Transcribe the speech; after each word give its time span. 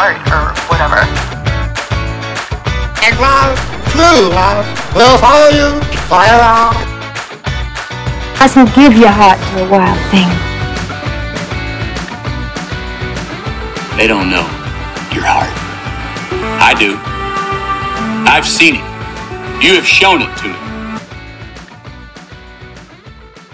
heart 0.00 0.16
or 0.32 0.56
whatever. 0.72 1.04
And 3.04 3.20
love, 3.20 3.52
true 3.92 4.32
love, 4.32 4.64
will 4.96 5.18
follow 5.18 5.52
you, 5.52 5.76
fly 6.08 6.24
around. 6.32 6.72
Mustn't 8.40 8.74
give 8.74 8.94
your 8.96 9.10
heart 9.12 9.36
to 9.36 9.64
a 9.64 9.68
wild 9.68 10.00
thing. 10.08 10.30
They 13.98 14.06
don't 14.06 14.30
know 14.30 14.48
your 15.12 15.24
heart. 15.26 15.52
I 16.62 16.72
do. 16.78 16.96
I've 18.26 18.46
seen 18.46 18.76
it. 18.76 18.84
You 19.62 19.74
have 19.74 19.86
shown 19.86 20.22
it 20.22 20.34
to 20.38 20.48
me. 20.48 20.56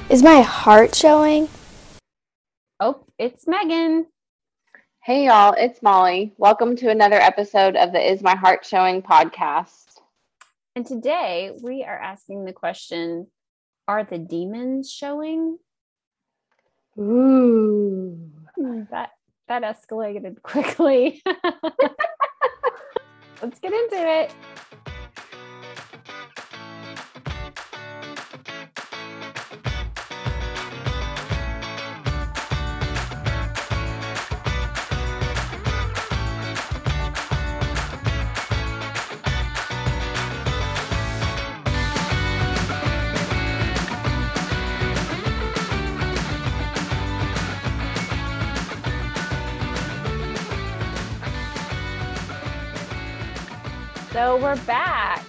Is 0.09 0.23
my 0.23 0.42
heart 0.42 0.95
showing? 0.95 1.48
Oh, 2.78 3.05
it's 3.19 3.48
Megan. 3.48 4.06
Hey 5.06 5.27
y'all, 5.27 5.55
it's 5.56 5.83
Molly. 5.83 6.34
Welcome 6.37 6.74
to 6.78 6.91
another 6.91 7.15
episode 7.15 7.77
of 7.77 7.92
the 7.92 8.12
Is 8.12 8.24
My 8.24 8.34
Heart 8.34 8.66
Showing 8.66 9.02
podcast. 9.02 10.01
And 10.74 10.84
today 10.84 11.52
we 11.62 11.84
are 11.84 11.96
asking 11.96 12.45
the 12.45 12.52
question 12.52 13.29
Are 13.87 14.02
the 14.02 14.19
demons 14.19 14.91
showing? 14.91 15.59
Ooh. 16.98 18.19
Hmm, 18.56 18.82
That 18.91 19.10
that 19.46 19.62
escalated 19.62 20.42
quickly. 20.42 21.23
Let's 23.41 23.60
get 23.60 23.73
into 23.73 23.87
it. 23.93 24.34
So 54.16 54.38
we're 54.38 54.56
back. 54.64 55.22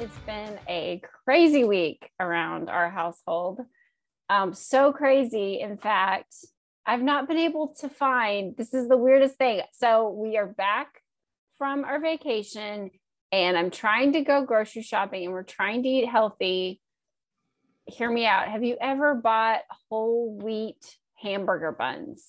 It's 0.00 0.18
been 0.26 0.58
a 0.68 1.00
crazy 1.24 1.62
week 1.62 2.10
around 2.18 2.68
our 2.68 2.90
household. 2.90 3.60
Um, 4.28 4.52
so 4.52 4.92
crazy, 4.92 5.60
in 5.60 5.76
fact, 5.76 6.34
I've 6.84 7.02
not 7.02 7.28
been 7.28 7.36
able 7.36 7.72
to 7.82 7.88
find 7.88 8.56
this 8.56 8.74
is 8.74 8.88
the 8.88 8.96
weirdest 8.96 9.36
thing. 9.36 9.62
So 9.74 10.08
we 10.08 10.36
are 10.36 10.46
back 10.48 10.88
from 11.56 11.84
our 11.84 12.00
vacation 12.00 12.90
and 13.30 13.56
I'm 13.56 13.70
trying 13.70 14.14
to 14.14 14.22
go 14.22 14.44
grocery 14.44 14.82
shopping 14.82 15.26
and 15.26 15.32
we're 15.32 15.44
trying 15.44 15.84
to 15.84 15.88
eat 15.88 16.08
healthy. 16.08 16.80
Hear 17.86 18.10
me 18.10 18.26
out. 18.26 18.48
Have 18.48 18.64
you 18.64 18.76
ever 18.80 19.14
bought 19.14 19.60
whole 19.88 20.36
wheat 20.36 20.96
hamburger 21.14 21.70
buns? 21.70 22.26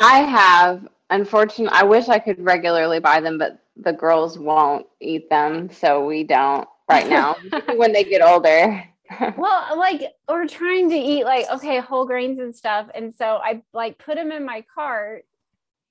I 0.00 0.20
have, 0.20 0.88
unfortunately, 1.10 1.78
I 1.78 1.82
wish 1.82 2.08
I 2.08 2.18
could 2.18 2.42
regularly 2.42 3.00
buy 3.00 3.20
them, 3.20 3.36
but 3.36 3.61
the 3.76 3.92
girls 3.92 4.38
won't 4.38 4.86
eat 5.00 5.30
them, 5.30 5.70
so 5.70 6.04
we 6.04 6.24
don't 6.24 6.68
right 6.88 7.08
now. 7.08 7.36
When 7.76 7.92
they 7.92 8.04
get 8.04 8.22
older. 8.22 8.84
well 9.36 9.78
like 9.78 10.02
we're 10.28 10.46
trying 10.46 10.88
to 10.90 10.96
eat 10.96 11.24
like 11.24 11.46
okay 11.50 11.80
whole 11.80 12.06
grains 12.06 12.38
and 12.38 12.54
stuff 12.54 12.86
and 12.94 13.14
so 13.14 13.38
i 13.42 13.62
like 13.72 13.98
put 13.98 14.14
them 14.14 14.32
in 14.32 14.44
my 14.44 14.64
cart 14.74 15.24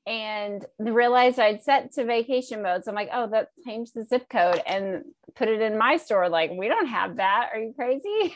and 0.08 0.66
realized 0.80 1.40
i'd 1.40 1.62
set 1.62 1.92
to 1.92 2.06
vacation 2.06 2.64
mode 2.64 2.84
so 2.84 2.92
i'm 2.92 2.96
like 2.96 3.10
oh 3.14 3.28
that 3.28 3.50
changed 3.66 3.94
the 3.94 4.04
zip 4.04 4.28
code 4.30 4.62
and 4.66 5.04
put 5.36 5.48
it 5.48 5.62
in 5.62 5.78
my 5.78 5.98
store 5.98 6.30
like 6.30 6.52
we 6.52 6.68
don't 6.68 6.88
have 6.88 7.18
that 7.18 7.50
are 7.54 7.60
you 7.60 7.74
crazy 7.74 8.36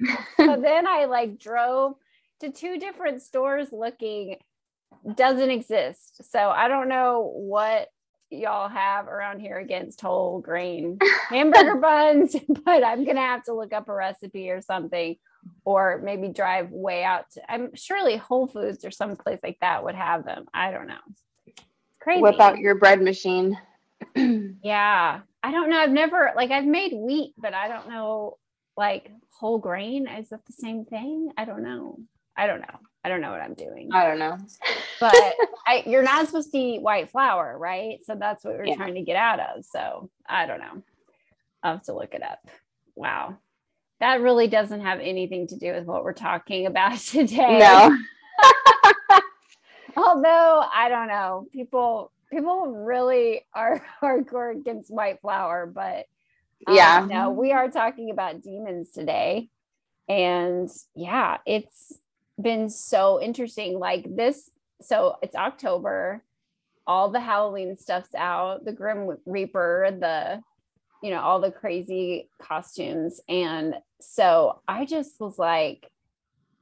so 0.36 0.60
then 0.60 0.86
i 0.86 1.06
like 1.06 1.38
drove 1.38 1.94
to 2.40 2.50
two 2.50 2.78
different 2.78 3.22
stores 3.22 3.68
looking 3.72 4.36
doesn't 5.14 5.50
exist 5.50 6.30
so 6.30 6.50
i 6.50 6.68
don't 6.68 6.88
know 6.88 7.32
what 7.34 7.88
y'all 8.30 8.68
have 8.68 9.06
around 9.06 9.40
here 9.40 9.58
against 9.58 10.00
whole 10.00 10.40
grain 10.40 10.98
hamburger 11.28 11.76
buns, 11.76 12.36
but 12.64 12.84
I'm 12.84 13.04
gonna 13.04 13.20
have 13.20 13.44
to 13.44 13.54
look 13.54 13.72
up 13.72 13.88
a 13.88 13.94
recipe 13.94 14.50
or 14.50 14.60
something, 14.60 15.16
or 15.64 16.00
maybe 16.02 16.28
drive 16.28 16.70
way 16.70 17.04
out. 17.04 17.30
To, 17.32 17.52
I'm 17.52 17.74
surely 17.74 18.16
Whole 18.16 18.46
Foods 18.46 18.84
or 18.84 18.90
some 18.90 19.16
place 19.16 19.40
like 19.42 19.58
that 19.60 19.84
would 19.84 19.94
have 19.94 20.24
them. 20.24 20.46
I 20.52 20.70
don't 20.70 20.88
know. 20.88 20.94
It's 21.46 21.62
crazy. 22.00 22.22
Whip 22.22 22.40
out 22.40 22.58
your 22.58 22.74
bread 22.74 23.00
machine. 23.00 23.58
yeah, 24.16 25.20
I 25.42 25.52
don't 25.52 25.70
know. 25.70 25.78
I've 25.78 25.90
never 25.90 26.32
like 26.36 26.50
I've 26.50 26.66
made 26.66 26.92
wheat, 26.94 27.34
but 27.38 27.54
I 27.54 27.68
don't 27.68 27.88
know 27.88 28.38
like 28.76 29.10
whole 29.38 29.58
grain. 29.58 30.08
Is 30.08 30.30
that 30.30 30.44
the 30.46 30.52
same 30.52 30.84
thing? 30.84 31.30
I 31.36 31.44
don't 31.44 31.62
know. 31.62 31.98
I 32.36 32.46
don't 32.46 32.60
know. 32.60 32.78
I 33.06 33.08
don't 33.08 33.20
know 33.20 33.30
what 33.30 33.40
I'm 33.40 33.54
doing. 33.54 33.90
I 33.92 34.04
don't 34.04 34.18
know. 34.18 34.36
but 35.00 35.14
I, 35.64 35.84
you're 35.86 36.02
not 36.02 36.26
supposed 36.26 36.50
to 36.50 36.58
eat 36.58 36.82
white 36.82 37.08
flour, 37.08 37.56
right? 37.56 37.98
So 38.04 38.16
that's 38.16 38.44
what 38.44 38.54
we're 38.58 38.64
Yeah. 38.66 38.74
trying 38.74 38.94
to 38.96 39.02
get 39.02 39.14
out 39.14 39.38
of. 39.38 39.64
So 39.64 40.10
I 40.28 40.44
don't 40.46 40.58
know. 40.58 40.82
I'll 41.62 41.74
have 41.74 41.84
to 41.84 41.92
look 41.94 42.14
it 42.14 42.22
up. 42.24 42.40
Wow. 42.96 43.36
That 44.00 44.22
really 44.22 44.48
doesn't 44.48 44.80
have 44.80 44.98
anything 44.98 45.46
to 45.46 45.56
do 45.56 45.72
with 45.72 45.84
what 45.84 46.02
we're 46.02 46.14
talking 46.14 46.66
about 46.66 46.98
today. 46.98 47.60
No. 47.60 47.96
Although 49.96 50.64
I 50.74 50.88
don't 50.88 51.06
know, 51.06 51.46
people 51.52 52.10
people 52.32 52.66
really 52.66 53.42
are 53.54 53.86
hardcore 54.02 54.50
against 54.50 54.92
white 54.92 55.20
flour, 55.20 55.64
but 55.66 56.06
um, 56.66 56.74
Yeah. 56.74 57.06
no, 57.08 57.30
we 57.30 57.52
are 57.52 57.70
talking 57.70 58.10
about 58.10 58.42
demons 58.42 58.90
today. 58.90 59.48
And 60.08 60.68
yeah, 60.96 61.38
it's 61.46 62.00
been 62.40 62.68
so 62.68 63.20
interesting. 63.20 63.78
Like 63.78 64.14
this, 64.16 64.50
so 64.80 65.16
it's 65.22 65.34
October, 65.34 66.22
all 66.86 67.10
the 67.10 67.20
Halloween 67.20 67.76
stuff's 67.76 68.14
out, 68.14 68.64
the 68.64 68.72
Grim 68.72 69.16
Reaper, 69.26 69.88
the 69.98 70.42
you 71.02 71.10
know, 71.10 71.20
all 71.20 71.40
the 71.40 71.50
crazy 71.52 72.28
costumes. 72.40 73.20
And 73.28 73.74
so 74.00 74.60
I 74.66 74.86
just 74.86 75.20
was 75.20 75.38
like, 75.38 75.90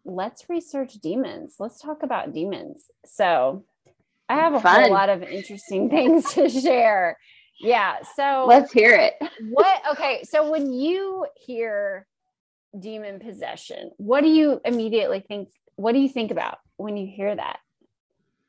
let's 0.04 0.50
research 0.50 0.94
demons. 0.94 1.56
Let's 1.60 1.80
talk 1.80 2.02
about 2.02 2.32
demons. 2.34 2.84
So 3.06 3.64
I 4.28 4.34
have 4.34 4.54
a 4.54 4.60
Fun. 4.60 4.82
whole 4.82 4.90
lot 4.90 5.08
of 5.08 5.22
interesting 5.22 5.88
things 5.96 6.34
to 6.34 6.48
share. 6.48 7.16
Yeah. 7.60 7.98
So 8.16 8.44
Let's 8.48 8.72
hear 8.72 8.90
it. 8.94 9.14
what 9.50 9.80
okay 9.92 10.24
so 10.24 10.50
when 10.50 10.72
you 10.72 11.26
hear 11.36 12.06
demon 12.78 13.20
possession 13.20 13.92
what 13.98 14.22
do 14.22 14.28
you 14.28 14.60
immediately 14.64 15.20
think 15.20 15.48
what 15.76 15.92
do 15.92 15.98
you 15.98 16.08
think 16.08 16.30
about 16.30 16.58
when 16.76 16.96
you 16.96 17.06
hear 17.06 17.34
that 17.34 17.58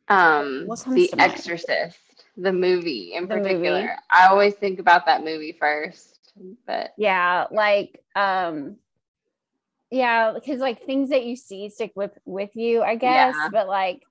Um, 0.07 0.63
What 0.67 0.79
The 0.79 1.07
to 1.07 1.15
mind? 1.17 1.31
Exorcist, 1.31 1.97
the 2.37 2.53
movie 2.53 3.13
in 3.13 3.27
The 3.27 3.35
particular. 3.35 3.81
movie. 3.81 3.89
I 4.11 4.27
always 4.27 4.53
think 4.55 4.79
about 4.79 5.05
that 5.07 5.23
movie 5.23 5.55
first, 5.59 6.19
but 6.67 6.93
yeah 6.97 7.45
like 7.51 8.03
um 8.15 8.75
yeah 9.91 10.33
because 10.33 10.59
like 10.59 10.83
things 10.85 11.09
that 11.09 11.23
you 11.25 11.35
see 11.35 11.69
stick 11.69 11.91
with 11.95 12.11
with 12.25 12.49
you 12.55 12.81
i 12.81 12.95
guess 12.95 13.35
Yeah. 13.37 13.49
but 13.51 13.67
like 13.67 14.01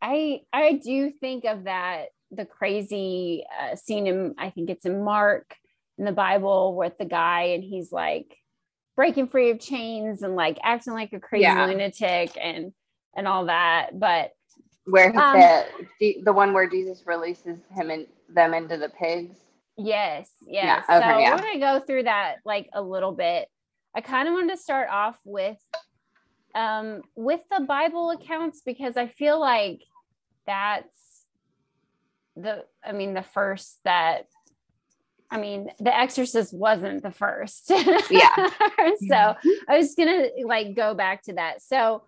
i 0.00 0.40
i 0.52 0.74
do 0.74 1.10
think 1.10 1.44
of 1.44 1.64
that 1.64 2.06
the 2.30 2.46
crazy 2.46 3.44
uh, 3.60 3.74
scene 3.76 4.06
in 4.06 4.34
i 4.38 4.48
think 4.50 4.70
it's 4.70 4.86
in 4.86 5.04
mark 5.04 5.56
in 5.98 6.04
the 6.06 6.12
bible 6.12 6.74
with 6.76 6.96
the 6.98 7.04
guy 7.04 7.42
and 7.54 7.62
he's 7.64 7.92
like 7.92 8.34
breaking 8.96 9.28
free 9.28 9.50
of 9.50 9.58
chains 9.60 10.22
and 10.22 10.36
like 10.36 10.58
acting 10.62 10.92
like 10.92 11.12
a 11.12 11.20
crazy 11.20 11.42
Yeah. 11.42 11.66
lunatic 11.66 12.36
and 12.40 12.72
and 13.16 13.26
all 13.28 13.46
that 13.46 13.98
but 13.98 14.32
where 14.86 15.06
Um, 15.18 15.40
the 16.00 16.18
the 16.24 16.32
one 16.32 16.52
where 16.52 16.68
Jesus 16.68 17.02
releases 17.06 17.58
him 17.70 17.90
and 17.90 18.06
them 18.28 18.52
into 18.54 18.76
the 18.76 18.88
pigs. 18.90 19.36
Yes, 19.76 20.30
Yeah, 20.46 20.66
yes. 20.76 20.86
so 20.86 20.94
okay, 20.96 21.22
yeah. 21.22 21.34
we're 21.34 21.42
gonna 21.42 21.58
go 21.58 21.80
through 21.84 22.02
that 22.04 22.36
like 22.44 22.68
a 22.74 22.82
little 22.82 23.12
bit. 23.12 23.48
I 23.94 24.00
kind 24.02 24.28
of 24.28 24.34
wanted 24.34 24.50
to 24.54 24.56
start 24.60 24.88
off 24.90 25.18
with 25.24 25.56
um 26.54 27.02
with 27.16 27.40
the 27.50 27.64
Bible 27.64 28.10
accounts 28.10 28.60
because 28.64 28.96
I 28.96 29.06
feel 29.08 29.40
like 29.40 29.80
that's 30.46 31.24
the 32.36 32.64
I 32.84 32.92
mean 32.92 33.14
the 33.14 33.22
first 33.22 33.78
that 33.84 34.26
I 35.34 35.38
mean 35.38 35.68
the 35.80 35.94
exorcist 35.94 36.54
wasn't 36.54 37.02
the 37.02 37.10
first. 37.10 37.70
Yeah. 38.08 38.50
so 39.08 39.34
I 39.68 39.76
was 39.76 39.94
gonna 39.96 40.28
like 40.44 40.76
go 40.76 40.94
back 40.94 41.22
to 41.24 41.34
that. 41.34 41.60
So 41.60 42.04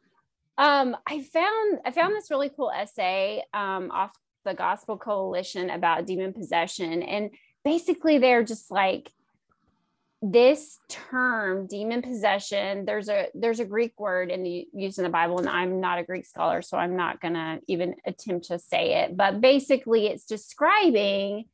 um 0.56 0.96
I 1.06 1.22
found 1.22 1.80
I 1.84 1.90
found 1.90 2.14
this 2.14 2.30
really 2.30 2.50
cool 2.50 2.70
essay 2.70 3.42
um 3.52 3.90
off 3.90 4.12
the 4.44 4.54
Gospel 4.54 4.96
Coalition 4.96 5.70
about 5.70 6.06
demon 6.06 6.32
possession. 6.32 7.02
And 7.02 7.30
basically 7.64 8.18
they're 8.18 8.44
just 8.44 8.70
like 8.70 9.10
this 10.22 10.78
term 10.88 11.66
demon 11.66 12.00
possession 12.00 12.86
there's 12.86 13.08
a 13.08 13.28
there's 13.34 13.60
a 13.60 13.64
greek 13.66 13.92
word 14.00 14.30
in 14.30 14.42
the 14.42 14.66
used 14.72 14.98
in 14.98 15.04
the 15.04 15.10
bible 15.10 15.38
and 15.38 15.48
i'm 15.48 15.78
not 15.78 15.98
a 15.98 16.02
greek 16.02 16.24
scholar 16.24 16.62
so 16.62 16.78
i'm 16.78 16.96
not 16.96 17.20
going 17.20 17.34
to 17.34 17.60
even 17.66 17.94
attempt 18.06 18.46
to 18.46 18.58
say 18.58 19.02
it 19.02 19.14
but 19.14 19.42
basically 19.42 20.06
it's 20.06 20.24
describing 20.24 21.44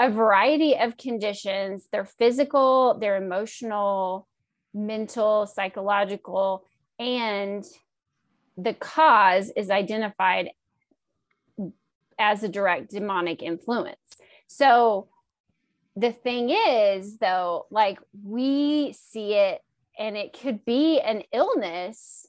a 0.00 0.10
variety 0.10 0.74
of 0.76 0.96
conditions 0.96 1.86
their 1.92 2.06
physical 2.06 2.98
their 2.98 3.16
emotional 3.16 4.26
mental 4.72 5.46
psychological 5.46 6.64
and 6.98 7.64
the 8.56 8.74
cause 8.74 9.52
is 9.56 9.70
identified 9.70 10.50
as 12.18 12.42
a 12.42 12.48
direct 12.48 12.90
demonic 12.90 13.42
influence. 13.42 13.96
So 14.46 15.08
the 15.96 16.12
thing 16.12 16.50
is 16.50 17.18
though 17.18 17.66
like 17.70 17.98
we 18.24 18.92
see 18.92 19.34
it 19.34 19.60
and 19.98 20.16
it 20.16 20.38
could 20.40 20.64
be 20.64 21.00
an 21.00 21.22
illness 21.32 22.26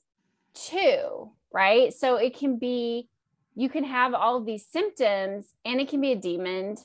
too 0.53 1.31
right? 1.53 1.93
So 1.93 2.15
it 2.15 2.37
can 2.37 2.57
be 2.57 3.07
you 3.55 3.69
can 3.69 3.83
have 3.83 4.13
all 4.13 4.37
of 4.37 4.45
these 4.45 4.65
symptoms 4.65 5.53
and 5.65 5.81
it 5.81 5.89
can 5.89 5.99
be 5.99 6.13
a 6.13 6.15
demon 6.15 6.77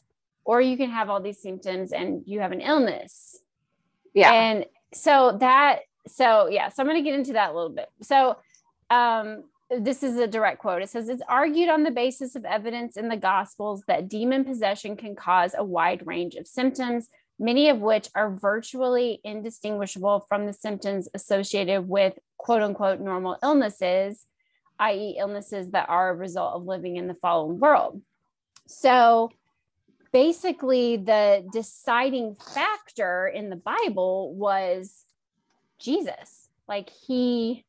or 0.46 0.60
you 0.60 0.76
can 0.76 0.90
have 0.90 1.10
all 1.10 1.20
these 1.20 1.42
symptoms 1.42 1.92
and 1.92 2.22
you 2.26 2.40
have 2.40 2.52
an 2.52 2.60
illness. 2.60 3.38
Yeah. 4.14 4.32
and 4.32 4.66
so 4.94 5.36
that 5.40 5.80
so 6.08 6.48
yeah 6.48 6.68
so 6.68 6.82
i'm 6.82 6.86
going 6.88 6.96
to 6.96 7.02
get 7.02 7.18
into 7.18 7.34
that 7.34 7.50
a 7.50 7.54
little 7.54 7.70
bit. 7.70 7.88
So 8.02 8.36
um 8.90 9.44
this 9.68 10.04
is 10.04 10.16
a 10.16 10.28
direct 10.28 10.60
quote. 10.60 10.80
It 10.80 10.88
says 10.88 11.08
it's 11.08 11.22
argued 11.28 11.68
on 11.68 11.82
the 11.82 11.90
basis 11.90 12.36
of 12.36 12.44
evidence 12.44 12.96
in 12.96 13.08
the 13.08 13.16
gospels 13.16 13.82
that 13.88 14.08
demon 14.08 14.44
possession 14.44 14.96
can 14.96 15.16
cause 15.16 15.54
a 15.58 15.64
wide 15.64 16.06
range 16.06 16.36
of 16.36 16.46
symptoms 16.46 17.08
many 17.38 17.68
of 17.68 17.80
which 17.80 18.08
are 18.14 18.30
virtually 18.30 19.20
indistinguishable 19.22 20.24
from 20.26 20.46
the 20.46 20.54
symptoms 20.54 21.06
associated 21.12 21.86
with 21.86 22.14
quote 22.38 22.62
unquote 22.62 22.98
normal 23.00 23.36
illnesses 23.42 24.26
i.e 24.78 25.16
illnesses 25.18 25.70
that 25.70 25.88
are 25.88 26.10
a 26.10 26.14
result 26.14 26.54
of 26.54 26.64
living 26.66 26.96
in 26.96 27.06
the 27.06 27.14
fallen 27.14 27.58
world. 27.58 28.00
So 28.66 29.30
basically 30.16 30.96
the 30.96 31.46
deciding 31.52 32.34
factor 32.54 33.26
in 33.26 33.50
the 33.50 33.56
bible 33.56 34.32
was 34.34 35.04
jesus 35.78 36.48
like 36.66 36.88
he 36.88 37.66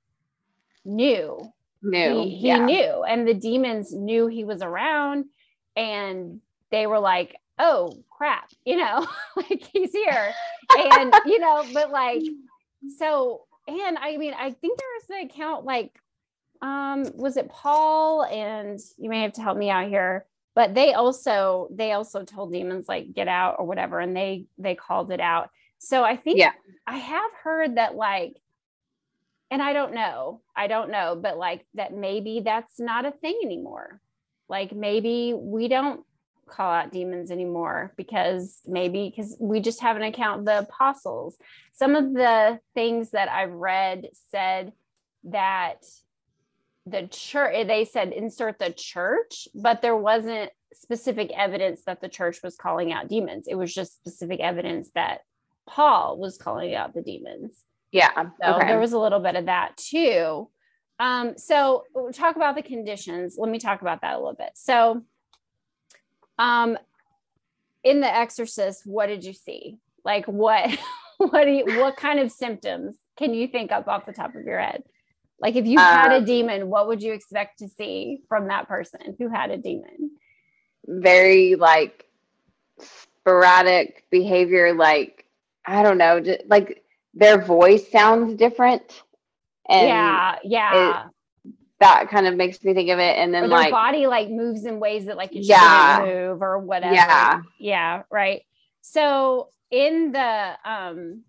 knew 0.86 1.52
Knew. 1.82 2.24
he, 2.24 2.30
he 2.38 2.48
yeah. 2.48 2.66
knew 2.66 3.04
and 3.04 3.28
the 3.28 3.34
demons 3.34 3.94
knew 3.94 4.28
he 4.28 4.46
was 4.46 4.62
around 4.62 5.26
and 5.76 6.40
they 6.72 6.88
were 6.88 7.00
like 7.00 7.36
oh 7.60 8.02
crap 8.10 8.50
you 8.64 8.78
know 8.78 9.06
like 9.36 9.68
he's 9.74 9.92
here 9.92 10.32
and 10.78 11.14
you 11.26 11.40
know 11.40 11.66
but 11.74 11.92
like 11.92 12.24
so 12.98 13.42
and 13.68 13.98
i 13.98 14.16
mean 14.16 14.34
i 14.40 14.52
think 14.52 14.80
there 14.80 14.88
was 15.02 15.10
an 15.10 15.30
account 15.30 15.66
like 15.66 16.00
um 16.62 17.12
was 17.14 17.36
it 17.36 17.50
paul 17.50 18.24
and 18.24 18.80
you 18.98 19.10
may 19.10 19.24
have 19.24 19.34
to 19.34 19.42
help 19.42 19.58
me 19.58 19.70
out 19.70 19.90
here 19.90 20.26
but 20.58 20.74
they 20.74 20.94
also 20.94 21.68
they 21.72 21.92
also 21.92 22.24
told 22.24 22.52
demons 22.52 22.88
like 22.90 23.14
get 23.14 23.28
out 23.28 23.58
or 23.60 23.66
whatever 23.68 24.00
and 24.00 24.18
they 24.18 24.48
they 24.58 24.74
called 24.74 25.12
it 25.12 25.20
out 25.20 25.52
so 25.78 26.04
i 26.04 26.16
think 26.18 26.40
Yeah. 26.40 26.54
i 26.88 26.98
have 26.98 27.32
heard 27.44 27.78
that 27.78 27.96
like 27.96 28.34
and 29.50 29.62
I 29.62 29.74
don't 29.74 29.94
know, 29.94 30.42
I 30.56 30.68
don't 30.68 30.92
know, 30.92 31.18
but 31.22 31.38
like 31.38 31.66
that 31.76 31.94
maybe 31.94 32.42
that's 32.44 32.80
not 32.80 33.06
a 33.06 33.12
thing 33.12 33.40
anymore. 33.44 34.02
Like 34.50 34.74
maybe 34.74 35.34
we 35.34 35.68
don't 35.68 36.04
call 36.48 36.72
out 36.72 36.92
demons 36.92 37.32
anymore 37.32 37.94
because 37.98 38.60
maybe 38.66 39.10
because 39.10 39.38
we 39.40 39.60
just 39.60 39.82
have 39.82 39.96
an 39.96 40.04
account 40.04 40.46
the 40.46 40.60
apostles. 40.60 41.38
Some 41.74 41.96
of 41.96 42.14
the 42.14 42.60
things 42.74 43.12
that 43.12 43.30
I've 43.30 43.52
read 43.52 44.10
said 44.32 44.74
that 45.26 45.86
the 46.90 47.08
church, 47.08 47.68
they 47.68 47.86
said 47.86 48.12
insert 48.14 48.60
the 48.60 48.72
church, 48.72 49.48
but 49.54 49.82
there 49.82 49.96
wasn't 49.96 50.52
specific 50.74 51.32
evidence 51.36 51.84
that 51.86 52.02
the 52.02 52.10
church 52.10 52.40
was 52.44 52.56
calling 52.56 52.92
out 52.92 53.08
demons. 53.08 53.48
It 53.48 53.56
was 53.56 53.74
just 53.74 53.98
specific 53.98 54.40
evidence 54.40 54.90
that 54.96 55.22
Paul 55.68 56.18
was 56.18 56.38
calling 56.38 56.76
out 56.76 56.94
the 56.94 57.02
demons. 57.02 57.64
Yeah. 57.92 58.12
So 58.42 58.56
okay. 58.56 58.68
there 58.68 58.80
was 58.80 58.94
a 58.94 59.00
little 59.00 59.20
bit 59.20 59.36
of 59.36 59.46
that 59.46 59.78
too. 59.78 60.50
Um, 61.00 61.38
so 61.38 61.84
we'll 61.94 62.12
talk 62.12 62.36
about 62.36 62.56
the 62.56 62.62
conditions. 62.62 63.36
Let 63.38 63.52
me 63.52 63.60
talk 63.60 63.82
about 63.82 64.02
that 64.02 64.16
a 64.16 64.18
little 64.18 64.34
bit. 64.34 64.52
So 64.56 65.04
um 66.40 66.78
in 67.84 68.02
the 68.02 68.14
exorcist, 68.14 68.84
what 68.86 69.08
did 69.08 69.24
you 69.24 69.34
see? 69.34 69.78
Like 70.04 70.26
what 70.26 70.78
what 71.18 71.46
do 71.46 71.52
you 71.52 71.80
what 71.80 71.98
kind 71.98 72.20
of 72.20 72.32
symptoms 72.32 72.96
can 73.18 73.34
you 73.34 73.48
think 73.48 73.72
up 73.72 73.88
off 73.88 74.06
the 74.06 74.14
top 74.14 74.36
of 74.36 74.46
your 74.46 74.60
head? 74.60 74.84
Like 75.40 75.56
if 75.56 75.66
you 75.66 75.78
had 75.78 76.12
a 76.12 76.18
Um, 76.18 76.26
demon, 76.26 76.70
what 76.70 76.88
would 76.88 77.02
you 77.04 77.14
expect 77.14 77.60
to 77.60 77.68
see 77.68 78.22
from 78.28 78.48
that 78.48 78.68
person 78.68 79.16
who 79.20 79.30
had 79.30 79.52
a 79.52 79.58
demon? 79.58 80.12
very 80.90 81.56
like 81.56 82.06
sporadic 82.80 84.06
behavior 84.10 84.74
like 84.74 85.26
i 85.66 85.84
don't 85.84 85.98
know 85.98 86.22
just, 86.22 86.40
like 86.48 86.82
their 87.14 87.38
voice 87.42 87.92
sounds 87.92 88.36
different 88.36 89.04
and 89.70 89.86
yeah, 89.88 90.36
yeah. 90.46 91.04
that 91.82 92.10
kind 92.10 92.26
of 92.26 92.36
makes 92.36 92.64
me 92.64 92.74
think 92.74 92.90
of 92.90 93.00
it 93.00 93.18
and 93.18 93.32
or 93.36 93.42
then 93.42 93.50
their 93.50 93.60
like 93.60 93.72
body 93.72 94.08
like 94.08 94.30
moves 94.30 94.64
in 94.66 94.80
ways 94.80 95.08
that 95.08 95.18
like 95.18 95.36
it 95.36 95.44
Yeah. 95.44 95.98
shouldn't 95.98 96.16
move 96.16 96.42
or 96.42 96.60
whatever. 96.60 96.94
Yeah. 96.96 97.42
Yeah, 97.60 98.04
right. 98.10 98.44
So 98.82 99.50
in 99.72 100.14
the 100.14 100.54
um 100.64 101.24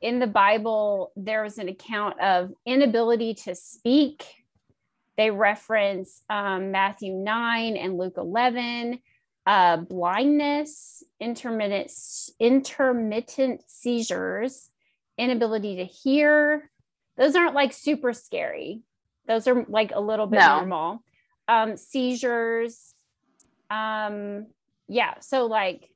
in 0.00 0.18
the 0.18 0.26
Bible, 0.26 1.12
there 1.16 1.42
was 1.42 1.58
an 1.58 1.68
account 1.68 2.20
of 2.20 2.52
inability 2.64 3.34
to 3.34 3.54
speak. 3.54 4.24
They 5.16 5.30
reference 5.30 6.22
um, 6.30 6.70
Matthew 6.70 7.12
9 7.12 7.76
and 7.76 7.98
Luke 7.98 8.14
11, 8.16 9.00
uh, 9.46 9.76
blindness, 9.78 11.02
intermittent 11.20 11.92
intermittent 12.38 13.62
seizures, 13.66 14.70
inability 15.18 15.76
to 15.76 15.84
hear. 15.84 16.70
Those 17.18 17.36
aren't 17.36 17.54
like 17.54 17.74
super 17.74 18.14
scary. 18.14 18.80
Those 19.26 19.46
are 19.46 19.66
like 19.68 19.92
a 19.94 20.00
little 20.00 20.26
bit 20.26 20.40
No. 20.40 20.56
normal. 20.60 21.04
Um, 21.46 21.76
seizures. 21.76 22.94
Um, 23.68 24.46
yeah. 24.88 25.20
So 25.20 25.46
like 25.46 25.89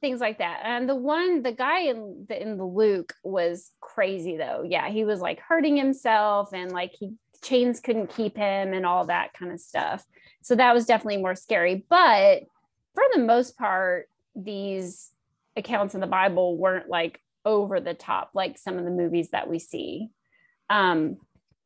things 0.00 0.20
like 0.20 0.38
that. 0.38 0.60
And 0.64 0.88
the 0.88 0.94
one, 0.94 1.42
the 1.42 1.52
guy 1.52 1.80
in 1.80 2.26
the 2.28 2.40
in 2.40 2.56
the 2.56 2.64
Luke 2.64 3.14
was 3.22 3.72
crazy 3.80 4.36
though. 4.36 4.64
Yeah, 4.66 4.88
he 4.88 5.04
was 5.04 5.20
like 5.20 5.40
hurting 5.40 5.76
himself 5.76 6.52
and 6.52 6.72
like 6.72 6.92
he 6.92 7.14
chains 7.42 7.80
couldn't 7.80 8.14
keep 8.14 8.36
him 8.36 8.72
and 8.72 8.84
all 8.84 9.06
that 9.06 9.32
kind 9.32 9.52
of 9.52 9.60
stuff. 9.60 10.04
So 10.42 10.54
that 10.56 10.74
was 10.74 10.86
definitely 10.86 11.22
more 11.22 11.34
scary. 11.34 11.84
But 11.88 12.42
for 12.94 13.04
the 13.12 13.20
most 13.20 13.56
part, 13.56 14.08
these 14.34 15.10
accounts 15.56 15.94
in 15.94 16.00
the 16.00 16.06
Bible 16.06 16.56
weren't 16.56 16.88
like 16.88 17.20
over 17.44 17.80
the 17.80 17.94
top 17.94 18.30
like 18.34 18.58
some 18.58 18.78
of 18.78 18.84
the 18.84 18.90
movies 18.90 19.30
that 19.30 19.48
we 19.48 19.58
see. 19.58 20.08
Um, 20.68 21.16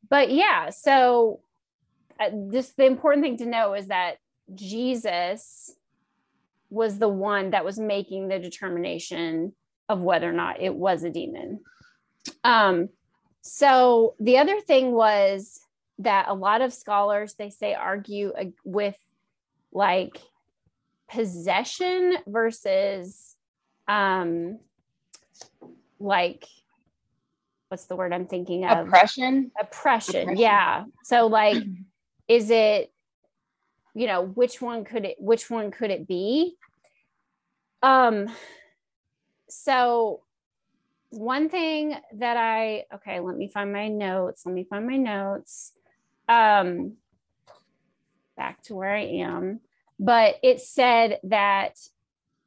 but 0.09 0.31
yeah, 0.31 0.69
so 0.69 1.41
uh, 2.19 2.29
just 2.51 2.77
the 2.77 2.85
important 2.85 3.23
thing 3.23 3.37
to 3.37 3.45
know 3.45 3.73
is 3.73 3.87
that 3.87 4.17
Jesus 4.53 5.73
was 6.71 6.97
the 6.97 7.09
one 7.09 7.51
that 7.51 7.65
was 7.65 7.77
making 7.77 8.29
the 8.29 8.39
determination 8.39 9.53
of 9.89 10.01
whether 10.01 10.27
or 10.27 10.33
not 10.33 10.59
it 10.61 10.73
was 10.73 11.03
a 11.03 11.09
demon. 11.09 11.59
Um, 12.43 12.89
so 13.41 14.15
the 14.19 14.37
other 14.37 14.59
thing 14.61 14.91
was 14.93 15.59
that 15.99 16.27
a 16.29 16.33
lot 16.33 16.61
of 16.61 16.73
scholars 16.73 17.35
they 17.35 17.49
say 17.49 17.73
argue 17.73 18.31
with 18.63 18.97
like 19.71 20.19
possession 21.09 22.17
versus 22.25 23.35
um 23.87 24.59
like 25.99 26.45
what's 27.69 27.85
the 27.85 27.95
word 27.95 28.13
I'm 28.13 28.27
thinking 28.27 28.65
of? 28.65 28.87
oppression 28.87 29.51
oppression 29.59 30.21
Oppression. 30.21 30.37
yeah 30.37 30.85
so 31.03 31.27
like 31.27 31.61
is 32.27 32.49
it 32.49 32.91
you 33.93 34.07
know 34.07 34.23
which 34.23 34.61
one 34.61 34.83
could 34.85 35.05
it 35.05 35.17
which 35.19 35.49
one 35.49 35.69
could 35.71 35.91
it 35.91 36.07
be 36.07 36.55
um 37.83 38.27
so 39.49 40.21
one 41.09 41.49
thing 41.49 41.95
that 42.13 42.37
i 42.37 42.85
okay 42.93 43.19
let 43.19 43.35
me 43.35 43.47
find 43.47 43.73
my 43.73 43.87
notes 43.87 44.45
let 44.45 44.55
me 44.55 44.63
find 44.63 44.87
my 44.87 44.97
notes. 44.97 45.73
Um 46.29 46.93
back 48.37 48.61
to 48.63 48.75
where 48.75 48.95
i 48.95 49.03
am 49.03 49.59
but 49.99 50.35
it 50.41 50.61
said 50.61 51.19
that 51.23 51.77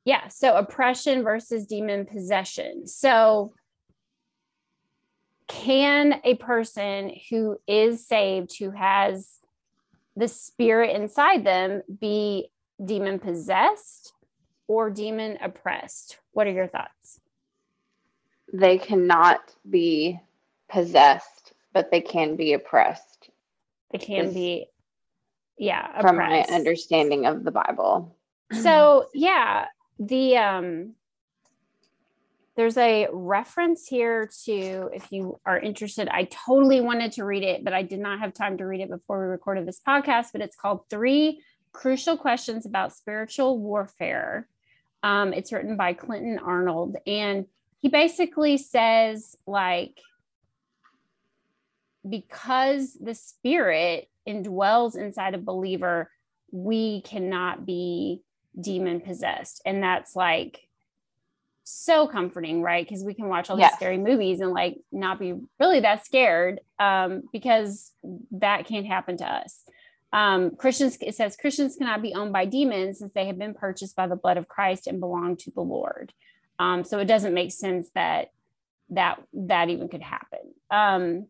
yeah 0.05 0.29
so 0.29 0.57
oppression 0.57 1.23
versus 1.23 1.67
demon 1.67 2.07
possession. 2.07 2.87
So 2.87 3.53
can 5.47 6.21
a 6.25 6.35
person 6.37 7.13
who 7.29 7.59
is 7.69 8.07
saved 8.07 8.59
who 8.59 8.71
has 8.71 9.39
the 10.17 10.27
spirit 10.27 10.97
inside 10.97 11.45
them 11.45 11.83
be 12.01 12.49
demon 12.83 13.19
possessed 13.19 14.14
or 14.69 14.91
demon 14.91 15.39
oppressed. 15.41 16.19
What 16.33 16.47
are 16.47 16.53
your 16.53 16.67
thoughts? 16.67 17.21
They 18.53 18.79
cannot 18.79 19.41
be 19.69 20.21
possessed, 20.69 21.53
but 21.73 21.91
they 21.91 22.01
can 22.01 22.37
be 22.37 22.53
oppressed. 22.53 23.31
They 23.91 23.99
can 23.99 24.33
be, 24.33 24.67
yeah, 25.59 26.01
From 26.01 26.17
my 26.17 26.45
understanding 26.51 27.27
of 27.27 27.45
the 27.45 27.51
Bible. 27.51 28.17
so 28.53 29.09
yeah 29.15 29.67
the 29.99 30.37
um 30.37 30.95
there's 32.57 32.77
a 32.77 33.09
reference 33.11 33.89
here 33.89 34.29
to 34.45 34.91
if 34.93 35.11
you 35.11 35.41
are 35.47 35.59
interested 35.59 36.09
i 36.11 36.25
totally 36.25 36.81
wanted 36.81 37.11
to 37.13 37.25
read 37.25 37.43
it 37.43 37.65
but 37.65 37.73
i 37.73 37.83
did 37.83 37.99
not 37.99 38.21
have 38.21 38.35
time 38.35 38.59
to 38.59 38.65
read 38.67 38.81
it 38.81 38.91
before 38.91 39.21
we 39.21 39.27
recorded 39.27 39.67
this 39.67 39.81
podcast 39.87 40.27
but 40.33 40.41
it's 40.43 40.57
called 40.57 40.81
three 40.91 41.41
crucial 41.73 42.17
questions 42.17 42.67
about 42.67 42.95
spiritual 42.95 43.59
warfare 43.59 44.47
um, 45.05 45.33
it's 45.33 45.53
written 45.53 45.77
by 45.77 45.93
clinton 45.93 46.39
arnold 46.39 46.97
and 47.07 47.47
he 47.81 47.89
basically 47.89 48.57
says 48.57 49.37
like 49.47 50.01
because 52.09 52.95
the 53.01 53.15
spirit 53.15 54.09
indwells 54.29 54.97
inside 54.97 55.35
a 55.35 55.39
believer 55.39 56.11
we 56.51 57.03
cannot 57.03 57.65
be 57.67 58.23
demon 58.61 59.01
possessed 59.01 59.61
and 59.65 59.83
that's 59.83 60.17
like 60.17 60.61
so 61.67 62.07
comforting 62.07 62.61
right? 62.63 62.87
Because 62.87 63.03
we 63.03 63.15
can 63.15 63.29
watch 63.29 63.49
all 63.49 63.57
these 63.57 63.63
Yes. 63.63 63.77
scary 63.77 63.97
movies 63.97 64.41
and 64.41 64.53
like 64.53 64.77
not 64.93 65.19
be 65.19 65.35
really 65.59 65.81
that 65.81 66.05
scared 66.05 66.61
um 66.79 67.23
because 67.33 67.93
that 68.33 68.67
can't 68.67 68.87
happen 68.87 69.17
to 69.17 69.25
us 69.25 69.63
um 70.15 70.55
christians 70.57 70.97
it 71.03 71.15
says 71.15 71.37
christians 71.37 71.77
cannot 71.77 72.01
be 72.01 72.15
owned 72.15 72.33
by 72.33 72.47
demons 72.47 72.99
since 73.01 73.13
they 73.13 73.27
have 73.27 73.39
been 73.39 73.53
purchased 73.53 73.95
by 73.95 74.07
the 74.07 74.17
blood 74.17 74.39
of 74.39 74.49
christ 74.49 74.87
and 74.87 75.01
belong 75.01 75.37
to 75.37 75.51
the 75.51 75.61
lord 75.61 76.13
um 76.59 76.85
so 76.85 76.99
it 76.99 77.05
doesn't 77.05 77.35
make 77.35 77.53
sense 77.53 77.91
that 77.95 78.29
that 78.91 79.21
that 79.33 79.69
even 79.69 79.89
could 79.89 80.03
happen 80.03 80.41
um 80.71 81.27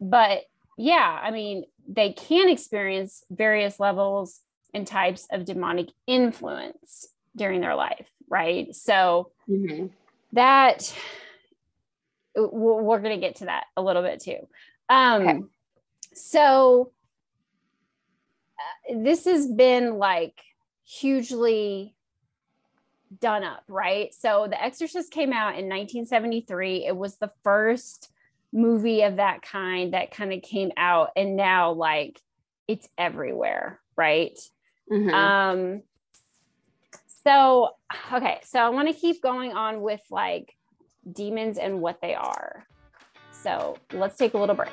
but 0.00 0.40
yeah 0.76 1.20
i 1.22 1.30
mean 1.30 1.64
they 1.86 2.12
can 2.12 2.48
experience 2.48 3.22
various 3.30 3.78
levels 3.78 4.40
and 4.72 4.86
types 4.86 5.26
of 5.30 5.44
demonic 5.44 5.88
influence 6.06 7.06
during 7.36 7.60
their 7.60 7.74
life, 7.74 8.08
right? 8.28 8.74
So 8.74 9.30
Mhm. 9.48 9.90
that 10.32 10.92
we're, 12.36 12.82
we're 12.82 12.98
going 13.00 13.20
to 13.20 13.24
get 13.24 13.36
to 13.36 13.44
that 13.46 13.66
a 13.76 13.82
little 13.82 14.02
bit 14.02 14.20
too. 14.20 14.48
Um, 14.88 15.22
Okay. 15.22 15.40
So 16.14 16.92
this 18.92 19.24
has 19.24 19.46
been 19.46 19.98
like 19.98 20.40
hugely 20.84 21.94
done 23.20 23.44
up, 23.44 23.64
right? 23.68 24.12
So 24.14 24.46
The 24.48 24.62
Exorcist 24.62 25.10
came 25.12 25.32
out 25.32 25.58
in 25.58 25.68
1973. 25.68 26.86
It 26.86 26.96
was 26.96 27.16
the 27.16 27.30
first 27.42 28.10
movie 28.52 29.02
of 29.02 29.16
that 29.16 29.42
kind 29.42 29.94
that 29.94 30.10
kind 30.10 30.32
of 30.32 30.42
came 30.42 30.70
out, 30.76 31.10
and 31.16 31.36
now 31.36 31.72
like 31.72 32.20
it's 32.68 32.88
everywhere, 32.96 33.80
right? 33.96 34.38
Mhm. 34.90 35.12
Um, 35.12 35.82
so 37.24 37.70
okay, 38.12 38.40
so 38.44 38.60
I 38.60 38.68
want 38.68 38.88
to 38.88 38.94
keep 38.94 39.22
going 39.22 39.52
on 39.52 39.80
with 39.80 40.02
like 40.10 40.54
demons 41.10 41.58
and 41.58 41.80
what 41.80 42.00
they 42.00 42.14
are. 42.14 42.66
So 43.32 43.76
let's 43.92 44.16
take 44.16 44.34
a 44.34 44.38
little 44.38 44.54
break. 44.54 44.70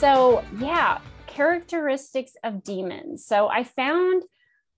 So 0.00 0.42
yeah, 0.58 0.98
characteristics 1.26 2.32
of 2.42 2.64
demons. 2.64 3.26
So 3.26 3.48
I 3.48 3.64
found 3.64 4.22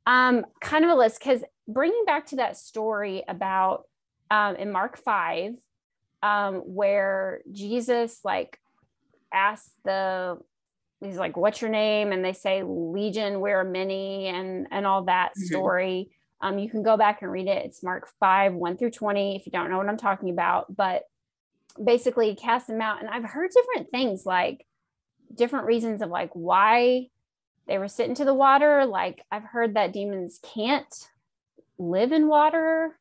um, 0.04 0.44
kind 0.60 0.84
of 0.84 0.90
a 0.90 0.94
list 0.96 1.20
because 1.20 1.44
bringing 1.68 2.04
back 2.04 2.26
to 2.26 2.36
that 2.36 2.56
story 2.56 3.22
about 3.28 3.84
um, 4.32 4.56
in 4.56 4.72
Mark 4.72 4.98
5, 4.98 5.54
um, 6.24 6.54
where 6.56 7.40
Jesus 7.52 8.18
like 8.24 8.58
asks 9.32 9.70
the, 9.84 10.38
he's 11.00 11.18
like, 11.18 11.36
what's 11.36 11.60
your 11.60 11.70
name? 11.70 12.10
And 12.10 12.24
they 12.24 12.32
say, 12.32 12.64
Legion, 12.64 13.40
we're 13.40 13.64
many, 13.64 14.26
and, 14.26 14.66
and 14.70 14.86
all 14.86 15.04
that 15.04 15.32
Mhm. 15.36 15.46
story. 15.46 16.10
Um, 16.40 16.58
you 16.58 16.68
can 16.68 16.82
go 16.82 16.96
back 16.96 17.22
and 17.22 17.30
read 17.30 17.46
it. 17.46 17.64
It's 17.64 17.82
Mark 17.84 18.08
5, 18.18 18.54
1 18.54 18.76
through 18.76 18.90
20, 18.90 19.36
if 19.36 19.46
you 19.46 19.52
don't 19.52 19.70
know 19.70 19.78
what 19.78 19.88
I'm 19.88 19.96
talking 19.96 20.30
about. 20.30 20.74
But 20.74 21.04
basically, 21.82 22.34
cast 22.34 22.66
them 22.66 22.80
out. 22.80 23.00
And 23.00 23.08
I've 23.08 23.24
heard 23.24 23.50
different 23.54 23.88
things 23.90 24.26
like, 24.26 24.66
different 25.34 25.66
reasons 25.66 26.02
of 26.02 26.10
like 26.10 26.30
why 26.34 27.08
they 27.66 27.78
were 27.78 27.88
sent 27.88 28.10
into 28.10 28.24
the 28.24 28.34
water. 28.34 28.86
Like 28.86 29.24
I've 29.30 29.44
heard 29.44 29.74
that 29.74 29.92
demons 29.92 30.38
can't 30.54 30.92
live 31.78 32.12
in 32.12 32.28
water. 32.28 32.98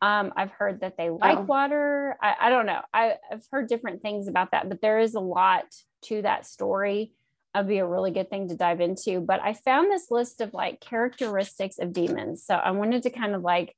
Um, 0.00 0.32
I've 0.36 0.50
heard 0.50 0.80
that 0.80 0.96
they 0.96 1.10
like 1.10 1.38
Oh. 1.38 1.42
water. 1.42 2.16
I, 2.20 2.34
I 2.40 2.50
don't 2.50 2.66
know. 2.66 2.80
I, 2.92 3.14
I've 3.30 3.46
heard 3.52 3.68
different 3.68 4.02
things 4.02 4.26
about 4.28 4.50
that, 4.50 4.68
but 4.68 4.80
there 4.80 4.98
is 4.98 5.14
a 5.14 5.20
lot 5.20 5.64
to 6.02 6.22
that 6.22 6.44
story. 6.46 7.12
It'd 7.54 7.68
be 7.68 7.78
a 7.78 7.86
really 7.86 8.10
good 8.10 8.28
thing 8.30 8.48
to 8.48 8.56
dive 8.56 8.80
into. 8.80 9.20
But 9.20 9.40
I 9.42 9.52
found 9.54 9.90
this 9.92 10.10
list 10.10 10.40
of 10.40 10.54
like 10.54 10.80
characteristics 10.80 11.78
of 11.78 11.92
demons. 11.92 12.42
So 12.44 12.54
I 12.54 12.72
wanted 12.72 13.02
to 13.04 13.10
kind 13.10 13.34
of 13.34 13.42
like 13.42 13.76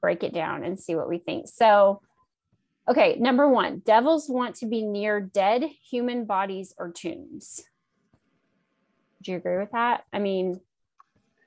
break 0.00 0.22
it 0.22 0.32
down 0.32 0.64
and 0.64 0.78
see 0.78 0.94
what 0.94 1.08
we 1.08 1.18
think. 1.18 1.48
So 1.48 2.00
Okay, 2.88 3.16
number 3.20 3.48
one, 3.48 3.82
devils 3.84 4.28
want 4.28 4.56
to 4.56 4.66
be 4.66 4.82
near 4.82 5.20
dead 5.20 5.64
human 5.88 6.24
bodies 6.24 6.74
or 6.78 6.90
tombs. 6.90 7.60
Do 9.22 9.32
you 9.32 9.36
agree 9.36 9.58
with 9.58 9.70
that? 9.72 10.04
I 10.12 10.18
mean, 10.18 10.52
that 10.52 10.60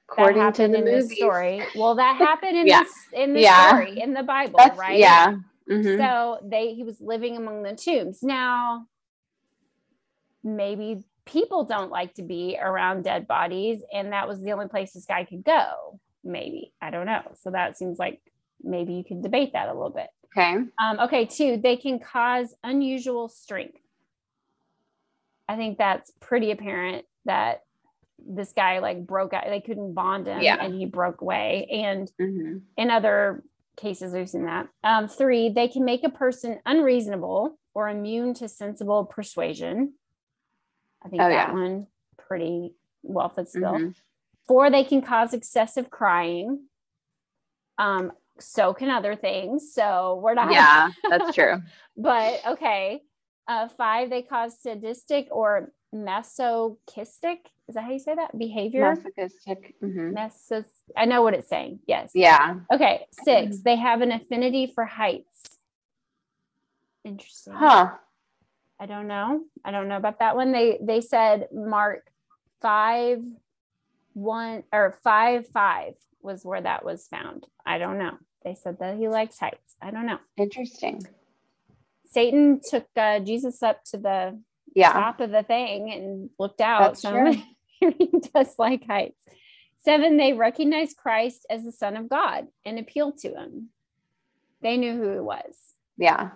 According 0.09 0.35
to 0.35 0.41
happened 0.43 0.73
the 0.75 0.77
in 0.79 0.85
this 0.85 1.15
story. 1.15 1.63
Well, 1.75 1.95
that 1.95 2.15
happened 2.17 2.55
in 2.57 2.67
Yeah. 2.67 2.83
this 2.83 2.93
in 3.13 3.33
the 3.33 3.41
Yeah. 3.41 3.69
story 3.69 3.99
in 3.99 4.13
the 4.13 4.23
Bible, 4.23 4.57
That's 4.57 4.77
right? 4.77 4.99
yeah. 4.99 5.35
Mhm. 5.69 5.97
So 5.97 6.39
they 6.47 6.75
he 6.75 6.83
was 6.83 7.01
living 7.01 7.35
among 7.35 7.63
the 7.63 7.73
tombs. 7.75 8.21
Now, 8.21 8.85
maybe 10.43 11.03
people 11.25 11.63
don't 11.63 11.89
like 11.89 12.13
to 12.15 12.21
be 12.21 12.57
around 12.61 13.03
dead 13.03 13.27
bodies, 13.27 13.81
and 13.91 14.11
that 14.13 14.27
was 14.27 14.41
the 14.41 14.51
only 14.51 14.67
place 14.67 14.93
this 14.93 15.05
guy 15.05 15.23
could 15.25 15.43
go. 15.43 15.99
Maybe 16.23 16.73
I 16.81 16.91
don't 16.91 17.05
know. 17.05 17.23
So 17.41 17.51
that 17.51 17.77
seems 17.77 17.97
like 17.97 18.21
maybe 18.61 18.93
you 18.93 19.03
could 19.03 19.23
debate 19.23 19.53
that 19.53 19.67
a 19.69 19.73
little 19.73 19.89
bit. 19.89 20.09
Okay. 20.35 20.55
Um, 20.79 20.99
okay, 21.01 21.25
two, 21.25 21.57
they 21.57 21.77
can 21.77 21.99
cause 21.99 22.53
unusual 22.63 23.27
strength. 23.27 23.77
I 25.47 25.55
think 25.55 25.77
that's 25.77 26.11
pretty 26.19 26.51
apparent 26.51 27.05
that 27.25 27.63
this 28.25 28.53
guy 28.53 28.79
like 28.79 29.05
broke 29.05 29.33
out, 29.33 29.45
they 29.47 29.59
couldn't 29.61 29.93
bond 29.93 30.27
him 30.27 30.41
Yeah. 30.41 30.57
and 30.63 30.73
he 30.73 30.85
broke 30.85 31.21
away. 31.21 31.67
And 31.71 32.11
hmm 32.19 32.57
in 32.77 32.89
other 32.89 33.43
cases, 33.75 34.13
we've 34.13 34.29
seen 34.29 34.45
that. 34.45 34.67
Um, 34.83 35.07
three, 35.07 35.49
they 35.49 35.67
can 35.67 35.83
make 35.83 36.03
a 36.03 36.09
person 36.09 36.59
unreasonable 36.65 37.57
or 37.73 37.89
immune 37.89 38.33
to 38.35 38.47
sensible 38.47 39.03
persuasion. 39.05 39.93
I 41.03 41.09
think 41.09 41.21
Oh, 41.21 41.27
that 41.29 41.49
yeah. 41.49 41.53
one 41.53 41.87
pretty 42.17 42.75
well 43.01 43.29
fits 43.29 43.53
the 43.53 43.59
bill. 43.59 43.73
Mhm. 43.73 43.95
Four, 44.47 44.69
they 44.69 44.83
can 44.83 45.01
cause 45.01 45.33
excessive 45.33 45.89
crying. 45.89 46.69
Um, 47.77 48.11
so 48.39 48.73
can 48.73 48.89
other 48.89 49.15
things. 49.15 49.73
So 49.73 50.19
we're 50.23 50.33
not 50.33 50.51
Yeah, 50.51 50.89
that's 51.09 51.33
true. 51.35 51.61
but 51.97 52.41
okay. 52.47 53.01
Uh, 53.47 53.67
five, 53.67 54.09
they 54.09 54.21
cause 54.21 54.57
sadistic 54.61 55.27
or 55.31 55.71
masochistic. 55.91 57.39
Is 57.67 57.75
that 57.75 57.83
how 57.83 57.91
you 57.91 57.99
say 57.99 58.15
that? 58.15 58.37
Behavior? 58.37 58.95
Masochistic. 58.95 59.75
hmm 59.81 60.13
Mesos- 60.13 60.81
I 60.95 61.05
know 61.05 61.21
what 61.21 61.33
it's 61.33 61.49
saying. 61.49 61.79
Yes. 61.87 62.11
Yeah. 62.13 62.55
Okay. 62.73 63.05
Six, 63.23 63.59
they 63.59 63.75
have 63.75 64.01
an 64.01 64.11
affinity 64.11 64.71
for 64.73 64.85
heights. 64.85 65.59
Interesting. 67.03 67.53
Huh. 67.53 67.91
I 68.79 68.85
don't 68.85 69.07
know. 69.07 69.41
I 69.63 69.71
don't 69.71 69.87
know 69.87 69.97
about 69.97 70.19
that 70.19 70.35
one. 70.35 70.51
They 70.51 70.77
they 70.81 71.01
said 71.01 71.47
Mark 71.53 72.05
five 72.61 73.19
one 74.13 74.63
or 74.72 74.98
five 75.03 75.48
five 75.48 75.93
was 76.22 76.43
where 76.46 76.62
that 76.62 76.86
was 76.86 77.08
found. 77.08 77.46
I 77.65 77.77
don't 77.77 77.98
know. 77.98 78.17
They 78.43 78.55
said 78.55 78.77
that 78.79 78.98
he 78.98 79.08
likes 79.08 79.39
heights. 79.39 79.75
I 79.82 79.91
don't 79.91 80.05
know. 80.05 80.20
Interesting. 80.38 81.01
Satan 82.12 82.62
took 82.67 82.86
uh, 82.96 83.20
Jesus 83.20 83.63
up 83.63 83.84
to 83.86 83.98
the 83.98 84.39
Yeah. 84.75 84.93
top 84.93 85.20
of 85.20 85.32
the 85.32 85.43
thing 85.43 85.91
and 85.91 86.29
looked 86.39 86.62
out. 86.62 86.82
That's 86.82 87.01
so 87.01 87.12
true. 87.12 87.34
he 87.98 88.12
does 88.34 88.55
like 88.58 88.86
heights. 88.86 89.20
Seven, 89.84 90.15
they 90.17 90.34
recognized 90.34 90.96
Christ 90.98 91.46
as 91.50 91.63
the 91.63 91.72
Son 91.72 91.98
of 91.98 92.08
God 92.08 92.48
and 92.65 92.79
appealed 92.79 93.17
to 93.20 93.29
him. 93.29 93.70
They 94.62 94.77
knew 94.77 94.93
who 94.98 95.12
he 95.12 95.20
was. 95.20 95.55
Yeah. 95.98 96.29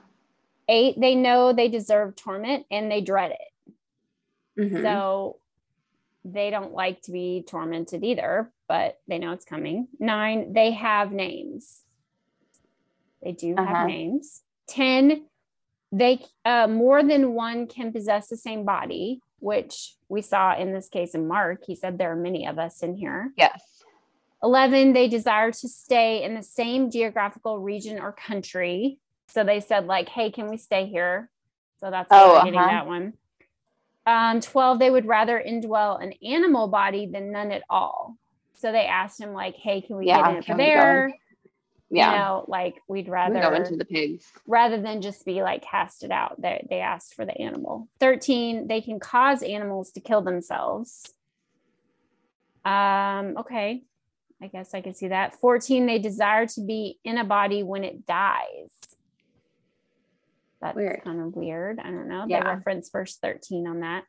Eight, 0.68 1.00
they 1.00 1.16
know 1.16 1.54
they 1.54 1.70
deserve 1.70 2.16
torment 2.18 2.66
and 2.70 2.92
they 2.92 3.00
dread 3.02 3.32
it. 3.32 3.74
Mhm. 4.62 4.82
So 4.82 5.40
they 6.26 6.50
don't 6.50 6.74
like 6.74 7.02
to 7.04 7.12
be 7.12 7.44
tormented 7.48 8.04
either, 8.04 8.52
but 8.68 9.00
they 9.08 9.18
know 9.18 9.32
it's 9.32 9.46
coming. 9.46 9.88
Nine, 10.00 10.54
they 10.54 10.72
have 10.72 11.12
names. 11.12 11.84
They 13.24 13.32
do 13.32 13.56
have 13.58 13.68
Uh-huh. 13.68 13.86
names. 13.88 14.44
10, 14.68 15.26
they 15.92 16.20
uh, 16.44 16.68
more 16.68 17.02
than 17.04 17.34
one 17.34 17.68
can 17.68 17.92
possess 17.94 18.28
the 18.28 18.36
same 18.38 18.66
body, 18.66 19.22
which 19.40 19.96
we 20.10 20.22
saw 20.22 20.58
in 20.58 20.74
this 20.74 20.90
case 20.90 21.16
in 21.16 21.28
Mark. 21.28 21.64
He 21.66 21.76
said 21.76 21.98
there 21.98 22.12
are 22.12 22.16
many 22.16 22.46
of 22.46 22.60
us 22.60 22.84
in 22.84 22.96
here. 22.96 23.32
yes. 23.38 23.84
11 24.44 24.94
they 24.94 25.08
desire 25.08 25.52
to 25.52 25.68
stay 25.68 26.22
in 26.24 26.36
the 26.36 26.44
same 26.44 26.92
geographical 26.92 27.58
region 27.58 28.00
or 28.00 28.12
country 28.12 29.00
so 29.28 29.44
they 29.44 29.60
said 29.60 29.88
like 29.88 30.08
hey 30.10 30.30
can 30.30 30.48
we 30.48 30.58
stay 30.58 30.86
here 30.86 31.32
so 31.80 31.90
that's 31.90 32.08
Oh, 32.12 32.38
oh, 32.40 32.44
getting 32.44 32.60
uh-huh. 32.60 32.70
that 32.70 32.86
one 32.86 33.14
um 34.08 34.42
12 34.42 34.80
they 34.80 34.90
would 34.90 35.06
rather 35.06 35.44
indwell 35.46 36.02
an 36.02 36.14
animal 36.26 36.68
body 36.68 37.06
than 37.06 37.32
none 37.32 37.52
at 37.52 37.62
all. 37.70 38.18
So 38.56 38.72
they 38.72 38.86
asked 38.88 39.20
him 39.22 39.34
like 39.34 39.56
hey 39.56 39.82
can 39.82 39.98
we 39.98 40.08
Yeah, 40.08 40.40
get 40.42 40.50
in 40.50 40.58
there 40.58 41.06
in- 41.08 41.14
you 41.90 41.98
Yeah. 42.00 42.18
know 42.18 42.46
like 42.48 42.76
we'd 42.88 43.06
We 43.08 43.12
rather 43.12 43.40
go 43.40 43.54
into 43.54 43.76
the 43.78 43.86
pigs. 43.86 44.32
rather 44.48 44.82
than 44.82 45.02
just 45.02 45.26
be 45.26 45.42
like 45.44 45.62
casted 45.64 46.12
out 46.12 46.42
they, 46.42 46.66
they 46.70 46.80
asked 46.80 47.14
for 47.14 47.26
the 47.26 47.38
animal. 47.40 47.88
13 48.00 48.68
they 48.68 48.82
can 48.82 49.00
cause 49.00 49.44
animals 49.44 49.92
to 49.92 50.00
kill 50.02 50.22
themselves. 50.22 51.14
Um 52.66 53.36
okay. 53.38 53.84
I 54.42 54.48
guess 54.48 54.74
i 54.76 54.82
can 54.82 54.94
see 54.94 55.08
that. 55.08 55.36
14 55.36 55.86
they 55.86 56.00
desire 56.00 56.46
to 56.48 56.62
be 56.62 57.00
in 57.04 57.18
a 57.18 57.24
body 57.24 57.64
when 57.64 57.84
it 57.84 58.06
dies 58.06 58.72
that's 60.62 60.76
Weird. 60.76 61.02
kind 61.04 61.22
of 61.22 61.36
weird. 61.36 61.80
I 61.80 61.92
don't 61.92 62.08
know. 62.08 62.26
Yeah. 62.28 62.44
they 62.44 62.50
reference 62.50 62.90
verse 62.90 63.18
13 63.22 63.68
on 63.68 63.82
that. 63.82 64.04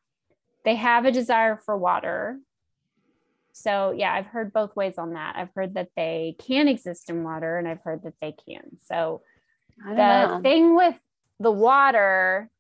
They 0.64 0.76
have 0.76 1.04
a 1.04 1.12
desire 1.12 1.60
for 1.64 1.76
water. 1.76 2.38
So 3.52 3.90
yeah 3.90 4.12
i've 4.12 4.26
heard 4.26 4.52
both 4.52 4.76
ways 4.76 4.98
on 4.98 5.14
that. 5.14 5.34
I've 5.36 5.52
heard 5.54 5.74
that 5.74 5.88
they 5.96 6.36
can 6.38 6.68
exist 6.68 7.10
in 7.10 7.24
water 7.24 7.58
and 7.58 7.66
i've 7.66 7.82
heard 7.82 8.02
that 8.04 8.14
they 8.20 8.32
can. 8.32 8.78
So 8.84 9.22
the 9.84 9.94
know. 9.94 10.40
thing 10.42 10.76
with 10.76 10.98
the 11.40 11.50
water 11.50 12.50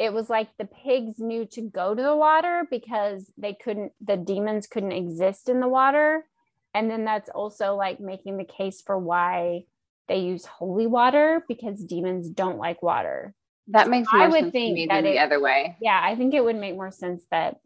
it 0.00 0.14
was 0.14 0.30
like 0.30 0.48
the 0.58 0.64
pigs 0.64 1.18
knew 1.18 1.44
to 1.44 1.60
go 1.60 1.94
to 1.94 2.02
the 2.02 2.16
water 2.16 2.66
because 2.70 3.30
they 3.36 3.52
couldn't 3.52 3.92
the 4.00 4.16
demons 4.16 4.66
couldn't 4.66 4.92
exist 4.92 5.48
in 5.50 5.60
the 5.60 5.68
water. 5.68 6.24
And 6.72 6.90
then 6.90 7.04
that's 7.04 7.28
also 7.28 7.74
like 7.74 8.00
making 8.00 8.38
the 8.38 8.44
case 8.44 8.80
for 8.80 8.98
why 8.98 9.64
they 10.10 10.18
use 10.18 10.44
holy 10.44 10.88
water 10.88 11.44
because 11.46 11.82
demons 11.84 12.28
don't 12.28 12.58
like 12.58 12.82
water. 12.82 13.32
That 13.68 13.88
makes 13.88 14.08
I 14.12 14.18
more 14.18 14.28
would 14.30 14.40
sense 14.40 14.46
to 14.46 14.50
think 14.50 14.74
me 14.74 14.86
that 14.86 15.04
it- 15.04 15.12
the 15.12 15.18
other 15.20 15.38
way. 15.40 15.76
yeah 15.80 16.00
i 16.02 16.16
think 16.16 16.34
it 16.34 16.42
would 16.42 16.56
make 16.56 16.74
more 16.74 16.90
sense 16.90 17.22
that 17.30 17.60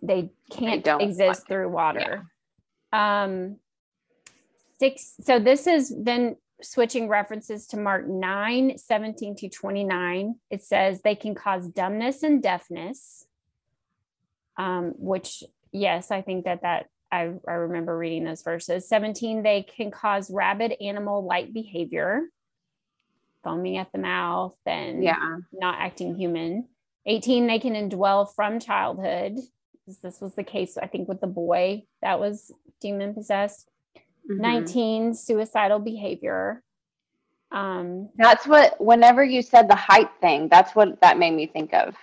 they 0.00 0.30
can't 0.50 0.84
don't 0.84 1.00
exist 1.02 1.40
like- 1.40 1.48
through 1.48 1.68
water. 1.68 2.26
Um 2.92 3.56
six 4.78 5.14
so 5.20 5.38
this 5.40 5.66
is 5.66 5.92
then 5.98 6.36
switching 6.62 7.08
references 7.08 7.66
to 7.68 7.76
mark 7.78 8.06
9 8.06 8.78
17 8.78 9.34
to 9.36 9.48
29 9.48 10.36
it 10.50 10.62
says 10.62 11.00
they 11.02 11.14
can 11.16 11.34
cause 11.34 11.66
dumbness 11.68 12.22
and 12.22 12.42
deafness 12.42 13.26
um 14.56 14.92
which 14.96 15.42
yes 15.72 16.10
i 16.10 16.20
think 16.22 16.44
that 16.44 16.62
that 16.62 16.86
I, 17.12 17.32
I 17.46 17.52
remember 17.52 17.96
reading 17.98 18.24
those 18.24 18.42
verses 18.42 18.88
17 18.88 19.42
they 19.42 19.62
can 19.62 19.90
cause 19.90 20.30
rabid 20.30 20.74
animal 20.80 21.24
like 21.24 21.52
behavior 21.52 22.22
foaming 23.42 23.78
at 23.78 23.90
the 23.92 23.98
mouth 23.98 24.56
and 24.66 25.02
Yeah. 25.02 25.38
not 25.52 25.76
acting 25.80 26.14
human. 26.14 26.68
18, 27.06 27.46
they 27.46 27.58
can 27.58 27.72
indwell 27.72 28.32
from 28.34 28.60
childhood. 28.60 29.38
This- 30.02 30.20
was 30.20 30.34
the 30.34 30.44
case, 30.44 30.76
I 30.76 30.86
think, 30.86 31.08
with 31.08 31.20
the 31.22 31.26
boy 31.26 31.84
that 32.02 32.20
was 32.20 32.52
demon 32.80 33.14
possessed. 33.14 33.68
Mhm. 34.30 34.38
19, 34.38 35.14
suicidal 35.14 35.78
behavior. 35.78 36.62
Um, 37.50 38.10
That's 38.16 38.46
what, 38.46 38.78
whenever 38.80 39.24
you 39.24 39.40
said 39.42 39.68
the 39.68 39.74
height 39.74 40.10
thing, 40.20 40.48
that's 40.48 40.74
what 40.76 41.00
that 41.00 41.18
made 41.18 41.32
me 41.32 41.46
think 41.46 41.72
of. 41.74 41.96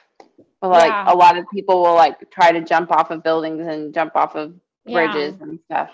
Like 0.61 0.89
Yeah. 0.89 1.13
a 1.13 1.15
lot 1.15 1.37
of 1.37 1.45
people 1.53 1.83
will 1.83 1.93
like 1.93 2.29
try 2.31 2.51
to 2.51 2.61
jump 2.61 2.91
off 2.91 3.11
of 3.11 3.21
buildings 3.23 3.65
and 3.67 3.93
jump 3.93 4.15
off 4.15 4.35
of 4.35 4.59
yeah. 4.87 5.11
bridges 5.11 5.41
and 5.41 5.59
stuff. 5.65 5.89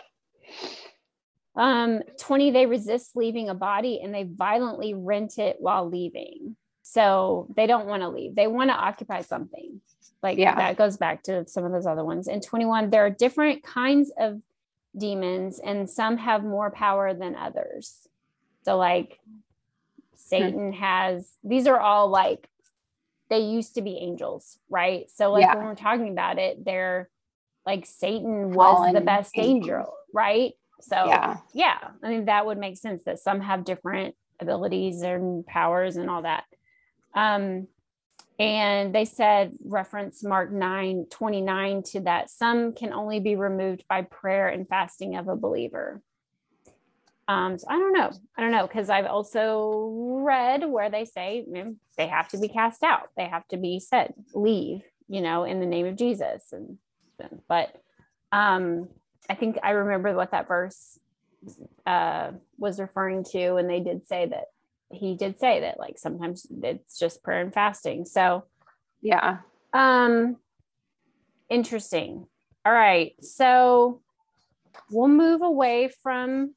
Um, 1.56 2.02
20, 2.20 2.52
they 2.52 2.66
resist 2.66 3.16
leaving 3.16 3.50
a 3.50 3.54
body 3.54 4.02
and 4.04 4.14
they 4.14 4.24
violently 4.24 4.94
rent 4.94 5.38
it 5.38 5.58
while 5.60 5.88
leaving. 5.88 6.56
So 6.82 7.48
they 7.56 7.68
don't 7.68 7.86
want 7.88 8.02
to 8.02 8.10
leave. 8.10 8.36
They 8.36 8.48
want 8.48 8.70
to 8.70 8.76
occupy 8.76 9.22
something. 9.22 9.82
Like 10.22 10.38
Yeah. 10.38 10.56
that 10.56 10.78
goes 10.78 10.98
back 10.98 11.24
to 11.24 11.48
some 11.48 11.64
of 11.64 11.72
those 11.72 11.86
other 11.86 12.04
ones. 12.04 12.28
And 12.28 12.42
21, 12.42 12.90
there 12.90 13.06
are 13.06 13.10
different 13.10 13.64
kinds 13.64 14.12
of 14.18 14.42
demons 14.98 15.60
and 15.60 15.90
some 15.90 16.18
have 16.18 16.44
more 16.44 16.72
power 16.72 17.14
than 17.14 17.36
others. 17.36 18.08
So 18.64 18.78
like 18.78 19.20
Satan 20.16 20.74
has 20.74 21.34
these 21.44 21.68
are 21.68 21.80
all 21.80 22.08
like 22.10 22.48
they 23.30 23.40
used 23.40 23.76
to 23.76 23.82
be 23.82 23.98
angels, 23.98 24.60
right? 24.70 25.10
So 25.10 25.32
like 25.32 25.42
Yeah. 25.42 25.56
when 25.56 25.66
we're 25.66 25.76
talking 25.76 26.10
about 26.10 26.38
it, 26.40 26.64
they're 26.64 27.10
like 27.66 27.86
Satan 27.86 28.52
was 28.52 28.94
the 28.94 29.02
best 29.02 29.32
angels. 29.38 29.70
angel, 29.70 29.94
right? 30.14 30.54
So 30.82 31.06
Yeah. 31.08 31.38
yeah, 31.54 31.78
I 32.04 32.10
mean 32.10 32.26
that 32.26 32.46
would 32.46 32.58
make 32.58 32.78
sense 32.78 33.04
that 33.06 33.20
some 33.20 33.42
have 33.42 33.64
different 33.64 34.16
abilities 34.40 35.02
and 35.02 35.46
powers 35.46 35.96
and 35.96 36.10
all 36.10 36.24
that. 36.24 36.44
Um, 37.16 37.68
and 38.40 38.94
they 38.94 39.06
said 39.06 39.54
reference 39.64 40.24
Mark 40.24 40.52
9 40.52 41.06
29 41.10 41.84
to 41.84 42.00
that 42.02 42.30
some 42.30 42.74
can 42.74 42.92
only 42.92 43.20
be 43.20 43.36
removed 43.36 43.86
by 43.88 44.02
prayer 44.02 44.48
and 44.48 44.68
fasting 44.68 45.16
of 45.16 45.28
a 45.28 45.36
believer. 45.36 46.02
Um, 47.28 47.58
so 47.58 47.68
I 47.70 47.78
don't 47.78 47.94
know. 47.94 48.12
I 48.38 48.42
don't 48.42 48.52
know 48.52 48.68
because 48.68 48.90
I've 48.90 49.06
also 49.06 50.20
read 50.26 50.70
where 50.70 50.90
they 50.90 51.06
say 51.06 51.46
you 51.48 51.54
know, 51.54 51.76
they 51.96 52.08
have 52.08 52.28
to 52.30 52.38
be 52.38 52.50
cast 52.50 52.84
out. 52.84 53.10
They 53.16 53.28
have 53.28 53.48
to 53.50 53.58
be 53.58 53.80
said 53.80 54.14
leave, 54.34 54.82
you 55.08 55.22
know, 55.22 55.44
in 55.44 55.60
the 55.60 55.66
name 55.66 55.86
of 55.86 55.96
Jesus. 55.96 56.52
And 56.52 56.80
but 57.48 57.74
um, 58.32 58.90
I 59.30 59.36
think 59.36 59.58
I 59.64 59.72
remember 59.72 60.14
what 60.14 60.32
that 60.32 60.48
verse 60.48 60.98
uh, 61.86 62.32
was 62.58 62.80
referring 62.80 63.24
to, 63.32 63.56
and 63.56 63.70
they 63.70 63.80
did 63.80 64.08
say 64.08 64.26
that 64.28 64.46
he 64.92 65.16
did 65.16 65.40
say 65.40 65.62
that 65.62 65.80
like 65.80 65.98
sometimes 65.98 66.46
it's 66.62 67.00
just 67.00 67.24
prayer 67.24 67.42
and 67.42 67.54
fasting. 67.54 68.06
So 68.06 68.46
Yeah. 69.02 69.40
um 69.74 70.38
interesting. 71.50 72.28
All 72.66 72.74
right. 72.74 73.14
So 73.24 74.02
we'll 74.92 75.08
move 75.08 75.42
away 75.42 75.90
from 76.02 76.56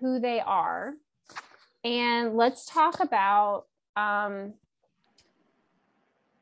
who 0.00 0.20
they 0.20 0.40
are 0.40 0.94
and 1.84 2.34
let's 2.36 2.66
talk 2.66 3.00
about 3.00 3.64
um 3.94 4.54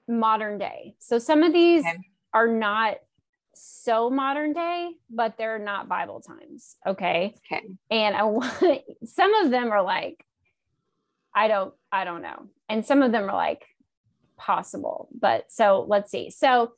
modern 0.08 0.58
day. 0.58 0.94
So 0.98 1.18
some 1.18 1.42
of 1.42 1.52
these 1.52 1.84
Okay. 1.84 1.98
Are 2.34 2.48
not 2.48 2.96
so 3.54 4.10
modern 4.10 4.52
day, 4.52 4.90
but 5.08 5.36
they're 5.38 5.58
not 5.58 5.88
Bible 5.88 6.20
times. 6.20 6.76
Okay. 6.86 7.34
Okay. 7.46 7.64
And 7.90 8.16
I 8.16 8.24
want 8.24 8.52
some 9.04 9.32
of 9.34 9.50
them 9.50 9.70
are 9.72 9.82
like, 9.82 10.24
I 11.34 11.48
don't, 11.48 11.72
I 11.90 12.04
don't 12.04 12.22
know. 12.22 12.48
And 12.68 12.84
some 12.84 13.02
of 13.02 13.12
them 13.12 13.30
are 13.30 13.34
like 13.34 13.64
possible. 14.36 15.08
But 15.18 15.50
so 15.50 15.86
let's 15.88 16.10
see. 16.10 16.30
So 16.30 16.72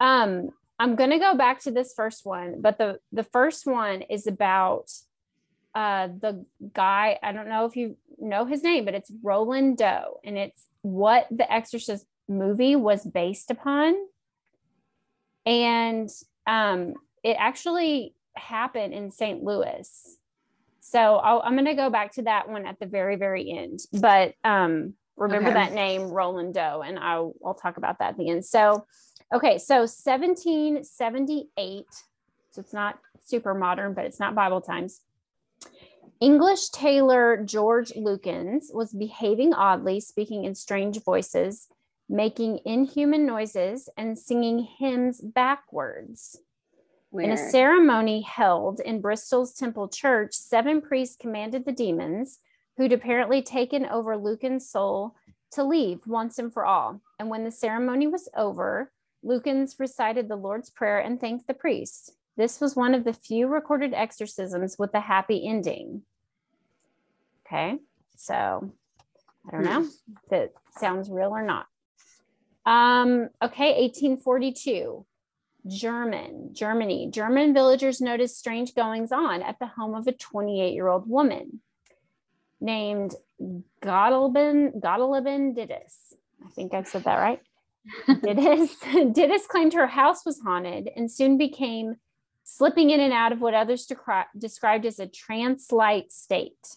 um 0.00 0.50
I'm 0.78 0.96
gonna 0.96 1.20
go 1.20 1.36
back 1.36 1.60
to 1.60 1.70
this 1.70 1.94
first 1.94 2.26
one, 2.26 2.60
but 2.60 2.78
the 2.78 2.98
the 3.12 3.24
first 3.24 3.66
one 3.66 4.02
is 4.02 4.26
about 4.26 4.90
uh 5.74 6.08
the 6.08 6.44
guy, 6.72 7.18
I 7.22 7.32
don't 7.32 7.48
know 7.48 7.64
if 7.64 7.76
you 7.76 7.96
know 8.18 8.44
his 8.44 8.62
name, 8.62 8.84
but 8.84 8.94
it's 8.94 9.12
Roland 9.22 9.78
Doe, 9.78 10.20
and 10.24 10.36
it's 10.36 10.66
what 10.82 11.26
the 11.30 11.50
Exorcist 11.52 12.06
movie 12.28 12.76
was 12.76 13.04
based 13.04 13.50
upon. 13.50 13.94
And 15.46 16.10
um 16.46 16.94
it 17.22 17.36
actually 17.38 18.14
happened 18.36 18.92
in 18.92 19.10
St. 19.10 19.42
Louis. 19.42 20.18
So 20.80 21.16
I'll, 21.16 21.40
I'm 21.42 21.54
going 21.54 21.64
to 21.64 21.74
go 21.74 21.88
back 21.88 22.12
to 22.14 22.22
that 22.22 22.48
one 22.48 22.66
at 22.66 22.78
the 22.78 22.84
very, 22.86 23.16
very 23.16 23.50
end. 23.50 23.80
But 23.92 24.34
um, 24.44 24.92
remember 25.16 25.48
Okay. 25.48 25.58
that 25.60 25.72
name, 25.72 26.10
Roland 26.10 26.52
Doe, 26.52 26.82
and 26.84 26.98
I'll, 26.98 27.32
I'll 27.44 27.54
talk 27.54 27.78
about 27.78 27.98
that 28.00 28.10
at 28.10 28.16
the 28.18 28.28
end. 28.28 28.44
So, 28.44 28.84
okay, 29.34 29.56
so 29.56 29.76
1778. 29.86 31.86
So 32.50 32.60
it's 32.60 32.74
not 32.74 32.98
super 33.24 33.54
modern, 33.54 33.94
but 33.94 34.04
it's 34.04 34.20
not 34.20 34.34
Bible 34.34 34.60
times. 34.60 35.00
English 36.20 36.68
tailor 36.68 37.42
George 37.42 37.92
Lukins 37.92 38.64
was 38.74 38.92
behaving 38.92 39.54
oddly, 39.54 40.00
speaking 40.00 40.44
in 40.44 40.54
strange 40.54 41.02
voices, 41.02 41.68
making 42.08 42.60
inhuman 42.64 43.26
noises, 43.26 43.88
and 43.96 44.18
singing 44.18 44.66
hymns 44.78 45.20
backwards. 45.20 46.38
Weird. 47.10 47.30
In 47.30 47.34
a 47.34 47.50
ceremony 47.50 48.22
held 48.22 48.80
in 48.80 49.00
Bristol's 49.00 49.54
Temple 49.54 49.88
Church, 49.88 50.34
seven 50.34 50.80
priests 50.80 51.16
commanded 51.16 51.64
the 51.64 51.72
demons, 51.72 52.40
who'd 52.76 52.92
apparently 52.92 53.40
taken 53.40 53.86
over 53.86 54.16
Lukins' 54.16 54.62
soul, 54.62 55.14
to 55.52 55.62
leave 55.62 56.00
once 56.06 56.38
and 56.38 56.52
for 56.52 56.66
all. 56.66 57.00
And 57.20 57.30
when 57.30 57.44
the 57.44 57.50
ceremony 57.52 58.08
was 58.08 58.28
over, 58.36 58.90
Lukins 59.24 59.78
recited 59.78 60.28
the 60.28 60.36
Lord's 60.36 60.70
Prayer 60.70 60.98
and 60.98 61.20
thanked 61.20 61.46
the 61.46 61.54
priests. 61.54 62.10
This 62.36 62.60
was 62.60 62.74
one 62.74 62.94
of 62.94 63.04
the 63.04 63.12
few 63.12 63.46
recorded 63.46 63.94
exorcisms 63.94 64.76
with 64.78 64.92
a 64.94 65.00
happy 65.00 65.46
ending. 65.46 66.02
Okay, 67.46 67.78
so 68.16 68.72
I 69.46 69.50
don't 69.52 69.64
know 69.64 69.88
if 70.24 70.32
it 70.32 70.56
sounds 70.76 71.08
real 71.08 71.30
or 71.30 71.42
not. 71.42 71.66
Um, 72.66 73.28
okay, 73.42 73.80
1842. 73.82 75.04
German, 75.66 76.50
Germany. 76.52 77.08
German 77.10 77.54
villagers 77.54 78.00
noticed 78.00 78.38
strange 78.38 78.74
goings 78.74 79.12
on 79.12 79.42
at 79.42 79.58
the 79.58 79.66
home 79.66 79.94
of 79.94 80.06
a 80.06 80.12
28 80.12 80.74
year 80.74 80.88
old 80.88 81.08
woman 81.08 81.60
named 82.60 83.14
Gottliebin, 83.82 84.80
Gottliebin 84.80 85.56
Didis. 85.56 86.14
I 86.44 86.50
think 86.50 86.74
I've 86.74 86.88
said 86.88 87.04
that 87.04 87.16
right. 87.16 87.40
Didis, 88.08 88.70
Didis 89.14 89.48
claimed 89.48 89.72
her 89.74 89.86
house 89.86 90.24
was 90.24 90.40
haunted 90.40 90.90
and 90.96 91.10
soon 91.10 91.38
became 91.38 91.96
slipping 92.44 92.90
in 92.90 93.00
and 93.00 93.12
out 93.12 93.32
of 93.32 93.40
what 93.40 93.54
others 93.54 93.86
decri- 93.86 94.26
described 94.36 94.84
as 94.84 94.98
a 94.98 95.06
trance 95.06 95.72
like 95.72 96.06
state. 96.10 96.76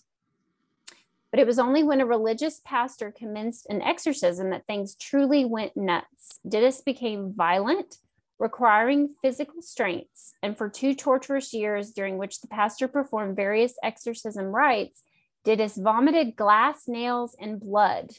But 1.32 1.40
it 1.40 1.48
was 1.48 1.60
only 1.60 1.84
when 1.84 2.02
a 2.02 2.06
religious 2.06 2.62
pastor 2.64 3.12
commenced 3.12 3.68
an 3.70 3.82
exorcism 3.82 4.50
that 4.52 4.66
things 4.66 4.96
truly 4.96 5.44
went 5.44 5.76
nuts. 5.76 6.40
Didis 6.48 6.84
became 6.84 7.34
violent, 7.34 7.98
requiring 8.40 9.14
physical 9.22 9.62
strengths, 9.62 10.34
and 10.42 10.58
for 10.58 10.70
two 10.70 10.96
torturous 10.96 11.54
years, 11.54 11.92
during 11.92 12.18
which 12.18 12.40
the 12.40 12.48
pastor 12.48 12.88
performed 12.88 13.36
various 13.36 13.74
exorcism 13.84 14.46
rites, 14.46 15.04
Didis 15.46 15.82
vomited 15.82 16.36
glass, 16.36 16.88
nails, 16.88 17.36
and 17.40 17.60
blood. 17.60 18.12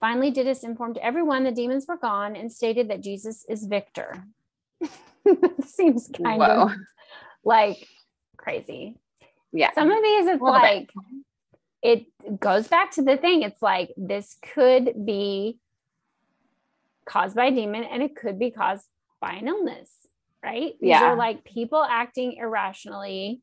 Finally, 0.00 0.32
Didis 0.32 0.64
informed 0.64 0.98
everyone 0.98 1.44
the 1.44 1.50
demons 1.50 1.86
were 1.88 1.96
gone 1.96 2.36
and 2.36 2.52
stated 2.52 2.88
that 2.88 3.02
Jesus 3.02 3.44
is 3.48 3.64
victor. 3.64 4.24
Seems 5.64 6.08
kind 6.08 6.38
Whoa. 6.38 6.64
of 6.64 6.72
like 7.42 7.88
crazy. 8.36 8.98
Yeah. 9.52 9.72
Some 9.72 9.90
of 9.90 10.02
these, 10.02 10.26
it's 10.26 10.42
like, 10.42 10.88
bit. 10.88 11.04
It 11.84 12.06
goes 12.40 12.66
back 12.66 12.92
to 12.92 13.02
the 13.02 13.18
thing. 13.18 13.42
It's 13.42 13.60
like 13.60 13.92
this 13.96 14.36
could 14.54 15.04
be 15.04 15.58
caused 17.06 17.36
by 17.36 17.46
a 17.46 17.50
demon 17.50 17.84
and 17.84 18.02
it 18.02 18.16
could 18.16 18.38
be 18.38 18.50
caused 18.50 18.86
by 19.20 19.32
an 19.34 19.46
illness, 19.46 19.90
right? 20.42 20.72
These 20.80 20.88
Yeah. 20.88 21.12
are 21.12 21.16
like 21.16 21.44
people 21.44 21.84
acting 21.84 22.36
irrationally. 22.38 23.42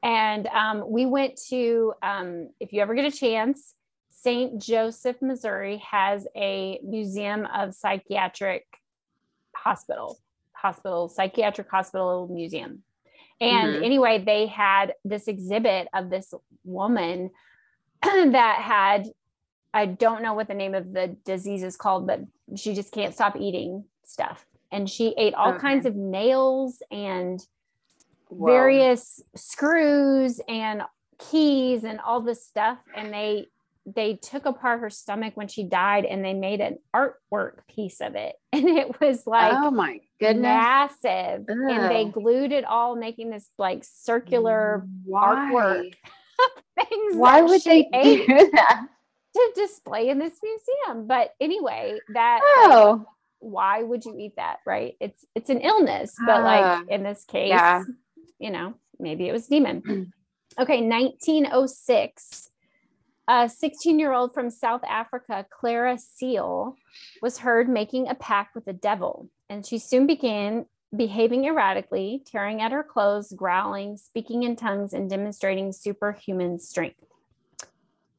And 0.00 0.46
um, 0.46 0.84
we 0.88 1.06
went 1.06 1.40
to, 1.48 1.92
um, 2.04 2.50
if 2.60 2.72
you 2.72 2.80
ever 2.80 2.94
get 2.94 3.04
a 3.12 3.16
chance, 3.16 3.74
St. 4.10 4.62
Joseph, 4.62 5.20
Missouri 5.20 5.78
has 5.78 6.28
a 6.36 6.78
museum 6.84 7.46
of 7.52 7.74
psychiatric 7.74 8.64
hospital, 9.56 10.18
hospital, 10.52 11.08
psychiatric 11.08 11.68
hospital 11.68 12.28
museum. 12.28 12.84
And 13.40 13.74
Mhm. 13.74 13.84
anyway, 13.84 14.22
they 14.24 14.46
had 14.46 14.94
this 15.04 15.26
exhibit 15.26 15.88
of 15.92 16.10
this 16.10 16.32
woman 16.64 17.30
that 18.32 18.60
had, 18.62 19.06
I 19.74 19.86
don't 19.86 20.22
know 20.22 20.34
what 20.34 20.48
the 20.48 20.54
name 20.54 20.74
of 20.74 20.92
the 20.92 21.16
disease 21.24 21.62
is 21.62 21.76
called, 21.76 22.06
but 22.06 22.20
she 22.56 22.74
just 22.74 22.92
can't 22.92 23.14
stop 23.14 23.36
eating 23.36 23.84
stuff. 24.04 24.44
And 24.72 24.88
she 24.88 25.14
ate 25.16 25.34
all 25.34 25.50
Okay. 25.50 25.60
kinds 25.60 25.86
of 25.86 25.94
nails 25.94 26.82
and 26.90 27.40
Whoa. 28.28 28.46
various 28.46 29.22
screws 29.34 30.40
and 30.48 30.82
keys 31.18 31.84
and 31.84 32.00
all 32.00 32.20
this 32.20 32.44
stuff 32.44 32.78
and 32.94 33.12
they 33.12 33.46
they 33.86 34.14
took 34.16 34.44
apart 34.44 34.80
her 34.80 34.90
stomach 34.90 35.34
when 35.36 35.48
she 35.48 35.62
died 35.62 36.04
and 36.04 36.24
they 36.24 36.34
made 36.34 36.60
an 36.60 36.76
artwork 36.94 37.66
piece 37.68 38.00
of 38.00 38.16
it 38.16 38.34
and 38.52 38.66
it 38.66 39.00
was 39.00 39.26
like 39.26 39.54
oh 39.54 39.70
my 39.70 39.98
goodness. 40.20 40.42
massive 40.42 41.44
and 41.48 41.90
they 41.90 42.04
glued 42.04 42.52
it 42.52 42.64
all 42.64 42.96
making 42.96 43.30
this 43.30 43.48
like 43.58 43.82
circular 43.84 44.86
Why? 45.04 45.50
artwork 45.52 45.92
things 46.76 47.16
Why 47.16 47.42
would 47.42 47.62
they 47.62 47.82
do 47.84 48.26
that? 48.52 48.86
to 49.34 49.52
display 49.54 50.08
in 50.08 50.18
this 50.18 50.38
museum. 50.42 51.06
But 51.06 51.34
anyway 51.40 51.98
that 52.14 52.40
Oh, 52.42 53.04
why 53.40 53.82
would 53.82 54.04
you 54.04 54.16
eat 54.18 54.36
that 54.36 54.58
right? 54.66 54.94
It's 55.00 55.24
it's 55.34 55.50
an 55.50 55.60
illness 55.60 56.14
but 56.24 56.42
like 56.42 56.64
Ah, 56.64 56.82
in 56.88 57.02
this 57.02 57.24
case 57.24 57.48
yeah. 57.50 57.82
you 58.38 58.50
know 58.50 58.74
maybe 58.98 59.28
it 59.28 59.32
was 59.32 59.46
demon. 59.46 60.12
Okay 60.58 60.80
1906 60.80 62.50
a 63.28 63.48
16 63.48 63.98
year 63.98 64.12
old 64.12 64.32
from 64.32 64.48
south 64.50 64.82
africa 64.88 65.44
clara 65.50 65.98
Cele 65.98 66.74
was 67.20 67.38
heard 67.38 67.68
making 67.68 68.08
a 68.08 68.14
pact 68.14 68.54
with 68.54 68.64
the 68.64 68.72
devil 68.72 69.28
and 69.50 69.66
she 69.66 69.78
soon 69.78 70.06
began 70.06 70.64
behaving 70.96 71.44
erratically 71.44 72.22
tearing 72.26 72.60
at 72.60 72.72
her 72.72 72.82
clothes 72.82 73.32
growling 73.32 73.96
speaking 73.96 74.42
in 74.42 74.56
tongues 74.56 74.92
and 74.92 75.08
demonstrating 75.10 75.72
superhuman 75.72 76.58
strength 76.58 77.06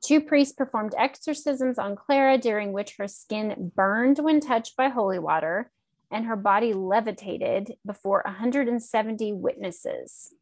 Two 0.08 0.22
priests 0.22 0.54
performed 0.54 0.96
exorcisms 0.98 1.78
on 1.78 1.98
Clara, 1.98 2.38
during 2.38 2.72
which 2.72 2.96
her 2.98 3.10
skin 3.10 3.74
burned 3.76 4.20
when 4.20 4.40
touched 4.40 4.78
by 4.78 4.88
holy 4.88 5.20
water 5.20 5.70
and 6.10 6.26
her 6.26 6.38
body 6.38 6.72
levitated 6.72 7.74
before 7.86 8.22
170 8.26 9.34
witnesses. 9.34 10.34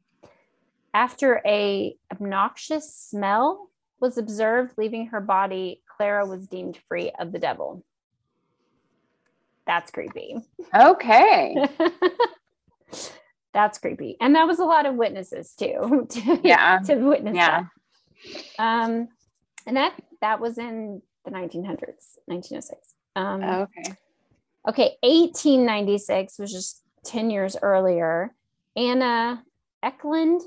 After 0.94 1.42
a 1.48 1.96
obnoxious 2.12 2.96
smell 2.96 3.72
was 4.00 4.20
observed 4.20 4.74
leaving 4.78 5.08
her 5.08 5.20
body, 5.20 5.82
Clara 5.88 6.28
was 6.28 6.46
deemed 6.46 6.78
free 6.88 7.12
of 7.18 7.32
the 7.32 7.40
devil. 7.40 7.84
That's 9.68 9.92
creepy. 9.92 10.36
okay. 10.74 11.56
That's 13.54 13.78
creepy. 13.78 14.18
And 14.20 14.36
that 14.36 14.48
was 14.48 14.60
a 14.60 14.66
lot 14.66 14.86
of 14.86 14.96
witnesses 14.96 15.54
too. 15.58 16.08
To, 16.12 16.40
Yeah. 16.44 16.80
to 16.86 16.96
witness 16.96 17.36
Yeah. 17.36 17.64
that. 18.58 18.60
Um, 18.60 19.08
and 19.66 19.78
that 19.78 19.94
that 20.22 20.40
was 20.40 20.58
in 20.58 21.02
the 21.24 21.32
1900s, 21.32 22.18
1906. 22.26 22.94
Um, 23.16 23.44
Okay. 23.44 23.94
Okay, 24.68 24.98
1896 25.04 26.40
was 26.40 26.52
just 26.52 26.82
10 27.06 27.30
years 27.30 27.56
earlier. 27.62 28.34
Anna 28.76 29.44
Eklund. 29.84 30.42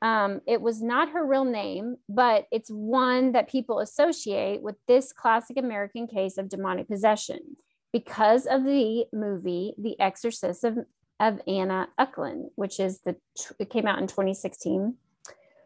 Um, 0.00 0.40
it 0.46 0.60
was 0.62 0.80
not 0.80 1.10
her 1.10 1.26
real 1.26 1.44
name, 1.44 1.96
but 2.08 2.46
it's 2.50 2.70
one 2.70 3.32
that 3.32 3.48
people 3.50 3.80
associate 3.80 4.62
with 4.62 4.76
this 4.86 5.12
classic 5.12 5.56
American 5.58 6.06
case 6.06 6.38
of 6.38 6.48
demonic 6.48 6.88
possession 6.88 7.56
because 7.98 8.46
of 8.46 8.64
the 8.64 9.06
movie 9.12 9.74
The 9.76 9.98
Exorcist 9.98 10.62
of, 10.62 10.78
of 11.18 11.40
Anna 11.48 11.88
Eklund, 11.98 12.50
which 12.54 12.78
is 12.78 13.00
the 13.00 13.16
it 13.58 13.70
came 13.70 13.86
out 13.86 13.98
in 13.98 14.06
2016. 14.06 14.94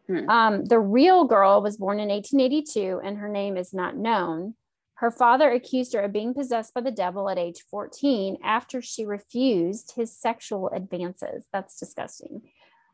Hmm. 0.07 0.29
Um, 0.29 0.65
the 0.65 0.79
real 0.79 1.25
girl 1.25 1.61
was 1.61 1.77
born 1.77 1.99
in 1.99 2.09
1882 2.09 3.01
and 3.03 3.17
her 3.17 3.29
name 3.29 3.55
is 3.55 3.71
not 3.71 3.95
known. 3.95 4.55
Her 4.95 5.11
father 5.11 5.51
accused 5.51 5.93
her 5.93 6.01
of 6.01 6.11
being 6.11 6.33
possessed 6.33 6.73
by 6.73 6.81
the 6.81 6.91
devil 6.91 7.29
at 7.29 7.37
age 7.37 7.63
14 7.69 8.37
after 8.43 8.81
she 8.81 9.05
refused 9.05 9.93
his 9.95 10.17
sexual 10.17 10.69
advances. 10.69 11.45
That's 11.53 11.79
disgusting. 11.79 12.41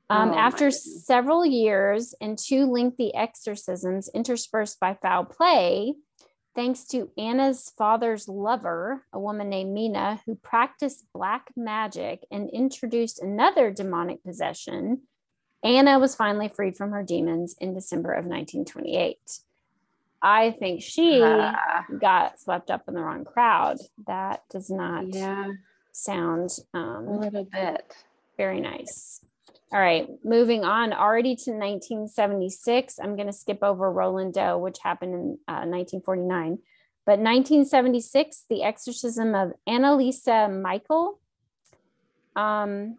Um, 0.10 0.32
Oh, 0.32 0.36
after 0.36 0.72
several 0.72 1.46
years 1.46 2.14
and 2.20 2.38
two 2.38 2.66
lengthy 2.66 3.14
exorcisms 3.16 4.10
interspersed 4.14 4.80
by 4.80 4.98
foul 5.02 5.26
play, 5.26 5.94
thanks 6.60 6.84
to 6.84 7.10
Anna's 7.18 7.72
father's 7.78 8.28
lover, 8.28 9.06
a 9.14 9.20
woman 9.20 9.48
named 9.48 9.74
Mina, 9.74 10.20
who 10.26 10.36
practiced 10.36 11.06
black 11.14 11.52
magic 11.56 12.26
and 12.32 12.50
introduced 12.50 13.22
another 13.22 13.72
demonic 13.72 14.22
possession, 14.26 15.04
Anna 15.64 15.98
was 16.00 16.16
finally 16.18 16.50
freed 16.50 16.76
from 16.76 16.92
her 16.92 17.02
demons 17.02 17.56
in 17.62 17.74
December 17.74 18.12
of 18.12 18.26
1928. 18.26 19.40
I 20.22 20.52
think 20.52 20.82
she 20.82 21.22
Ah, 21.24 21.86
got 21.98 22.42
swept 22.42 22.70
up 22.70 22.90
in 22.90 22.94
the 22.94 23.04
wrong 23.04 23.24
crowd. 23.24 23.78
That 24.06 24.44
does 24.52 24.70
not 24.70 25.14
yeah, 25.16 25.54
sound 25.94 26.50
a 26.74 26.78
um, 26.78 27.22
little 27.22 27.46
bit. 27.46 27.96
very 28.36 28.60
nice. 28.60 29.22
All 29.72 29.80
right, 29.80 30.08
moving 30.24 30.64
on 30.64 30.94
already 30.94 31.36
to 31.36 31.52
1976. 31.52 32.98
I'm 33.00 33.16
going 33.16 33.28
to 33.28 33.34
skip 33.34 33.60
over 33.62 33.92
Roland 33.92 34.34
Doe, 34.34 34.58
which 34.58 34.78
happened 34.84 35.14
in 35.14 35.38
uh, 35.48 35.62
1949. 35.70 36.58
But 37.06 37.20
1976, 37.20 38.46
the 38.50 38.64
exorcism 38.64 39.36
of 39.36 39.54
Anneliese 39.68 40.28
Michel. 40.62 41.20
Um, 42.36 42.98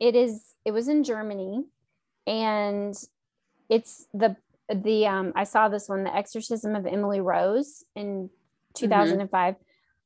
it 0.00 0.14
is. 0.16 0.54
It 0.64 0.72
was 0.72 0.88
in 0.88 1.04
Germany, 1.04 1.64
and 2.26 2.94
it's 3.68 4.06
the 4.14 4.36
the 4.72 5.06
um. 5.06 5.32
I 5.36 5.44
saw 5.44 5.68
this 5.68 5.88
one, 5.88 6.04
the 6.04 6.14
exorcism 6.14 6.74
of 6.74 6.86
Emily 6.86 7.20
Rose 7.20 7.84
in 7.94 8.30
2005. 8.74 9.56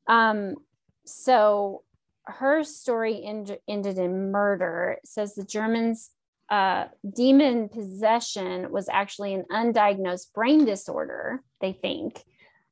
Um, 0.08 0.56
so 1.04 1.82
her 2.26 2.64
story 2.64 3.22
end, 3.24 3.56
ended 3.68 3.98
in 3.98 4.30
murder. 4.30 4.96
It 4.98 5.08
says 5.08 5.34
the 5.34 5.44
Germans 5.44 6.10
uh, 6.48 6.86
demon 7.14 7.68
possession 7.68 8.70
was 8.70 8.88
actually 8.88 9.34
an 9.34 9.44
undiagnosed 9.50 10.32
brain 10.32 10.64
disorder, 10.64 11.42
they 11.60 11.72
think, 11.72 12.22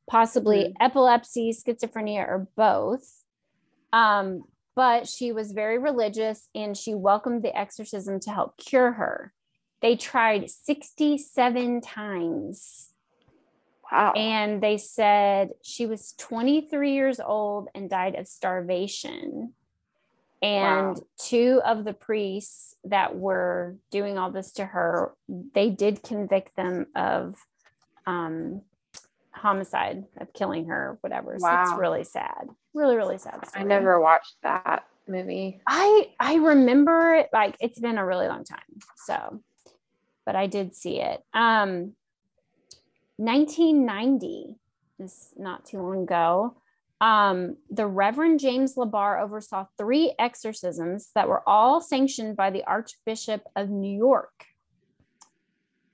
possibly 0.08 0.66
Hmm. 0.66 0.72
epilepsy, 0.80 1.52
schizophrenia, 1.52 2.26
or 2.28 2.48
both. 2.56 3.24
Um, 3.92 4.44
but 4.76 5.08
she 5.08 5.32
was 5.32 5.52
very 5.52 5.78
religious 5.78 6.48
and 6.54 6.76
she 6.76 6.94
welcomed 6.94 7.42
the 7.42 7.56
exorcism 7.56 8.20
to 8.20 8.30
help 8.30 8.56
cure 8.58 8.92
her. 8.92 9.32
They 9.80 9.96
tried 9.96 10.50
67 10.50 11.80
times 11.80 12.90
Wow. 13.94 14.12
and 14.12 14.62
they 14.62 14.76
said 14.76 15.50
she 15.62 15.86
was 15.86 16.14
23 16.18 16.92
years 16.92 17.20
old 17.20 17.68
and 17.74 17.88
died 17.88 18.16
of 18.16 18.26
starvation. 18.26 19.54
And 20.42 20.96
Wow. 20.96 21.02
two 21.18 21.62
of 21.64 21.84
the 21.84 21.94
priests 21.94 22.74
that 22.84 23.16
were 23.16 23.76
doing 23.90 24.18
all 24.18 24.30
this 24.30 24.52
to 24.54 24.66
her, 24.66 25.14
they 25.28 25.70
did 25.70 26.02
convict 26.02 26.54
them 26.56 26.86
of 26.94 27.36
um, 28.06 28.60
homicide, 29.30 30.04
of 30.18 30.32
killing 30.32 30.66
her, 30.66 30.98
whatever. 31.00 31.38
So 31.38 31.46
it's 31.48 31.78
really 31.78 32.04
sad. 32.04 32.48
Really, 32.74 32.96
really 32.96 33.16
sad. 33.18 33.42
I 33.54 33.62
never 33.62 34.00
watched 34.00 34.34
that 34.42 34.84
movie. 35.08 35.60
I 35.66 36.10
I 36.18 36.34
remember 36.36 37.14
it 37.14 37.30
like 37.32 37.56
it's 37.60 37.78
been 37.78 37.96
a 37.98 38.04
really 38.04 38.26
long 38.26 38.44
time. 38.44 38.58
So, 38.96 39.40
but 40.26 40.36
I 40.36 40.46
did 40.46 40.74
see 40.74 41.00
it. 41.00 41.22
Um 41.32 41.94
1990 43.16 44.56
is 44.98 45.32
not 45.36 45.64
too 45.64 45.78
long 45.78 46.02
ago. 46.02 46.56
Um, 47.00 47.56
the 47.70 47.86
Reverend 47.86 48.40
James 48.40 48.76
LeBar 48.76 49.20
oversaw 49.22 49.66
three 49.76 50.14
exorcisms 50.18 51.10
that 51.14 51.28
were 51.28 51.46
all 51.48 51.80
sanctioned 51.80 52.36
by 52.36 52.50
the 52.50 52.64
Archbishop 52.64 53.42
of 53.56 53.68
New 53.68 53.94
York, 53.96 54.32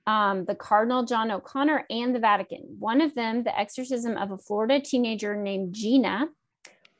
um, 0.07 0.45
the 0.45 0.55
Cardinal 0.55 1.03
John 1.03 1.31
O'Connor, 1.31 1.85
and 1.89 2.15
the 2.15 2.19
Vatican. 2.19 2.77
One 2.79 3.01
of 3.01 3.13
them, 3.15 3.43
the 3.43 3.57
exorcism 3.57 4.15
of 4.17 4.31
a 4.31 4.37
Florida 4.37 4.79
teenager 4.79 5.35
named 5.35 5.73
Gina, 5.73 6.27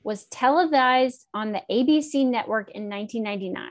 was 0.04 0.26
televised 0.26 1.28
on 1.34 1.52
the 1.52 1.62
ABC 1.70 2.26
network 2.28 2.72
in 2.72 2.90
1999. 2.90 3.70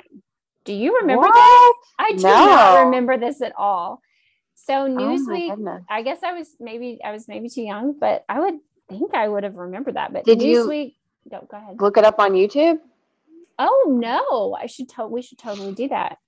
Do 0.64 0.72
you 0.72 0.96
remember 1.00 1.22
What? 1.22 1.34
this? 1.34 1.76
I 1.98 2.12
do 2.12 2.22
not 2.22 2.84
remember 2.84 3.18
this 3.18 3.42
at 3.42 3.52
all. 3.58 4.00
So 4.66 4.84
Oh 4.84 4.88
Newsweek, 4.88 5.50
goodness. 5.50 5.82
I 5.88 6.02
guess 6.02 6.22
I 6.22 6.32
was 6.32 6.54
maybe 6.60 6.98
I 7.04 7.12
was 7.12 7.26
maybe 7.28 7.48
too 7.48 7.62
young, 7.62 7.94
but 7.98 8.24
I 8.28 8.40
would 8.40 8.58
think 8.88 9.14
I 9.14 9.28
would 9.28 9.44
have 9.44 9.56
remembered 9.56 9.94
that. 9.96 10.12
But 10.12 10.24
Did 10.24 10.42
you- 10.42 10.64
Newsweek, 10.66 10.94
go 11.30 11.46
ahead. 11.52 11.80
Look 11.80 11.96
it 11.96 12.04
up 12.04 12.18
on 12.18 12.32
YouTube. 12.32 12.78
Oh 13.58 13.84
no, 13.88 14.56
I 14.60 14.66
should 14.66 14.88
tell 14.88 15.08
we 15.08 15.22
should 15.22 15.38
totally 15.38 15.72
do 15.72 15.88
that. 15.88 16.18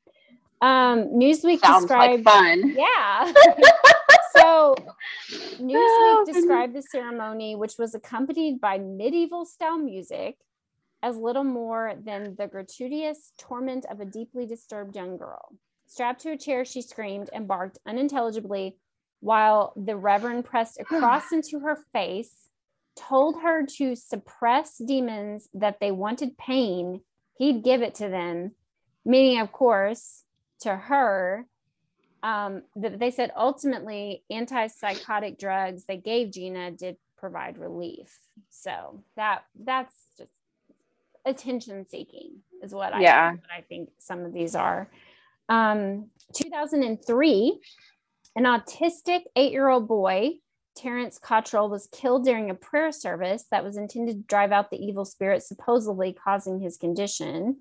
Um, 0.60 1.08
Newsweek 1.14 1.58
Sounds 1.60 1.90
like 1.90 2.22
described 2.22 2.24
fun. 2.24 2.74
yeah. 2.76 3.32
so 4.36 4.74
Newsweek 5.60 5.74
Oh, 5.74 6.24
described 6.26 6.74
the 6.74 6.82
ceremony, 6.82 7.56
which 7.56 7.78
was 7.78 7.94
accompanied 7.94 8.60
by 8.60 8.78
medieval 8.78 9.44
style 9.44 9.78
music, 9.78 10.36
as 11.02 11.16
little 11.16 11.42
more 11.44 11.94
than 12.02 12.36
the 12.38 12.46
gratuitous 12.46 13.32
torment 13.38 13.84
of 13.90 14.00
a 14.00 14.04
deeply 14.04 14.46
disturbed 14.46 14.94
young 14.94 15.16
girl. 15.16 15.52
Strapped 15.92 16.22
to 16.22 16.30
a 16.30 16.38
chair, 16.38 16.64
she 16.64 16.80
screamed 16.80 17.28
and 17.34 17.46
barked 17.46 17.76
unintelligibly 17.84 18.78
while 19.20 19.74
the 19.76 19.94
Reverend 19.94 20.46
pressed 20.46 20.80
across 20.80 21.32
into 21.32 21.58
her 21.58 21.76
face, 21.92 22.48
told 22.96 23.42
her 23.42 23.66
to 23.76 23.94
suppress 23.94 24.78
demons 24.78 25.50
that 25.52 25.80
they 25.80 25.90
wanted 25.90 26.38
pain, 26.38 27.02
he'd 27.36 27.62
give 27.62 27.82
it 27.82 27.94
to 27.96 28.08
them, 28.08 28.52
meaning, 29.04 29.38
of 29.38 29.52
course, 29.52 30.24
to 30.60 30.74
her, 30.74 31.46
um, 32.22 32.62
that 32.74 32.98
they 32.98 33.10
said 33.10 33.30
ultimately 33.36 34.24
antipsychotic 34.32 35.38
drugs 35.38 35.84
they 35.84 35.98
gave 35.98 36.30
Gina 36.30 36.70
did 36.70 36.96
provide 37.18 37.58
relief. 37.58 38.18
So 38.48 39.02
that 39.16 39.44
that's 39.62 39.94
just 40.16 40.30
attention 41.26 41.86
seeking 41.86 42.36
is 42.62 42.72
what 42.72 42.94
I 42.94 43.00
Yeah. 43.02 43.32
what 43.32 43.40
I 43.54 43.60
think 43.60 43.90
some 43.98 44.24
of 44.24 44.32
these 44.32 44.54
are. 44.54 44.88
Um, 45.52 46.08
2003, 46.34 47.60
an 48.36 48.44
autistic 48.44 49.20
eight-year-old 49.36 49.86
boy, 49.86 50.30
Terrence 50.74 51.18
Cottrell, 51.18 51.68
was 51.68 51.88
killed 51.92 52.24
during 52.24 52.48
a 52.48 52.54
prayer 52.54 52.90
service 52.90 53.44
that 53.50 53.62
was 53.62 53.76
intended 53.76 54.16
to 54.16 54.22
drive 54.26 54.50
out 54.50 54.70
the 54.70 54.82
evil 54.82 55.04
spirit 55.04 55.42
supposedly 55.42 56.14
causing 56.14 56.58
his 56.58 56.78
condition. 56.78 57.58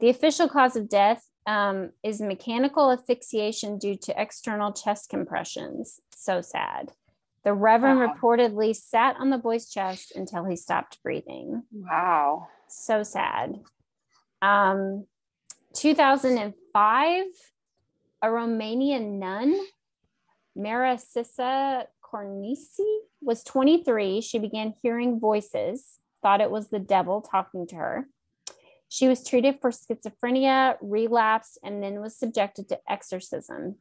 The 0.00 0.10
official 0.10 0.48
cause 0.48 0.76
of 0.76 0.90
death 0.90 1.24
um, 1.46 1.92
is 2.02 2.20
mechanical 2.20 2.90
asphyxiation 2.92 3.78
due 3.78 3.96
to 4.02 4.20
external 4.20 4.72
chest 4.72 5.08
compressions. 5.08 5.98
So 6.14 6.42
sad. 6.42 6.92
The 7.44 7.54
Reverend 7.54 8.00
Wow. 8.00 8.14
reportedly 8.14 8.76
sat 8.76 9.16
on 9.18 9.30
the 9.30 9.38
boy's 9.38 9.70
chest 9.70 10.12
until 10.14 10.44
he 10.44 10.56
stopped 10.56 11.02
breathing. 11.02 11.62
Wow. 11.72 12.48
So 12.68 13.02
sad. 13.02 13.60
Um, 14.42 15.06
2005, 15.74 16.52
a 18.22 18.26
Romanian 18.26 19.18
nun, 19.18 19.54
Maricica 20.56 21.86
Cornici, 22.02 22.98
was 23.20 23.42
23. 23.44 24.20
She 24.20 24.38
began 24.38 24.74
hearing 24.82 25.20
voices, 25.20 25.98
thought 26.22 26.40
it 26.40 26.50
was 26.50 26.68
the 26.68 26.78
devil 26.78 27.20
talking 27.20 27.66
to 27.68 27.76
her. 27.76 28.08
She 28.88 29.06
was 29.06 29.24
treated 29.24 29.58
for 29.60 29.70
schizophrenia, 29.70 30.76
relapsed, 30.80 31.58
and 31.62 31.82
then 31.82 32.00
was 32.00 32.16
subjected 32.16 32.68
to 32.70 32.80
exorcism. 32.88 33.76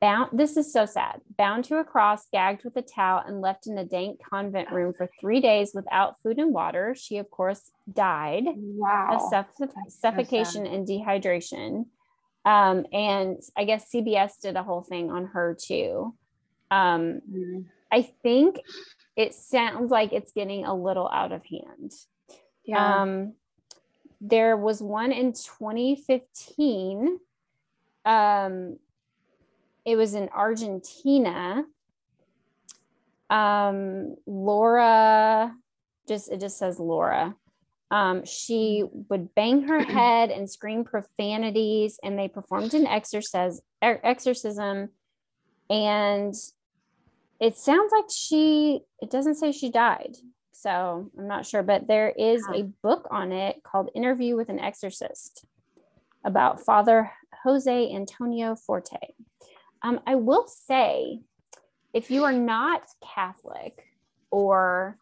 Bound, 0.00 0.30
this 0.38 0.56
is 0.56 0.72
so 0.72 0.86
sad. 0.86 1.20
Bound 1.36 1.64
to 1.64 1.78
a 1.78 1.84
cross, 1.84 2.26
gagged 2.30 2.62
with 2.64 2.76
a 2.76 2.82
towel, 2.82 3.22
and 3.26 3.40
left 3.40 3.66
in 3.66 3.78
a 3.78 3.84
dank 3.84 4.20
convent 4.22 4.70
room 4.70 4.92
for 4.92 5.08
three 5.20 5.40
days 5.40 5.72
without 5.74 6.20
food 6.22 6.38
and 6.38 6.52
water. 6.52 6.94
She, 6.96 7.16
of 7.16 7.30
course, 7.30 7.70
died 7.92 8.44
Wow. 8.54 9.08
of 9.12 9.20
suff- 9.30 9.70
suffocation 9.88 10.66
and 10.66 10.86
dehydration. 10.86 11.86
Um, 12.44 12.84
and 12.92 13.42
I 13.56 13.64
guess 13.64 13.90
CBS 13.90 14.40
did 14.40 14.56
a 14.56 14.62
whole 14.62 14.82
thing 14.82 15.10
on 15.10 15.26
her 15.26 15.54
too. 15.58 16.14
Um, 16.70 17.20
Mhm. 17.30 17.66
I 17.90 18.02
think 18.02 18.60
it 19.16 19.34
sounds 19.34 19.90
like 19.90 20.12
it's 20.12 20.32
getting 20.32 20.64
a 20.64 20.74
little 20.74 21.08
out 21.08 21.32
of 21.32 21.44
hand. 21.46 21.92
Yeah. 22.64 23.02
Um, 23.02 23.34
there 24.20 24.56
was 24.56 24.82
one 24.82 25.12
in 25.12 25.32
2015. 25.32 27.20
Um, 28.04 28.78
it 29.84 29.96
was 29.96 30.14
in 30.14 30.28
Argentina. 30.30 31.64
Um, 33.30 34.16
Laura, 34.26 35.54
just 36.06 36.30
it 36.30 36.40
just 36.40 36.58
says 36.58 36.78
Laura. 36.78 37.36
Um, 37.90 38.24
she 38.24 38.84
would 39.08 39.34
bang 39.34 39.62
her 39.62 39.82
head 39.84 40.30
and 40.30 40.50
scream 40.50 40.84
profanities, 40.84 41.98
and 42.02 42.18
they 42.18 42.28
performed 42.28 42.74
an 42.74 42.86
exorcism. 42.86 43.64
Exorcism, 43.82 44.88
and 45.68 46.34
it 47.40 47.56
sounds 47.56 47.92
like 47.92 48.06
she. 48.10 48.80
It 49.00 49.10
doesn't 49.10 49.34
say 49.34 49.52
she 49.52 49.70
died, 49.70 50.16
so 50.52 51.10
I'm 51.18 51.28
not 51.28 51.44
sure. 51.44 51.62
But 51.62 51.86
there 51.86 52.10
is 52.10 52.42
a 52.54 52.62
book 52.82 53.06
on 53.10 53.32
it 53.32 53.62
called 53.62 53.90
"Interview 53.94 54.36
with 54.36 54.48
an 54.48 54.58
Exorcist" 54.58 55.44
about 56.24 56.64
Father 56.64 57.12
Jose 57.42 57.94
Antonio 57.94 58.56
Forte. 58.56 58.96
Um, 59.82 60.00
I 60.06 60.14
will 60.14 60.46
say, 60.46 61.20
if 61.92 62.10
you 62.10 62.24
are 62.24 62.32
not 62.32 62.84
Catholic 63.14 63.84
or 64.30 64.98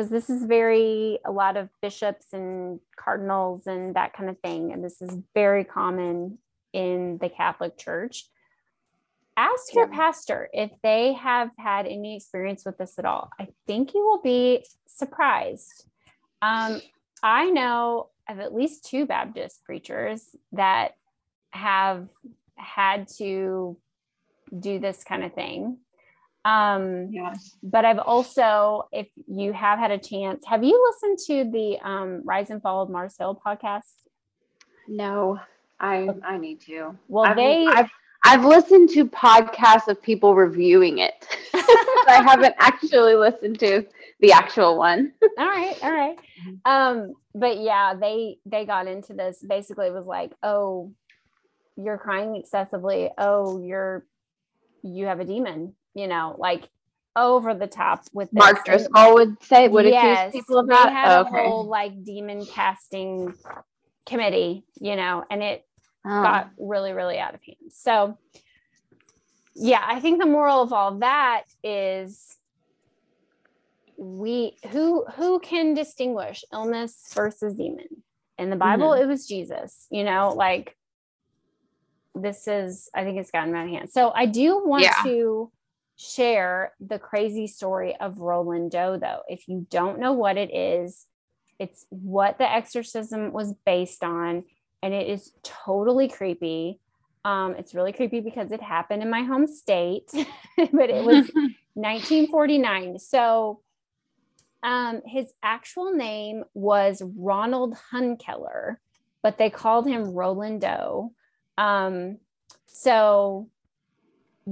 because 0.00 0.10
this 0.10 0.30
is 0.30 0.44
very 0.44 1.18
a 1.26 1.30
lot 1.30 1.58
of 1.58 1.68
bishops 1.82 2.32
and 2.32 2.80
cardinals 2.96 3.66
and 3.66 3.94
that 3.96 4.14
kind 4.14 4.30
of 4.30 4.38
thing 4.38 4.72
and 4.72 4.82
this 4.82 5.02
is 5.02 5.18
very 5.34 5.62
common 5.62 6.38
in 6.72 7.18
the 7.20 7.28
catholic 7.28 7.76
church. 7.76 8.24
Ask 9.36 9.74
your 9.74 9.88
pastor 9.88 10.48
if 10.54 10.70
they 10.82 11.12
have 11.12 11.50
had 11.58 11.86
any 11.86 12.16
experience 12.16 12.64
with 12.64 12.78
this 12.78 12.98
at 12.98 13.04
all. 13.04 13.28
I 13.38 13.48
think 13.66 13.92
you 13.92 14.02
will 14.02 14.22
be 14.22 14.64
surprised. 14.86 15.84
Um, 16.40 16.80
i 17.22 17.50
know 17.50 18.08
of 18.26 18.40
at 18.40 18.54
least 18.54 18.86
two 18.86 19.04
baptist 19.04 19.62
preachers 19.64 20.34
that 20.52 20.92
have 21.50 22.08
had 22.54 23.06
to 23.18 23.76
do 24.58 24.78
this 24.78 25.04
kind 25.04 25.24
of 25.24 25.34
thing 25.34 25.76
um, 26.44 27.08
yeah. 27.10 27.34
but 27.62 27.84
I've 27.84 27.98
also, 27.98 28.88
if 28.92 29.08
you 29.26 29.52
have 29.52 29.78
had 29.78 29.90
a 29.90 29.98
chance, 29.98 30.44
have 30.46 30.64
you 30.64 30.90
listened 30.90 31.18
to 31.26 31.50
the 31.50 31.78
um, 31.86 32.22
Rise 32.24 32.50
and 32.50 32.62
Fall 32.62 32.82
of 32.82 32.90
Mars 32.90 33.16
Hill 33.18 33.40
podcast? 33.44 33.82
No, 34.88 35.38
I 35.78 36.08
I 36.24 36.38
need 36.38 36.60
to. 36.62 36.96
Well, 37.08 37.24
I've, 37.24 37.36
they- 37.36 37.66
I've 37.66 37.90
I've 38.24 38.44
listened 38.44 38.90
to 38.90 39.06
podcasts 39.06 39.88
of 39.88 40.02
people 40.02 40.34
reviewing 40.34 40.98
it. 40.98 41.26
I 41.54 42.22
haven't 42.26 42.54
actually 42.58 43.14
listened 43.14 43.58
to 43.60 43.86
the 44.20 44.32
actual 44.32 44.76
one. 44.76 45.12
all 45.38 45.46
right 45.46 45.76
all 45.82 45.92
right 45.92 46.18
um 46.64 47.12
but 47.34 47.58
yeah 47.58 47.94
they 47.94 48.38
they 48.44 48.64
got 48.64 48.86
into 48.86 49.14
this 49.14 49.42
basically 49.46 49.86
it 49.86 49.92
was 49.94 50.06
like 50.06 50.32
oh 50.42 50.92
you're 51.76 51.98
crying 51.98 52.36
excessively 52.36 53.10
oh 53.16 53.62
you're 53.62 54.04
you 54.82 55.06
have 55.06 55.20
a 55.20 55.24
demon 55.24 55.74
you 55.94 56.06
know 56.06 56.34
like 56.38 56.68
over 57.16 57.54
the 57.54 57.66
top 57.66 58.04
with 58.12 58.30
this. 58.30 58.38
Mark 58.38 58.64
Driscoll 58.64 59.14
would 59.14 59.42
say 59.42 59.68
would 59.68 59.84
yes, 59.84 60.28
accuse 60.28 60.42
people 60.44 60.58
of 60.58 60.68
that. 60.68 60.84
they 60.86 60.92
had 60.92 61.18
okay. 61.26 61.44
a 61.44 61.48
whole 61.48 61.64
like 61.64 62.04
demon 62.04 62.46
casting 62.46 63.34
committee 64.06 64.64
you 64.80 64.96
know 64.96 65.24
and 65.30 65.42
it 65.42 65.64
Oh. 66.02 66.22
got 66.22 66.50
really 66.58 66.92
really 66.92 67.18
out 67.18 67.34
of 67.34 67.42
hand 67.42 67.58
so 67.70 68.16
yeah 69.54 69.82
i 69.86 70.00
think 70.00 70.18
the 70.18 70.24
moral 70.26 70.62
of 70.62 70.72
all 70.72 70.94
that 71.00 71.42
is 71.62 72.38
we 73.98 74.56
who 74.70 75.04
who 75.14 75.38
can 75.40 75.74
distinguish 75.74 76.42
illness 76.54 77.12
versus 77.14 77.54
demon 77.54 77.84
in 78.38 78.48
the 78.48 78.56
bible 78.56 78.88
Mm-hmm. 78.90 79.02
it 79.02 79.06
was 79.08 79.26
jesus 79.26 79.86
you 79.90 80.04
know 80.04 80.32
like 80.34 80.74
this 82.14 82.48
is 82.48 82.88
i 82.94 83.04
think 83.04 83.18
it's 83.18 83.30
gotten 83.30 83.54
out 83.54 83.66
of 83.66 83.70
hand 83.70 83.90
so 83.90 84.10
i 84.14 84.24
do 84.24 84.62
want 84.64 84.84
Yeah. 84.84 84.94
to 85.04 85.50
share 86.00 86.72
the 86.80 86.98
crazy 86.98 87.46
story 87.46 87.94
of 88.00 88.20
roland 88.20 88.70
doe 88.70 88.96
though. 88.98 89.20
If 89.28 89.48
you 89.48 89.66
don't 89.70 89.98
know 89.98 90.12
what 90.12 90.38
it 90.38 90.54
is 90.54 91.06
it's 91.58 91.84
what 91.90 92.38
the 92.38 92.50
exorcism 92.50 93.32
was 93.32 93.52
based 93.66 94.02
on 94.02 94.44
and 94.82 94.94
it 94.94 95.08
is 95.08 95.32
totally 95.42 96.08
creepy. 96.08 96.80
Um, 97.22 97.54
it's 97.58 97.74
really 97.74 97.92
creepy 97.92 98.20
because 98.20 98.50
it 98.50 98.62
happened 98.62 99.02
in 99.02 99.10
my 99.10 99.24
home 99.24 99.46
state 99.46 100.10
but 100.56 100.88
it 100.88 101.04
was 101.04 101.30
1949 101.74 102.98
so 102.98 103.60
um, 104.62 105.02
his 105.04 105.32
actual 105.42 105.92
name 105.92 106.44
was 106.54 107.02
ronald 107.14 107.76
hunkeler 107.92 108.76
but 109.22 109.36
they 109.36 109.50
called 109.50 109.86
him 109.86 110.14
roland 110.14 110.62
doe. 110.62 111.12
Um, 111.58 112.16
so 112.66 113.48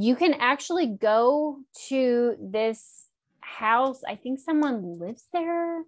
you 0.01 0.15
can 0.15 0.35
actually 0.35 0.87
go 0.87 1.59
to 1.89 2.37
this 2.41 3.07
house. 3.41 4.03
I 4.07 4.15
think 4.15 4.39
someone 4.39 5.01
lives 5.01 5.25
there. 5.33 5.81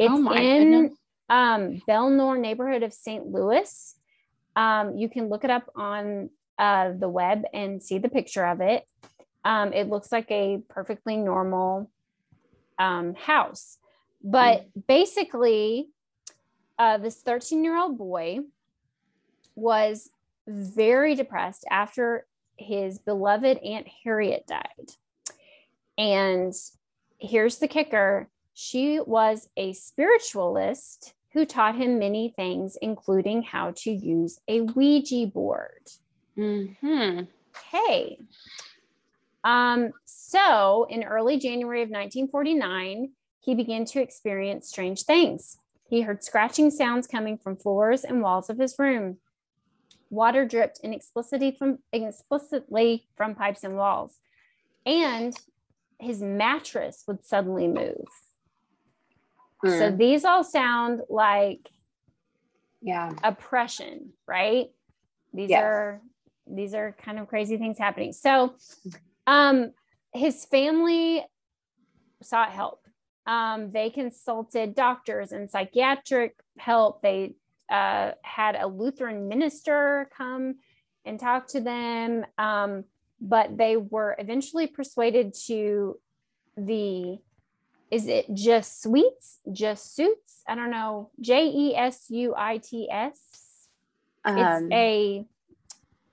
It's 0.00 0.10
Oh 0.12 0.32
in 0.32 0.96
um, 1.28 1.80
bel-nor 1.86 2.38
neighborhood 2.38 2.82
of 2.82 2.92
st 2.92 3.26
louis. 3.26 3.94
Um, 4.56 4.96
you 4.96 5.08
can 5.08 5.28
look 5.28 5.44
it 5.44 5.50
up 5.50 5.70
on 5.76 6.30
uh, 6.58 6.90
the 6.98 7.08
web 7.08 7.44
and 7.54 7.80
see 7.80 7.98
the 7.98 8.08
picture 8.08 8.44
of 8.44 8.60
it. 8.60 8.84
Um, 9.44 9.72
it 9.72 9.88
looks 9.88 10.10
like 10.10 10.28
a 10.32 10.60
perfectly 10.68 11.16
normal 11.16 11.88
um, 12.80 13.14
house. 13.14 13.78
But 14.24 14.66
basically 14.88 15.88
uh, 16.80 16.98
this 16.98 17.20
13 17.22 17.62
year 17.62 17.78
old 17.78 17.96
boy 17.96 18.40
was 19.54 20.10
very 20.48 21.14
depressed 21.14 21.64
after 21.70 22.26
his 22.56 22.98
beloved 22.98 23.58
aunt 23.58 23.86
harriet 24.04 24.46
died 24.46 24.90
and 25.98 26.54
here's 27.18 27.58
the 27.58 27.68
kicker 27.68 28.28
she 28.54 29.00
was 29.00 29.48
a 29.56 29.72
spiritualist 29.72 31.14
who 31.32 31.44
taught 31.46 31.76
him 31.76 31.98
many 31.98 32.28
things 32.28 32.76
including 32.82 33.42
how 33.42 33.72
to 33.74 33.90
use 33.90 34.38
a 34.48 34.60
ouija 34.60 35.26
board 35.26 35.90
Mhm. 36.36 37.28
Okay. 37.74 38.18
Um, 39.44 39.92
so 40.04 40.86
in 40.88 41.04
early 41.04 41.38
January 41.38 41.82
of 41.82 41.90
1949, 41.90 43.10
he 43.40 43.54
began 43.54 43.84
to 43.86 44.00
experience 44.00 44.68
strange 44.68 45.02
things. 45.02 45.58
He 45.88 46.02
heard 46.02 46.24
scratching 46.24 46.70
sounds 46.70 47.06
coming 47.06 47.36
from 47.36 47.56
floors 47.56 48.04
and 48.04 48.22
walls 48.22 48.48
of 48.48 48.58
his 48.58 48.78
room. 48.78 49.18
Water 50.12 50.44
dripped 50.46 50.78
inexplicitly 50.84 51.56
from 51.56 51.78
explicitly 51.90 53.08
from 53.16 53.34
pipes 53.34 53.64
and 53.64 53.76
walls. 53.76 54.18
And 54.84 55.34
his 55.98 56.20
mattress 56.20 57.02
would 57.08 57.24
suddenly 57.24 57.66
move. 57.66 58.04
So 59.64 59.90
Mm. 59.90 59.96
these 59.96 60.24
all 60.26 60.44
sound 60.44 61.00
like 61.08 61.70
yeah. 62.82 63.12
oppression, 63.24 64.12
right? 64.26 64.66
These 65.32 65.48
Yes. 65.50 65.62
are 65.62 66.02
these 66.46 66.74
are 66.74 66.92
kind 66.92 67.18
of 67.18 67.28
crazy 67.28 67.56
things 67.56 67.78
happening. 67.78 68.12
So 68.12 68.56
um 69.26 69.72
his 70.12 70.44
family 70.44 71.24
sought 72.22 72.50
help. 72.50 72.86
Um 73.24 73.70
they 73.72 73.88
consulted 73.88 74.74
doctors 74.74 75.32
and 75.32 75.48
psychiatric 75.50 76.34
help. 76.58 77.00
They 77.00 77.36
uh 77.72 78.12
had 78.22 78.54
a 78.56 78.66
Lutheran 78.66 79.26
minister 79.28 80.08
come 80.16 80.56
and 81.04 81.18
talk 81.18 81.46
to 81.48 81.60
them. 81.60 82.24
Um 82.38 82.84
but 83.20 83.56
they 83.56 83.76
were 83.76 84.14
eventually 84.18 84.66
persuaded 84.66 85.32
to 85.46 85.98
the 86.56 87.18
is 87.90 88.06
it 88.08 88.26
just 88.34 88.82
sweets 88.82 89.38
just 89.52 89.94
suits 89.94 90.42
i 90.48 90.54
don't 90.56 90.70
know 90.72 91.10
j-e-s-u-i-t-s 91.20 93.18
it's 94.24 94.62
Um, 94.62 94.72
a 94.72 95.26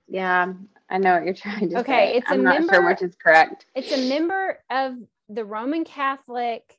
yeah, 0.08 0.52
I 0.88 0.98
know 0.98 1.14
what 1.14 1.24
you're 1.24 1.34
trying 1.34 1.68
to 1.70 1.78
Okay, 1.80 2.12
say. 2.12 2.16
it's 2.16 2.28
a 2.30 2.34
I'm 2.34 2.42
not 2.42 2.56
sure 2.56 2.66
member- 2.82 2.88
which 2.88 3.02
is 3.02 3.14
correct. 3.14 3.66
it's 3.74 3.92
a 3.92 4.08
member 4.08 4.58
of 4.70 4.96
the 5.28 5.44
roman 5.44 5.84
catholic 5.84 6.76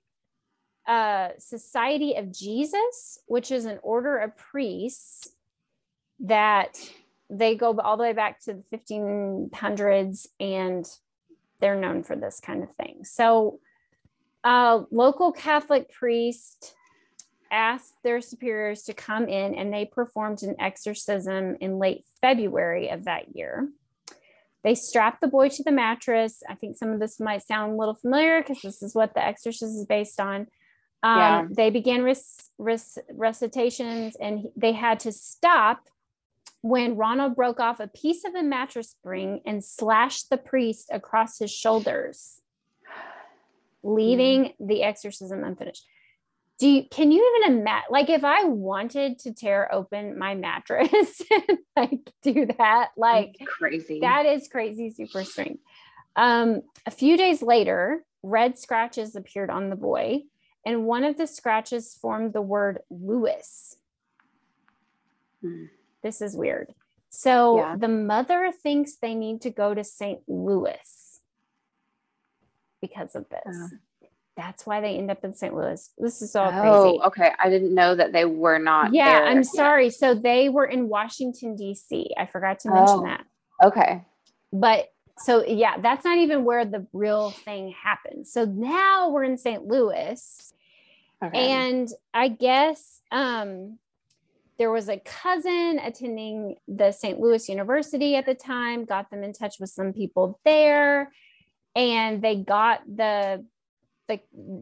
uh, 0.87 1.29
society 1.37 2.15
of 2.15 2.31
jesus 2.31 3.19
which 3.27 3.51
is 3.51 3.65
an 3.65 3.79
order 3.83 4.17
of 4.17 4.35
priests 4.35 5.29
that 6.19 6.77
they 7.31 7.55
go 7.55 7.77
all 7.79 7.97
the 7.97 8.03
way 8.03 8.13
back 8.13 8.41
to 8.41 8.53
the 8.53 8.77
1500s 8.77 10.27
and 10.39 10.85
they're 11.59 11.79
known 11.79 12.03
for 12.03 12.15
this 12.15 12.41
kind 12.41 12.61
of 12.61 12.75
thing. 12.75 13.05
So 13.05 13.59
a 14.43 14.81
local 14.91 15.31
catholic 15.31 15.91
priest 15.91 16.75
asked 17.49 17.93
their 18.03 18.21
superiors 18.21 18.83
to 18.83 18.93
come 18.93 19.27
in 19.27 19.55
and 19.55 19.73
they 19.73 19.85
performed 19.85 20.43
an 20.43 20.55
exorcism 20.59 21.57
in 21.61 21.79
late 21.79 22.03
february 22.19 22.89
of 22.89 23.05
that 23.05 23.35
year. 23.35 23.69
They 24.63 24.75
strapped 24.75 25.21
the 25.21 25.27
boy 25.27 25.49
to 25.49 25.63
the 25.63 25.71
mattress. 25.71 26.43
I 26.47 26.55
think 26.55 26.77
some 26.77 26.89
of 26.89 26.99
this 26.99 27.19
might 27.19 27.43
sound 27.43 27.73
a 27.73 27.75
little 27.77 27.95
familiar 27.95 28.41
because 28.41 28.61
this 28.61 28.83
is 28.83 28.93
what 28.93 29.15
the 29.15 29.25
exorcism 29.25 29.79
is 29.79 29.85
based 29.85 30.19
on 30.19 30.47
um, 31.03 31.17
Yeah. 31.17 31.45
they 31.49 31.69
began 31.69 32.03
rec- 32.03 32.17
rec- 32.57 33.05
recitations 33.11 34.15
and 34.15 34.39
he- 34.39 34.51
they 34.55 34.71
had 34.73 34.99
to 35.01 35.11
stop 35.11 35.87
when 36.61 36.95
Ronald 36.95 37.35
broke 37.35 37.59
off 37.59 37.79
a 37.79 37.87
piece 37.87 38.23
of 38.23 38.35
a 38.35 38.43
mattress 38.43 38.91
spring 38.91 39.41
and 39.45 39.63
slashed 39.63 40.29
the 40.29 40.37
priest 40.37 40.89
across 40.91 41.39
his 41.39 41.51
shoulders, 41.51 42.39
leaving 43.83 44.53
the 44.59 44.83
exorcism 44.83 45.43
unfinished. 45.43 45.85
Do 46.59 46.67
you, 46.69 46.83
can 46.91 47.11
you 47.11 47.41
even 47.43 47.57
imagine? 47.57 47.87
Like, 47.89 48.09
if 48.11 48.23
I 48.23 48.43
wanted 48.43 49.17
to 49.19 49.33
tear 49.33 49.73
open 49.73 50.19
my 50.19 50.35
mattress 50.35 51.21
and 51.31 51.57
like 51.75 52.11
do 52.21 52.45
that, 52.59 52.89
like 52.95 53.35
crazy. 53.47 53.99
that 54.01 54.27
is 54.27 54.47
crazy, 54.47 54.91
super 54.91 55.23
strange. 55.23 55.57
Um, 56.15 56.61
a 56.85 56.91
few 56.91 57.17
days 57.17 57.41
later, 57.41 58.03
red 58.21 58.59
scratches 58.59 59.15
appeared 59.15 59.49
on 59.49 59.71
the 59.71 59.75
boy, 59.75 60.21
and 60.65 60.85
one 60.85 61.03
of 61.03 61.17
the 61.17 61.27
scratches 61.27 61.93
formed 61.93 62.33
the 62.33 62.41
word 62.41 62.79
Lewis. 62.89 63.77
Hmm. 65.41 65.65
This 66.03 66.21
is 66.21 66.35
weird. 66.35 66.73
So 67.09 67.57
Yeah. 67.57 67.75
the 67.77 67.87
mother 67.87 68.51
thinks 68.51 68.95
they 68.95 69.15
need 69.15 69.41
to 69.41 69.49
go 69.49 69.73
to 69.73 69.83
St. 69.83 70.21
Louis 70.27 71.19
because 72.81 73.15
of 73.15 73.27
this. 73.29 73.41
Oh. 73.55 73.67
That's 74.37 74.65
why 74.65 74.79
they 74.81 74.97
end 74.97 75.11
up 75.11 75.23
in 75.25 75.33
St. 75.33 75.53
Louis. 75.53 75.91
This 75.97 76.21
is 76.21 76.35
all 76.35 76.47
oh, 76.47 76.61
crazy. 76.61 76.99
okay. 77.07 77.31
I 77.37 77.49
didn't 77.49 77.75
know 77.75 77.93
that 77.95 78.13
they 78.13 78.25
were 78.25 78.59
not. 78.59 78.93
Yeah, 78.93 79.19
there 79.19 79.27
I'm 79.27 79.43
sorry. 79.43 79.89
So 79.89 80.15
they 80.15 80.47
were 80.49 80.65
in 80.65 80.87
Washington, 80.87 81.55
D.C. 81.55 82.11
I 82.17 82.25
forgot 82.25 82.59
to 82.59 82.69
mention 82.71 82.99
Oh. 82.99 83.03
that. 83.03 83.25
Okay. 83.63 84.03
but 84.53 84.87
so 85.17 85.45
yeah 85.45 85.77
that's 85.79 86.03
not 86.03 86.17
even 86.17 86.43
where 86.45 86.65
the 86.65 86.87
real 86.93 87.29
thing 87.29 87.71
happened 87.83 88.25
so 88.25 88.43
now 88.45 89.09
we're 89.09 89.23
in 89.23 89.37
st 89.37 89.65
louis 89.67 90.53
Okay. 91.23 91.49
and 91.51 91.89
i 92.13 92.27
guess 92.27 93.01
um 93.11 93.77
there 94.57 94.71
was 94.71 94.89
a 94.89 94.97
cousin 94.99 95.79
attending 95.83 96.55
the 96.67 96.91
st 96.91 97.19
louis 97.19 97.47
university 97.49 98.15
at 98.15 98.25
the 98.25 98.35
time 98.35 98.85
got 98.85 99.09
them 99.09 99.23
in 99.23 99.33
touch 99.33 99.55
with 99.59 99.69
some 99.69 99.93
people 99.93 100.39
there 100.45 101.11
and 101.75 102.21
they 102.21 102.35
got 102.35 102.81
the 102.87 103.45
the 104.07 104.19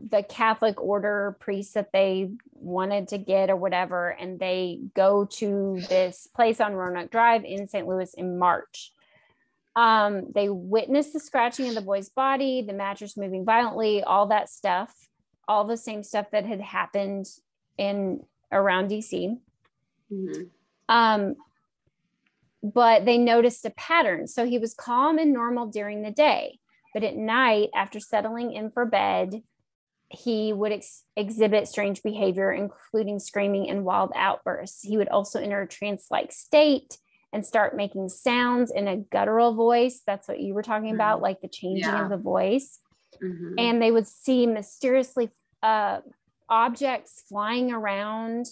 the 0.10 0.24
catholic 0.24 0.82
order 0.82 1.38
priest 1.39 1.74
that 1.74 1.91
they 1.93 2.30
wanted 2.53 3.07
to 3.07 3.18
get 3.18 3.49
or 3.49 3.55
whatever 3.55 4.10
and 4.10 4.39
they 4.39 4.80
go 4.95 5.26
to 5.26 5.80
this 5.89 6.28
place 6.36 6.60
on 6.60 6.74
roanoke 6.74 7.10
drive 7.10 7.45
in 7.45 7.68
st 7.68 7.88
louis 7.88 8.14
in 8.18 8.38
march 8.38 8.91
Um, 9.76 10.32
they 10.36 10.49
witnessed 10.49 11.14
the 11.14 11.20
scratching 11.20 11.70
of 11.70 11.76
the 11.76 11.82
boy's 11.82 12.10
body, 12.10 12.64
the 12.68 12.74
mattress 12.74 13.16
moving 13.16 13.45
violently, 13.45 14.03
all 14.03 14.28
that 14.28 14.49
stuff, 14.49 14.93
all 15.49 15.65
the 15.65 15.75
same 15.77 16.03
stuff 16.03 16.27
that 16.31 16.45
had 16.45 16.61
happened 16.61 17.25
in 17.77 18.23
around 18.51 18.89
DC. 18.89 19.37
Mhm. 20.11 20.49
Um, 20.87 21.35
but 22.61 23.05
they 23.05 23.17
noticed 23.17 23.65
a 23.65 23.69
pattern. 23.71 24.27
So 24.27 24.45
he 24.45 24.57
was 24.59 24.73
calm 24.73 25.17
and 25.17 25.33
normal 25.33 25.67
during 25.67 26.01
the 26.01 26.11
day, 26.11 26.59
but 26.93 27.03
at 27.03 27.15
night, 27.15 27.69
after 27.73 27.99
settling 27.99 28.53
in 28.53 28.69
for 28.69 28.85
bed, 28.85 29.43
he 30.11 30.53
would 30.53 30.71
ex- 30.71 31.03
exhibit 31.15 31.67
strange 31.67 32.01
behavior, 32.03 32.51
including 32.51 33.19
screaming 33.19 33.69
and 33.69 33.85
wild 33.85 34.11
outbursts. 34.15 34.81
He 34.83 34.97
would 34.97 35.09
also 35.09 35.39
enter 35.39 35.61
a 35.61 35.67
trance 35.67 36.07
like 36.09 36.31
state 36.31 36.97
and 37.31 37.45
start 37.45 37.75
making 37.75 38.09
sounds 38.09 38.71
in 38.71 38.87
a 38.87 38.97
guttural 38.97 39.53
voice. 39.53 40.01
That's 40.05 40.27
what 40.27 40.39
you 40.39 40.53
were 40.55 40.63
talking 40.63 40.93
about, 40.93 41.21
like 41.21 41.41
the 41.41 41.47
changing 41.47 41.83
Yeah. 41.83 42.03
of 42.03 42.09
the 42.09 42.17
voice. 42.17 42.79
Mhm. 43.21 43.53
And 43.59 43.81
they 43.81 43.91
would 43.91 44.07
see 44.07 44.47
mysteriously 44.47 45.29
uh, 45.62 45.99
objects 46.49 47.24
flying 47.28 47.72
around, 47.72 48.47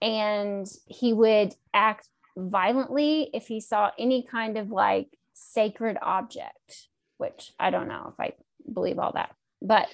and 0.00 0.66
he 0.86 1.12
would 1.12 1.54
act 1.72 2.08
violently 2.36 3.30
if 3.34 3.46
he 3.46 3.60
saw 3.60 3.90
any 3.98 4.22
kind 4.22 4.56
of 4.56 4.70
like 4.70 5.08
sacred 5.34 5.96
object, 6.02 6.88
which 7.18 7.52
I 7.58 7.70
don't 7.70 7.88
know 7.88 8.12
if 8.12 8.20
I 8.20 8.32
believe 8.72 8.98
all 8.98 9.12
that. 9.12 9.34
But 9.60 9.88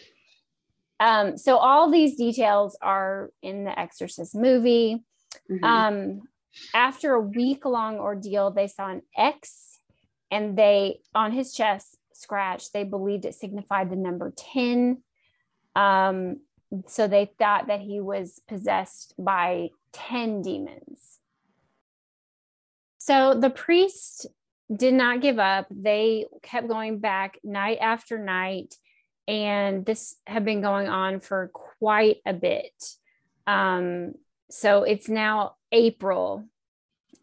um, 1.00 1.36
so 1.36 1.56
all 1.56 1.90
these 1.90 2.16
details 2.16 2.76
are 2.82 3.30
in 3.42 3.64
the 3.64 3.78
Exorcist 3.78 4.34
movie. 4.34 5.04
Mhm. 5.50 5.64
Um, 5.64 6.22
after 6.74 7.14
a 7.14 7.20
week 7.20 7.64
long 7.64 7.98
ordeal, 7.98 8.50
they 8.50 8.66
saw 8.66 8.88
an 8.88 9.02
X 9.16 9.78
and 10.30 10.56
they 10.56 11.00
on 11.14 11.32
his 11.32 11.52
chest 11.52 11.98
scratch. 12.12 12.72
They 12.72 12.84
believed 12.84 13.24
it 13.24 13.34
signified 13.34 13.90
the 13.90 13.96
number 13.96 14.32
10. 14.36 15.02
Um, 15.78 16.40
so 16.86 17.06
they 17.06 17.30
thought 17.38 17.68
that 17.68 17.80
he 17.80 18.00
was 18.00 18.40
possessed 18.48 19.14
by 19.16 19.70
10 19.92 20.42
demons. 20.42 21.20
So 22.98 23.34
the 23.34 23.50
priest 23.50 24.26
did 24.74 24.92
not 24.92 25.22
give 25.22 25.38
up. 25.38 25.66
They 25.70 26.26
kept 26.42 26.68
going 26.68 26.98
back 26.98 27.38
night 27.44 27.78
after 27.80 28.18
night. 28.18 28.74
And 29.28 29.86
this 29.86 30.16
had 30.26 30.44
been 30.44 30.62
going 30.62 30.88
on 30.88 31.20
for 31.20 31.50
quite 31.52 32.16
a 32.26 32.32
bit. 32.32 32.72
Um, 33.46 34.14
so 34.50 34.82
it's 34.82 35.08
now 35.08 35.56
April, 35.72 36.44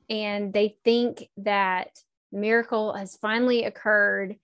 and 0.09 0.53
they 0.53 0.77
think 0.83 1.29
that 1.37 1.99
miracle 2.31 2.93
has 2.93 3.15
finally 3.17 3.63
occurred. 3.63 4.37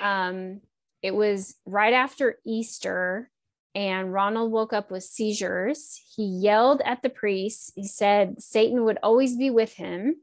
Um, 0.00 0.60
it 1.02 1.14
was 1.14 1.56
right 1.66 1.92
after 1.92 2.38
Easter, 2.44 3.29
and 3.74 4.12
Ronald 4.12 4.50
woke 4.50 4.72
up 4.72 4.90
with 4.90 5.04
seizures. 5.04 6.00
He 6.16 6.24
yelled 6.24 6.82
at 6.84 7.02
the 7.02 7.08
priest. 7.08 7.72
He 7.76 7.86
said 7.86 8.42
Satan 8.42 8.84
would 8.84 8.98
always 9.02 9.36
be 9.36 9.50
with 9.50 9.72
him. 9.72 10.16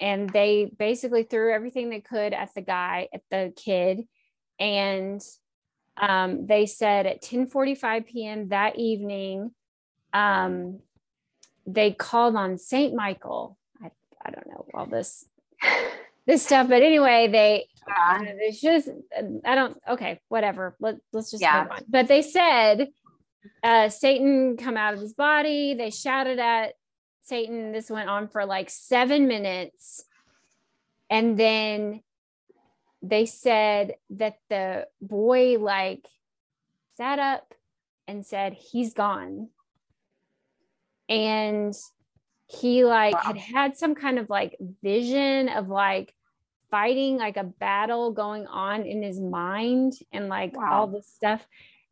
And 0.00 0.30
they 0.30 0.70
basically 0.78 1.24
threw 1.24 1.52
everything 1.52 1.90
they 1.90 2.00
could 2.00 2.32
at 2.32 2.54
the 2.54 2.62
guy, 2.62 3.08
at 3.12 3.22
the 3.30 3.52
kid. 3.54 4.08
And 4.58 5.22
um, 5.96 6.46
they 6.46 6.66
said 6.66 7.06
at 7.06 7.22
10:45 7.22 8.06
p.m. 8.06 8.48
that 8.48 8.78
evening, 8.78 9.52
um, 10.12 10.80
they 11.66 11.92
called 11.92 12.34
on 12.34 12.56
Saint 12.56 12.94
Michael. 12.94 13.58
I, 13.82 13.90
I 14.24 14.30
don't 14.30 14.46
know 14.46 14.66
all 14.74 14.86
this 14.86 15.26
this 16.30 16.44
stuff, 16.44 16.68
but 16.68 16.82
anyway, 16.82 17.28
they 17.28 17.66
Yeah. 17.88 18.22
it's 18.22 18.60
just 18.60 18.88
I 19.44 19.54
don't 19.54 19.76
okay, 19.88 20.20
whatever. 20.28 20.76
Let, 20.80 20.96
let's 21.12 21.30
just 21.30 21.42
Yeah. 21.42 21.62
move 21.64 21.72
on. 21.72 21.84
But 21.88 22.08
they 22.08 22.22
said 22.22 22.88
uh 23.62 23.88
Satan 23.88 24.56
come 24.56 24.76
out 24.76 24.94
of 24.94 25.00
his 25.00 25.12
body. 25.14 25.74
They 25.74 25.90
shouted 25.90 26.38
at 26.38 26.74
Satan. 27.22 27.72
This 27.72 27.90
went 27.90 28.08
on 28.08 28.28
for 28.28 28.44
like 28.46 28.70
seven 28.70 29.26
minutes. 29.26 30.04
And 31.08 31.36
then 31.36 32.02
they 33.02 33.26
said 33.26 33.94
that 34.10 34.36
the 34.48 34.86
boy 35.00 35.58
like 35.58 36.06
sat 36.96 37.18
up 37.18 37.54
and 38.06 38.24
said, 38.24 38.52
He's 38.54 38.94
gone. 38.94 39.48
And 41.08 41.74
he 42.46 42.84
like 42.84 43.14
Wow. 43.14 43.20
had 43.32 43.36
had 43.38 43.76
some 43.76 43.94
kind 43.94 44.18
of 44.18 44.28
like 44.30 44.56
vision 44.82 45.48
of 45.48 45.68
like 45.68 46.14
fighting 46.70 47.16
like 47.16 47.36
a 47.36 47.44
battle 47.44 48.12
going 48.12 48.46
on 48.46 48.86
in 48.86 49.02
his 49.02 49.20
mind 49.20 49.94
and 50.12 50.28
like 50.28 50.54
all 50.56 50.86
this 50.86 51.06
stuff. 51.06 51.44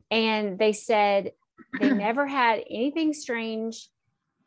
And 0.09 0.57
they 0.57 0.73
said 0.73 1.33
they 1.79 1.89
never 1.93 2.25
had 2.25 2.63
anything 2.69 3.13
strange 3.13 3.89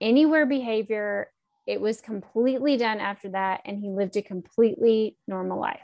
anywhere 0.01 0.47
behavior. 0.47 1.31
It 1.67 1.81
was 1.81 2.01
completely 2.01 2.77
done 2.77 2.99
after 2.99 3.31
that 3.31 3.61
and 3.65 3.79
he 3.79 3.91
lived 3.91 4.17
a 4.17 4.23
completely 4.23 5.17
normal 5.29 5.61
life. 5.61 5.81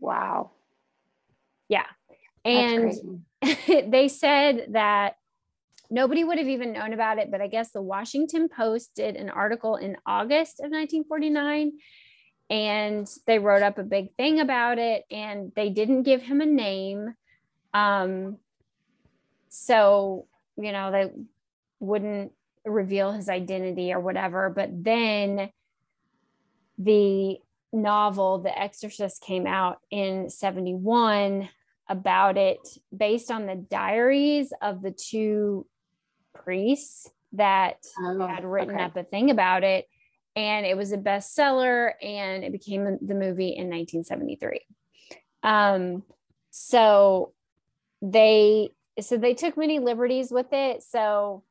Wow. 0.00 0.50
yeah. 1.68 1.86
And 2.44 3.22
they 3.66 4.08
said 4.08 4.68
that 4.72 5.16
nobody 5.90 6.24
would 6.24 6.38
have 6.38 6.48
even 6.48 6.72
known 6.72 6.92
about 6.92 7.18
it, 7.18 7.30
but 7.30 7.40
I 7.40 7.46
guess 7.46 7.70
the 7.70 7.82
Washington 7.82 8.48
Post 8.48 8.94
did 8.96 9.16
an 9.16 9.30
article 9.30 9.76
in 9.76 9.96
August 10.06 10.60
of 10.60 10.70
1949 10.70 11.72
and 12.50 13.08
they 13.26 13.38
wrote 13.38 13.62
up 13.62 13.78
a 13.78 13.82
big 13.84 14.14
thing 14.16 14.40
about 14.40 14.78
it 14.78 15.04
and 15.10 15.52
they 15.56 15.70
didn't 15.70 16.02
give 16.02 16.22
him 16.22 16.40
a 16.40 16.46
name. 16.46 17.14
Um, 17.72 18.38
so, 19.48 20.26
you 20.56 20.72
know, 20.72 20.90
they 20.92 21.10
wouldn't 21.80 22.32
reveal 22.64 23.12
his 23.12 23.28
identity 23.28 23.92
or 23.92 24.00
whatever. 24.00 24.50
But 24.50 24.84
then 24.84 25.50
the 26.78 27.38
novel, 27.72 28.38
The 28.38 28.56
Exorcist, 28.56 29.22
came 29.22 29.46
out 29.46 29.78
in 29.90 30.28
71 30.28 31.48
about 31.88 32.36
it 32.36 32.66
based 32.96 33.30
on 33.30 33.46
the 33.46 33.56
diaries 33.56 34.52
of 34.62 34.82
the 34.82 34.90
two 34.90 35.66
priests 36.34 37.10
that 37.32 37.84
Oh, 37.98 38.26
had 38.26 38.44
written 38.44 38.74
okay. 38.74 38.84
up 38.84 38.96
a 38.96 39.04
thing 39.04 39.30
about 39.30 39.64
it 39.64 39.88
and 40.36 40.66
it 40.66 40.76
was 40.76 40.92
a 40.92 40.98
bestseller 40.98 41.92
and 42.02 42.44
it 42.44 42.52
became 42.52 42.84
the 42.84 43.14
movie 43.14 43.50
in 43.50 43.68
1973 43.70 44.60
um 45.42 46.02
so 46.50 47.32
they 48.02 48.70
so 49.00 49.16
they 49.16 49.34
took 49.34 49.56
many 49.56 49.78
liberties 49.78 50.30
with 50.30 50.52
it 50.52 50.82
so 50.82 51.42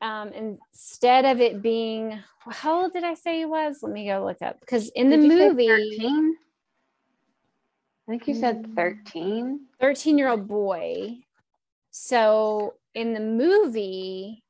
um 0.00 0.28
instead 0.28 1.24
of 1.24 1.40
it 1.40 1.62
being 1.62 2.18
how 2.48 2.82
old 2.82 2.92
did 2.92 3.04
i 3.04 3.14
say 3.14 3.38
he 3.38 3.44
was 3.44 3.78
let 3.82 3.92
me 3.92 4.06
go 4.06 4.24
look 4.24 4.42
up 4.42 4.58
because 4.60 4.88
in 4.90 5.10
the 5.10 5.18
movie 5.18 5.68
13? 5.98 6.36
I 8.08 8.12
think 8.12 8.28
you 8.28 8.34
said 8.34 8.62
Mm. 8.62 8.76
13. 8.76 9.60
13 9.80 10.16
year 10.18 10.28
old 10.28 10.46
boy. 10.46 11.18
So 11.90 12.74
in 12.94 13.14
the 13.14 13.20
movie, 13.20 14.44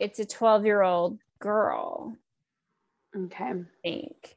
it's 0.00 0.18
a 0.18 0.24
12 0.24 0.64
year 0.64 0.82
old 0.82 1.18
girl, 1.38 2.16
Okay. 3.16 3.44
I 3.44 3.64
think. 3.82 4.36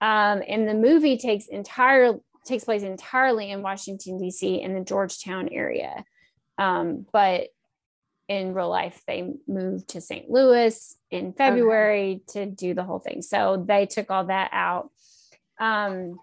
Um, 0.00 0.42
and 0.46 0.68
the 0.68 0.74
movie 0.74 1.16
takes 1.16 1.46
entire 1.46 2.18
takes 2.44 2.64
place 2.64 2.82
entirely 2.82 3.50
in 3.50 3.62
Washington, 3.62 4.20
DC 4.20 4.62
in 4.62 4.74
the 4.74 4.80
Georgetown 4.80 5.48
area. 5.50 6.04
Um, 6.58 7.06
but 7.12 7.48
in 8.28 8.54
real 8.54 8.68
life, 8.68 9.02
they 9.06 9.32
moved 9.46 9.88
to 9.88 10.00
St. 10.00 10.30
Louis 10.30 10.96
in 11.10 11.32
February 11.32 12.22
to 12.28 12.46
do 12.46 12.74
the 12.74 12.84
whole 12.84 12.98
thing. 12.98 13.22
So 13.22 13.64
they 13.66 13.86
took 13.86 14.10
all 14.10 14.26
that 14.26 14.50
out. 14.52 14.90
Um, 15.60 16.18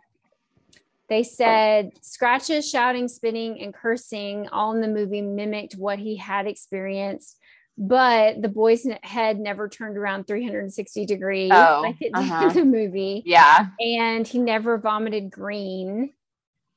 they 1.10 1.24
said 1.24 1.92
scratches, 2.02 2.70
shouting, 2.70 3.08
spitting, 3.08 3.62
and 3.62 3.74
cursing 3.74 4.48
all 4.50 4.74
in 4.74 4.82
the 4.82 4.88
movie 4.88 5.22
mimicked 5.22 5.76
what 5.76 6.00
he 6.00 6.16
had 6.16 6.48
experienced, 6.48 7.38
but 7.78 8.42
the 8.42 8.50
boy's 8.50 8.86
head 9.02 9.40
never 9.40 9.68
turned 9.68 9.98
around 9.98 10.28
360 10.28 11.06
degrees 11.06 11.52
Oh, 11.54 11.82
like 11.84 11.96
it 12.02 12.14
did 12.14 12.16
uh-huh. 12.16 12.48
in 12.50 12.54
the 12.56 12.66
movie. 12.66 13.24
Yeah. 13.26 13.68
And 13.80 14.28
he 14.28 14.38
never 14.38 14.78
vomited 14.78 15.32
green, 15.32 16.14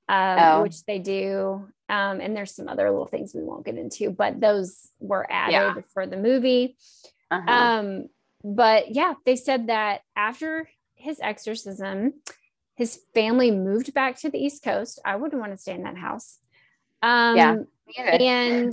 um, 0.09 0.39
Oh. 0.39 0.63
which 0.63 0.85
they 0.87 0.99
do. 0.99 1.69
Um, 1.89 2.21
and 2.21 2.35
there's 2.37 2.55
some 2.55 2.69
other 2.69 2.91
little 2.91 3.07
things 3.07 3.35
we 3.35 3.43
won't 3.43 3.65
get 3.65 3.77
into, 3.79 4.11
but 4.11 4.41
those 4.41 4.89
were 4.99 5.27
added 5.31 5.53
Yeah. 5.53 5.75
for 5.93 6.07
the 6.07 6.17
movie. 6.17 6.77
Uh-huh. 7.31 7.51
Um, 7.51 8.09
but 8.43 8.95
yeah, 8.95 9.15
they 9.25 9.37
said 9.37 9.67
that 9.69 10.01
after 10.17 10.69
his 10.95 11.21
exorcism, 11.21 12.15
his 12.75 13.01
family 13.15 13.51
moved 13.51 13.93
back 13.95 14.19
to 14.21 14.31
the 14.31 14.39
East 14.39 14.63
Coast. 14.63 14.99
I 15.05 15.17
wouldn't 15.17 15.41
want 15.41 15.53
to 15.53 15.59
stay 15.59 15.75
in 15.75 15.83
that 15.85 15.97
house. 15.97 16.39
Um, 17.03 17.37
Yeah. 17.37 17.57
And 17.99 18.73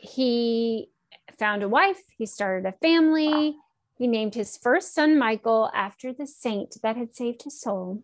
he 0.00 0.90
found 1.38 1.62
a 1.62 1.68
wife. 1.68 2.00
He 2.16 2.26
started 2.26 2.66
a 2.68 2.72
family. 2.72 3.56
He 3.96 4.06
named 4.06 4.34
his 4.34 4.56
first 4.56 4.94
son 4.94 5.18
Michael 5.18 5.70
after 5.74 6.12
the 6.12 6.26
saint 6.26 6.76
that 6.82 6.96
had 6.96 7.14
saved 7.14 7.42
his 7.44 7.60
soul. 7.60 8.02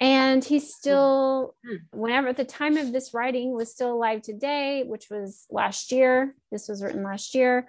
and 0.00 0.44
he's 0.44 0.74
still 0.74 1.54
Hmm. 1.64 1.76
whenever 1.92 2.28
at 2.28 2.36
the 2.36 2.44
time 2.44 2.76
of 2.76 2.90
this 2.92 3.14
writing 3.14 3.52
was 3.54 3.70
still 3.72 3.92
alive 3.92 4.22
today 4.22 4.82
which 4.82 5.08
was 5.08 5.46
last 5.50 5.92
year 5.92 6.34
this 6.50 6.66
was 6.68 6.82
written 6.82 7.04
last 7.04 7.32
year 7.36 7.68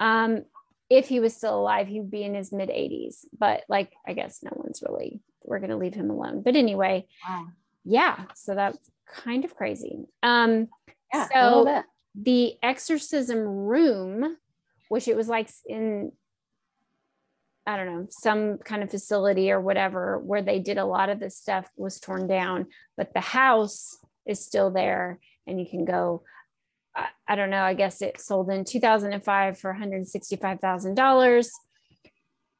um 0.00 0.42
if 0.88 1.06
he 1.06 1.20
was 1.20 1.36
still 1.36 1.60
alive 1.60 1.86
he'd 1.86 2.10
be 2.10 2.22
in 2.22 2.34
his 2.34 2.50
mid 2.50 2.70
80s 2.70 3.26
but 3.38 3.62
like 3.68 3.92
i 4.08 4.14
guess 4.14 4.42
no 4.42 4.52
one's 4.54 4.82
really 4.88 5.20
we're 5.44 5.58
going 5.58 5.70
to 5.70 5.76
leave 5.76 5.92
him 5.92 6.08
alone 6.08 6.40
but 6.42 6.56
anyway 6.56 7.06
Wow. 7.28 7.48
yeah 7.84 8.24
so 8.34 8.54
that's 8.54 8.90
kind 9.06 9.44
of 9.44 9.54
crazy 9.54 10.06
um 10.22 10.68
Yeah. 11.12 11.24
a 11.24 11.28
So- 11.28 11.48
little 11.48 11.64
bit. 11.66 11.84
The 12.20 12.54
exorcism 12.62 13.38
room 13.40 14.36
which 14.88 15.08
it 15.08 15.16
was 15.16 15.28
like 15.28 15.50
in 15.66 16.10
i 17.66 17.76
don't 17.76 17.86
know 17.86 18.06
some 18.10 18.58
kind 18.58 18.82
of 18.82 18.90
facility 18.90 19.50
or 19.50 19.60
whatever 19.60 20.18
where 20.18 20.42
they 20.42 20.58
did 20.58 20.78
a 20.78 20.84
lot 20.84 21.08
of 21.10 21.20
this 21.20 21.36
stuff 21.36 21.68
was 21.76 22.00
torn 22.00 22.26
down 22.26 22.66
but 22.96 23.12
the 23.12 23.20
house 23.20 23.98
is 24.24 24.44
still 24.44 24.70
there 24.70 25.18
and 25.46 25.60
you 25.60 25.66
can 25.66 25.84
go 25.84 26.22
i, 26.94 27.08
I 27.28 27.36
don't 27.36 27.50
know 27.50 27.62
i 27.62 27.74
guess 27.74 28.00
it 28.00 28.20
sold 28.20 28.50
in 28.50 28.64
2005 28.64 29.58
for 29.58 29.74
$165000 29.74 31.48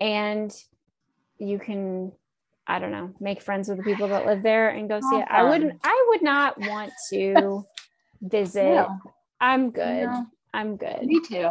and 0.00 0.52
you 1.38 1.58
can 1.58 2.12
i 2.66 2.78
don't 2.78 2.90
know 2.90 3.14
make 3.20 3.40
friends 3.40 3.68
with 3.68 3.78
the 3.78 3.84
people 3.84 4.08
that 4.08 4.26
live 4.26 4.42
there 4.42 4.68
and 4.68 4.88
go 4.88 5.00
see 5.00 5.16
it. 5.16 5.26
I 5.30 5.44
wouldn't 5.44 5.80
i 5.82 6.06
would 6.08 6.22
not 6.22 6.58
want 6.58 6.92
to 7.10 7.64
visit 8.20 8.74
No. 8.74 8.98
I'm 9.40 9.70
good 9.70 10.06
No. 10.06 10.26
i'm 10.54 10.76
good 10.76 11.02
Me 11.02 11.20
too. 11.20 11.50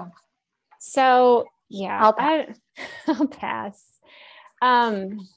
so 0.79 1.45
yeah, 1.67 1.99
I'll 1.99 2.15
I, 2.17 2.47
I'll 3.07 3.27
pass. 3.27 3.83
Um, 4.61 5.27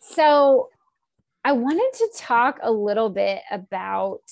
so 0.00 0.68
I 1.44 1.52
wanted 1.52 1.90
to 1.98 2.08
talk 2.16 2.58
a 2.62 2.72
little 2.72 3.08
bit 3.08 3.40
about 3.50 4.22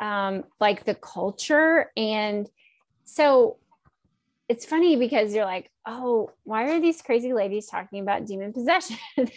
um 0.00 0.42
like 0.60 0.84
the 0.84 0.94
culture 0.96 1.90
and 1.96 2.50
so 3.04 3.58
it's 4.48 4.66
funny 4.66 4.96
because 4.96 5.34
you're 5.34 5.44
like, 5.46 5.70
oh, 5.86 6.30
why 6.42 6.64
are 6.70 6.80
these 6.80 7.00
crazy 7.00 7.32
ladies 7.32 7.66
talking 7.66 8.00
about 8.00 8.26
demon 8.26 8.52
possession? 8.52 8.98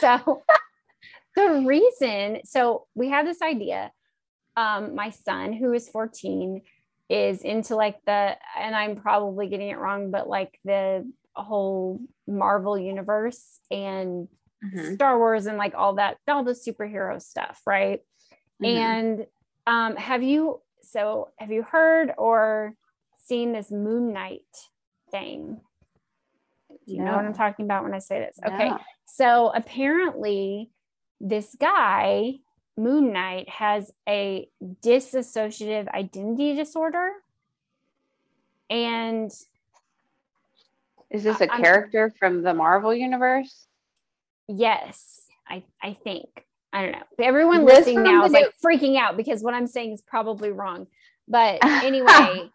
so 0.00 0.42
the 1.34 1.64
reason, 1.66 2.38
so 2.44 2.86
we 2.94 3.08
have 3.10 3.26
this 3.26 3.42
idea. 3.42 3.92
Um, 4.56 4.94
my 4.94 5.10
son, 5.10 5.52
who 5.52 5.72
is 5.72 5.88
14, 5.88 6.62
is 7.08 7.42
into 7.42 7.76
like 7.76 7.98
the 8.04 8.36
and 8.58 8.74
I'm 8.74 8.96
probably 8.96 9.48
getting 9.48 9.68
it 9.68 9.78
wrong, 9.78 10.10
but 10.10 10.28
like 10.28 10.58
the 10.64 11.10
whole 11.34 12.00
Marvel 12.26 12.78
universe 12.78 13.60
and 13.70 14.28
Mhm. 14.64 14.94
Star 14.94 15.18
Wars 15.18 15.46
and 15.46 15.58
like 15.58 15.74
all 15.74 15.94
that, 15.96 16.16
all 16.26 16.42
the 16.42 16.52
superhero 16.52 17.20
stuff, 17.20 17.60
right? 17.66 18.00
Mhm. 18.62 18.76
And 18.76 19.26
um, 19.66 19.96
have 19.96 20.22
you 20.22 20.62
so 20.82 21.30
have 21.38 21.50
you 21.52 21.62
heard 21.62 22.12
or 22.16 22.74
seen 23.24 23.52
this 23.52 23.70
Moon 23.70 24.12
Knight 24.12 24.42
thing? 25.10 25.60
Do 26.86 26.94
you 26.94 27.02
know 27.02 27.16
what 27.16 27.24
I'm 27.24 27.34
talking 27.34 27.64
about 27.64 27.82
when 27.82 27.94
I 27.94 27.98
say 27.98 28.20
this? 28.20 28.38
Okay. 28.46 28.72
So 29.04 29.50
apparently, 29.54 30.70
this 31.20 31.56
guy, 31.60 32.36
Moon 32.76 33.12
Knight, 33.12 33.48
has 33.48 33.92
a 34.08 34.48
dissociative 34.82 35.88
identity 35.88 36.54
disorder. 36.54 37.10
And 38.68 39.30
Is 41.10 41.22
this 41.24 41.40
a 41.40 41.50
I'm- 41.50 41.62
character 41.62 42.12
from 42.18 42.42
the 42.42 42.54
Marvel 42.54 42.94
universe? 42.94 43.66
yes, 44.48 45.22
I, 45.48 45.64
I 45.82 45.96
think. 46.04 46.28
I 46.72 46.82
don't 46.82 46.92
know. 46.92 47.02
Everyone 47.24 47.64
This 47.64 47.78
listening 47.86 48.02
now 48.02 48.24
is 48.24 48.32
like 48.32 48.52
freaking 48.64 48.98
out 48.98 49.16
because 49.16 49.42
what 49.42 49.54
I'm 49.54 49.66
saying 49.66 49.92
is 49.92 50.02
probably 50.02 50.50
wrong. 50.50 50.86
But 51.26 51.58
anyway, 51.64 52.50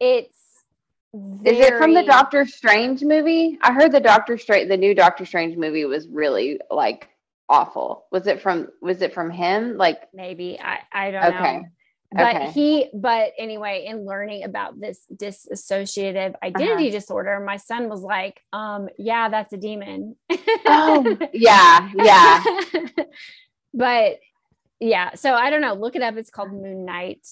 it's 0.00 0.36
Is 1.14 1.58
it 1.58 1.78
from 1.78 1.94
the 1.94 2.02
Doctor 2.02 2.44
Strange 2.46 3.02
movie? 3.04 3.58
I 3.62 3.72
heard 3.72 3.92
the 3.92 4.00
Doctor 4.00 4.36
Strange, 4.36 4.68
the 4.68 4.76
new 4.76 4.94
Doctor 4.94 5.24
Strange 5.24 5.56
movie 5.56 5.84
was 5.84 6.08
really 6.08 6.58
like 6.70 7.08
awful. 7.52 8.06
Was 8.10 8.26
it 8.26 8.40
from? 8.42 8.68
Was 8.80 9.02
it 9.02 9.12
from 9.14 9.30
him? 9.30 9.76
Like, 9.76 10.00
maybe 10.14 10.58
I, 10.60 10.78
I 10.92 11.10
don't 11.12 11.24
Okay. 11.34 11.56
know. 11.58 11.64
But 12.14 12.36
Okay. 12.36 12.50
he, 12.52 12.90
but 12.92 13.32
anyway, 13.38 13.84
in 13.86 14.04
learning 14.04 14.44
about 14.44 14.78
this 14.78 15.00
dissociative 15.14 16.34
identity 16.42 16.88
Uh-huh. 16.88 16.98
disorder, 16.98 17.40
my 17.40 17.56
son 17.56 17.88
was 17.88 18.02
like, 18.02 18.40
um, 18.52 18.88
yeah, 18.98 19.28
that's 19.30 19.52
a 19.54 19.56
demon. 19.56 20.16
oh, 20.66 21.16
yeah, 21.32 21.88
yeah. 21.94 22.42
but 23.74 24.18
yeah, 24.80 25.14
so 25.14 25.32
I 25.34 25.48
don't 25.50 25.62
know. 25.62 25.74
Look 25.74 25.96
it 25.96 26.02
up. 26.02 26.16
It's 26.16 26.30
called 26.30 26.52
Moon 26.52 26.84
Knight. 26.84 27.26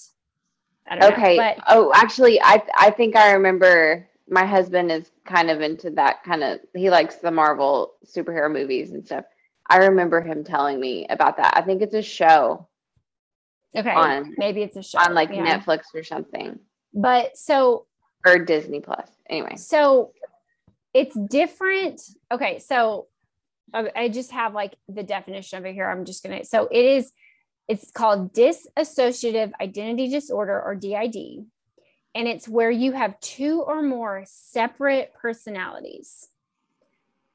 Okay. 0.91 1.37
know. 1.37 1.43
But 1.43 1.65
oh, 1.69 1.93
actually, 1.95 2.41
I 2.41 2.63
I 2.77 2.91
think 2.91 3.17
I 3.17 3.33
remember. 3.33 4.07
My 4.33 4.47
husband 4.47 4.93
is 4.93 5.11
kind 5.25 5.51
of 5.51 5.61
into 5.61 5.91
that 5.91 6.23
kind 6.23 6.45
of. 6.45 6.61
He 6.75 6.89
likes 6.89 7.17
the 7.17 7.33
Marvel 7.33 7.95
superhero 8.07 8.49
movies 8.51 8.93
and 8.93 9.05
stuff. 9.05 9.25
I 9.71 9.77
remember 9.87 10.21
him 10.21 10.43
telling 10.43 10.81
me 10.81 11.07
about 11.09 11.37
that. 11.37 11.57
I 11.57 11.63
think 11.63 11.81
it's 11.81 11.95
a 11.95 12.03
show 12.03 12.69
okay, 13.75 13.93
on- 13.93 14.35
maybe 14.37 14.63
it's 14.63 14.77
a 14.77 14.83
show 14.83 14.99
on 14.99 15.15
like 15.15 15.31
yeah. 15.31 15.59
Netflix 15.59 15.95
or 15.95 16.03
something 16.03 16.59
But 16.93 17.39
so 17.39 17.87
or 18.27 18.39
Disney 18.39 18.81
Plus. 18.81 19.09
Anyway, 19.31 19.55
So 19.57 20.13
it's 20.93 21.15
different. 21.15 22.03
Okay, 22.33 22.59
so 22.59 23.07
I 23.73 23.91
I 23.95 24.09
just 24.09 24.33
have 24.33 24.55
like 24.55 24.75
the 24.89 25.05
definition 25.05 25.59
of 25.59 25.65
it 25.65 25.73
here. 25.73 25.89
I'm 25.89 26.05
just 26.05 26.23
gonna. 26.23 26.45
So 26.45 26.69
it 26.71 26.85
is. 26.85 27.13
It's 27.69 27.93
called 27.93 28.35
dissociative 28.35 29.53
identity 29.61 30.09
disorder 30.09 30.61
or 30.61 30.75
DID, 30.75 31.47
and 32.17 32.27
it's 32.27 32.49
where 32.49 32.71
you 32.73 32.91
have 32.91 33.21
two 33.21 33.63
or 33.63 33.81
more 33.81 34.25
separate 34.27 35.13
personalities. 35.15 36.27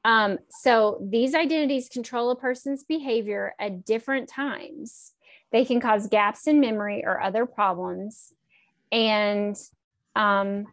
Um, 0.06 0.38
so 0.48 0.98
these 1.02 1.34
identities 1.34 1.88
control 1.88 2.30
a 2.30 2.36
person's 2.36 2.84
behavior 2.84 3.54
at 3.58 3.84
different 3.84 4.28
times. 4.28 5.12
They 5.50 5.64
can 5.64 5.80
cause 5.80 6.06
gaps 6.06 6.46
in 6.46 6.60
memory 6.60 7.04
or 7.04 7.20
other 7.20 7.44
problems, 7.44 8.32
and 8.92 9.56
um, 10.14 10.66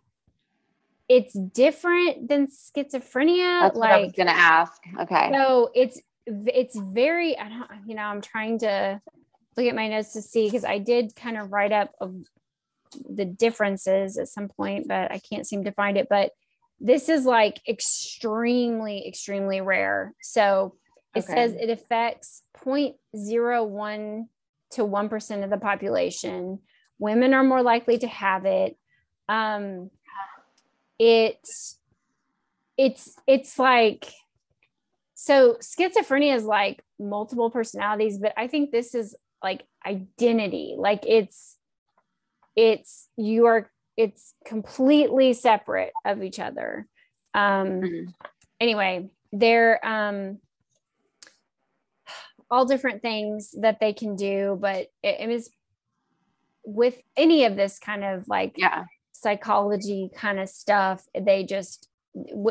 it's 1.10 1.34
different 1.34 2.30
than 2.30 2.46
schizophrenia. 2.46 3.62
that's 3.62 3.76
what 3.76 3.90
I 3.90 4.04
was 4.04 4.12
gonna 4.12 4.32
ask. 4.32 4.80
Okay. 5.00 5.32
so 5.34 5.72
it's 5.74 6.00
it's 6.28 6.80
very 6.80 7.36
I 7.36 7.50
don't 7.50 7.70
you 7.88 7.96
know 7.96 8.04
I'm 8.04 8.22
trying 8.22 8.60
to 8.60 9.02
look 9.58 9.66
at 9.66 9.76
my 9.76 9.88
notes 9.88 10.14
to 10.14 10.22
see 10.22 10.46
because 10.46 10.64
I 10.64 10.78
did 10.78 11.16
kind 11.16 11.40
of 11.40 11.52
write 11.52 11.72
up 11.72 11.92
of 12.00 12.16
the 13.10 13.26
differences 13.26 14.18
at 14.18 14.28
some 14.28 14.48
point, 14.48 14.88
but 14.88 15.12
I 15.12 15.18
can't 15.18 15.48
seem 15.48 15.64
to 15.64 15.72
find 15.72 15.98
it. 15.98 16.08
But 16.08 16.34
this 16.84 17.08
is 17.08 17.26
like 17.26 17.62
extremely 17.68 19.08
extremely 19.08 19.62
rare. 19.62 20.14
So 20.22 20.76
it 21.16 21.24
Okay. 21.24 21.34
says 21.34 21.54
it 21.54 21.70
affects 21.70 22.44
0.01 22.64 24.26
to 24.72 24.82
1% 24.82 25.44
of 25.44 25.50
the 25.50 25.58
population. 25.58 26.60
Women 27.00 27.34
are 27.34 27.44
more 27.44 27.64
likely 27.64 27.98
to 28.00 28.08
have 28.08 28.46
it. 28.46 28.78
Um, 29.30 29.90
it's 31.00 31.80
it's 32.78 33.16
it's 33.28 33.58
like 33.58 34.12
so 35.16 35.58
schizophrenia 35.62 36.36
is 36.36 36.44
like 36.44 36.84
multiple 37.00 37.50
personalities 37.50 38.18
but 38.18 38.34
i 38.38 38.48
think 38.48 38.72
this 38.72 38.96
is 38.96 39.16
like 39.44 39.64
identity 39.86 40.76
like 40.78 41.04
it's 41.08 41.58
it's 42.56 43.10
you 43.18 43.46
are 43.46 43.70
it's 43.98 44.34
completely 44.46 45.34
separate 45.34 45.92
of 46.06 46.24
each 46.24 46.40
other 46.40 46.88
um 47.34 47.82
Mhm. 47.82 48.14
anyway 48.60 49.10
they're 49.32 49.84
um 49.86 50.40
all 52.50 52.66
different 52.66 53.02
things 53.02 53.54
that 53.62 53.80
they 53.80 53.94
can 53.94 54.16
do 54.16 54.58
but 54.60 54.88
it, 55.02 55.20
it 55.20 55.30
is 55.30 55.50
with 56.66 57.02
any 57.18 57.46
of 57.46 57.56
this 57.56 57.80
kind 57.80 58.04
of 58.04 58.28
like 58.28 58.54
Yeah. 58.58 58.86
psychology 59.12 60.10
kind 60.16 60.40
of 60.40 60.50
stuff 60.50 61.06
they 61.20 61.44
just 61.44 61.90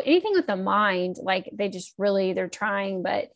anything 0.04 0.32
with 0.32 0.46
the 0.46 0.56
mind 0.56 1.16
like 1.22 1.48
they 1.52 1.68
just 1.68 1.94
really 1.98 2.32
they're 2.32 2.48
trying 2.48 3.02
but 3.02 3.30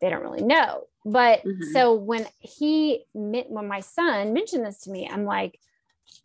they 0.00 0.08
don't 0.10 0.22
really 0.22 0.42
know 0.42 0.84
but 1.04 1.42
Mhm. 1.44 1.72
so 1.72 1.94
when 1.94 2.26
he 2.38 3.04
when 3.12 3.66
my 3.66 3.80
son 3.80 4.32
mentioned 4.32 4.64
this 4.64 4.80
to 4.80 4.90
me 4.90 5.08
i'm 5.10 5.24
like 5.24 5.58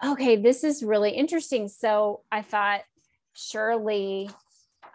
okay 0.06 0.36
this 0.36 0.64
is 0.64 0.84
really 0.84 1.12
interesting 1.12 1.68
so 1.68 2.22
i 2.32 2.42
thought 2.42 2.82
surely 3.34 4.30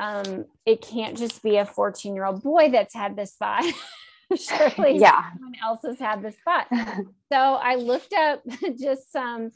um 0.00 0.44
it 0.66 0.80
can't 0.80 1.16
just 1.16 1.42
be 1.42 1.56
a 1.56 1.66
14 1.66 2.14
year 2.14 2.24
old 2.24 2.42
boy 2.42 2.68
that's 2.70 2.94
had 2.94 3.16
this 3.16 3.32
thought 3.34 3.64
surely 4.36 4.98
Yeah. 4.98 5.30
someone 5.32 5.54
else 5.62 5.80
has 5.84 5.98
had 5.98 6.22
this 6.22 6.36
thought 6.44 6.66
so 7.32 7.36
I 7.38 7.74
looked 7.76 8.12
up 8.12 8.42
just 8.80 9.12
some 9.12 9.50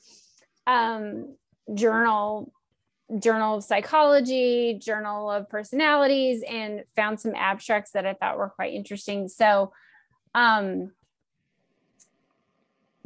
um, 0.67 1.37
journal 1.75 2.53
Journal 3.21 3.59
of 3.59 3.63
Psychology, 3.65 4.75
Journal 4.83 5.31
of 5.31 5.49
Personalities, 5.49 6.43
and 6.43 6.83
found 6.97 7.21
some 7.21 7.37
abstracts 7.37 7.93
that 7.93 8.05
I 8.05 8.15
thought 8.15 8.37
were 8.37 8.49
quite 8.49 8.75
interesting. 8.75 9.29
So, 9.29 9.73
um, 10.35 10.91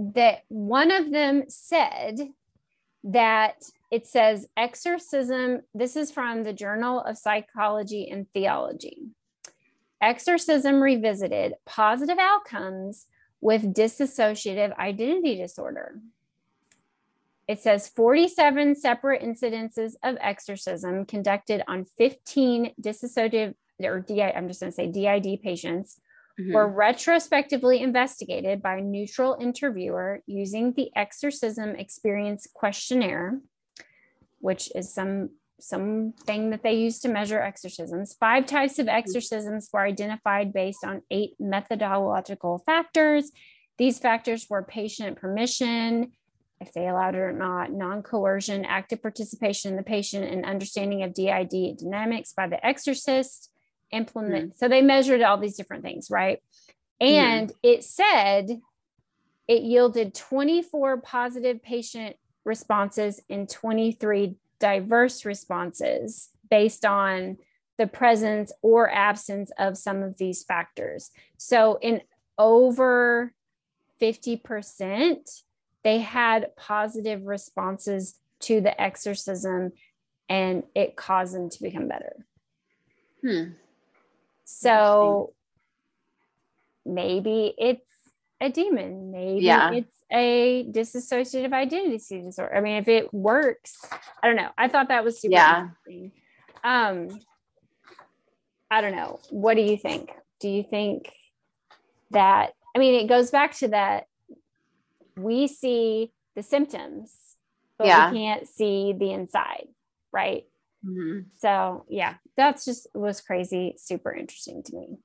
that 0.00 0.44
one 0.48 0.90
of 0.90 1.10
them 1.10 1.44
said 1.48 2.18
that 3.04 3.62
it 3.90 4.06
says 4.06 4.48
exorcism. 4.56 5.60
This 5.74 5.94
is 5.94 6.10
from 6.10 6.42
the 6.42 6.54
Journal 6.54 7.00
of 7.00 7.18
Psychology 7.18 8.08
and 8.10 8.26
Theology. 8.32 9.02
Exorcism 10.00 10.80
revisited 10.80 11.54
positive 11.66 12.16
outcomes 12.18 13.06
with 13.42 13.74
dissociative 13.74 14.74
identity 14.78 15.36
disorder. 15.36 16.00
It 17.46 17.60
says 17.60 17.88
47 17.88 18.76
separate 18.76 19.22
incidences 19.22 19.94
of 20.02 20.16
exorcism 20.20 21.04
conducted 21.04 21.62
on 21.68 21.84
15 21.84 22.72
dissociative 22.80 23.54
or 23.82 24.00
DI, 24.00 24.30
I'm 24.30 24.48
just 24.48 24.60
going 24.60 24.72
to 24.72 24.76
say 24.76 24.86
DID 24.86 25.42
patients 25.42 26.00
Mhm. 26.38 26.54
were 26.54 26.68
retrospectively 26.68 27.80
investigated 27.80 28.62
by 28.62 28.76
a 28.76 28.82
neutral 28.82 29.36
interviewer 29.40 30.22
using 30.26 30.72
the 30.72 30.90
exorcism 30.96 31.70
experience 31.76 32.46
questionnaire, 32.52 33.40
which 34.40 34.70
is 34.74 34.92
some 34.92 35.30
something 35.62 36.48
that 36.50 36.62
they 36.62 36.72
use 36.72 37.00
to 37.00 37.08
measure 37.08 37.38
exorcisms. 37.38 38.14
Five 38.14 38.46
types 38.46 38.78
of 38.78 38.88
exorcisms 38.88 39.68
were 39.70 39.80
identified 39.80 40.54
based 40.54 40.84
on 40.84 41.02
eight 41.10 41.34
methodological 41.38 42.58
factors. 42.58 43.30
These 43.76 43.98
factors 43.98 44.48
were 44.48 44.62
patient 44.62 45.18
permission, 45.18 46.12
if 46.60 46.72
they 46.72 46.88
allowed 46.88 47.14
it 47.14 47.18
or 47.20 47.32
not, 47.32 47.72
non 47.72 48.02
coercion, 48.02 48.64
active 48.64 49.02
participation 49.02 49.70
in 49.70 49.76
the 49.76 49.82
patient, 49.82 50.30
and 50.30 50.44
understanding 50.44 51.02
of 51.02 51.14
DID 51.14 51.76
dynamics 51.78 52.32
by 52.32 52.46
the 52.46 52.64
exorcist. 52.64 53.49
Implement. 53.92 54.58
So 54.58 54.68
they 54.68 54.82
measured 54.82 55.22
all 55.22 55.38
these 55.38 55.56
different 55.56 55.82
things, 55.82 56.10
right? 56.10 56.40
And 57.00 57.52
it 57.62 57.82
said 57.82 58.60
it 59.48 59.62
yielded 59.62 60.14
24 60.14 60.98
positive 60.98 61.62
patient 61.62 62.16
responses 62.44 63.20
and 63.28 63.48
23 63.48 64.36
diverse 64.60 65.24
responses 65.24 66.28
based 66.50 66.84
on 66.84 67.38
the 67.78 67.86
presence 67.86 68.52
or 68.62 68.90
absence 68.90 69.50
of 69.58 69.76
some 69.76 70.02
of 70.02 70.18
these 70.18 70.44
factors. 70.44 71.10
So 71.38 71.78
in 71.80 72.02
over 72.38 73.32
50%, 74.00 75.42
they 75.82 75.98
had 75.98 76.54
positive 76.56 77.24
responses 77.24 78.18
to 78.40 78.60
the 78.60 78.78
exorcism 78.80 79.72
and 80.28 80.62
it 80.74 80.96
caused 80.96 81.34
them 81.34 81.50
to 81.50 81.62
become 81.62 81.88
better. 81.88 82.26
Hmm. 83.22 83.52
So 84.50 85.32
maybe 86.84 87.54
it's 87.56 87.88
a 88.40 88.50
demon. 88.50 89.10
Maybe 89.12 89.44
Yeah. 89.44 89.70
it's 89.72 89.94
a 90.10 90.64
dissociative 90.70 91.52
identity 91.52 92.22
disorder. 92.22 92.54
I 92.54 92.60
mean, 92.60 92.76
if 92.76 92.88
it 92.88 93.12
works, 93.14 93.84
I 94.22 94.26
don't 94.26 94.36
know. 94.36 94.50
I 94.58 94.68
thought 94.68 94.88
that 94.88 95.04
was 95.04 95.20
super 95.20 95.34
Yeah. 95.34 95.68
interesting. 95.86 96.12
Um, 96.64 97.20
I 98.70 98.80
don't 98.80 98.94
know. 98.96 99.20
What 99.30 99.54
do 99.54 99.62
you 99.62 99.76
think? 99.76 100.12
Do 100.40 100.48
you 100.48 100.62
think 100.62 101.12
that? 102.10 102.54
I 102.74 102.78
mean, 102.78 102.94
it 103.00 103.08
goes 103.08 103.30
back 103.30 103.52
to 103.58 103.68
that 103.68 104.06
we 105.16 105.46
see 105.46 106.12
the 106.34 106.42
symptoms, 106.42 107.36
but 107.78 107.86
Yeah. 107.86 108.10
we 108.10 108.18
can't 108.18 108.48
see 108.48 108.92
the 108.94 109.12
inside, 109.12 109.68
right? 110.12 110.46
Mhm. 110.84 111.26
So 111.38 111.84
yeah, 111.88 112.16
that's 112.36 112.64
just 112.64 112.86
was 112.94 113.20
crazy, 113.20 113.74
super 113.78 114.12
interesting 114.14 114.62
to 114.64 114.76
me. 114.76 114.98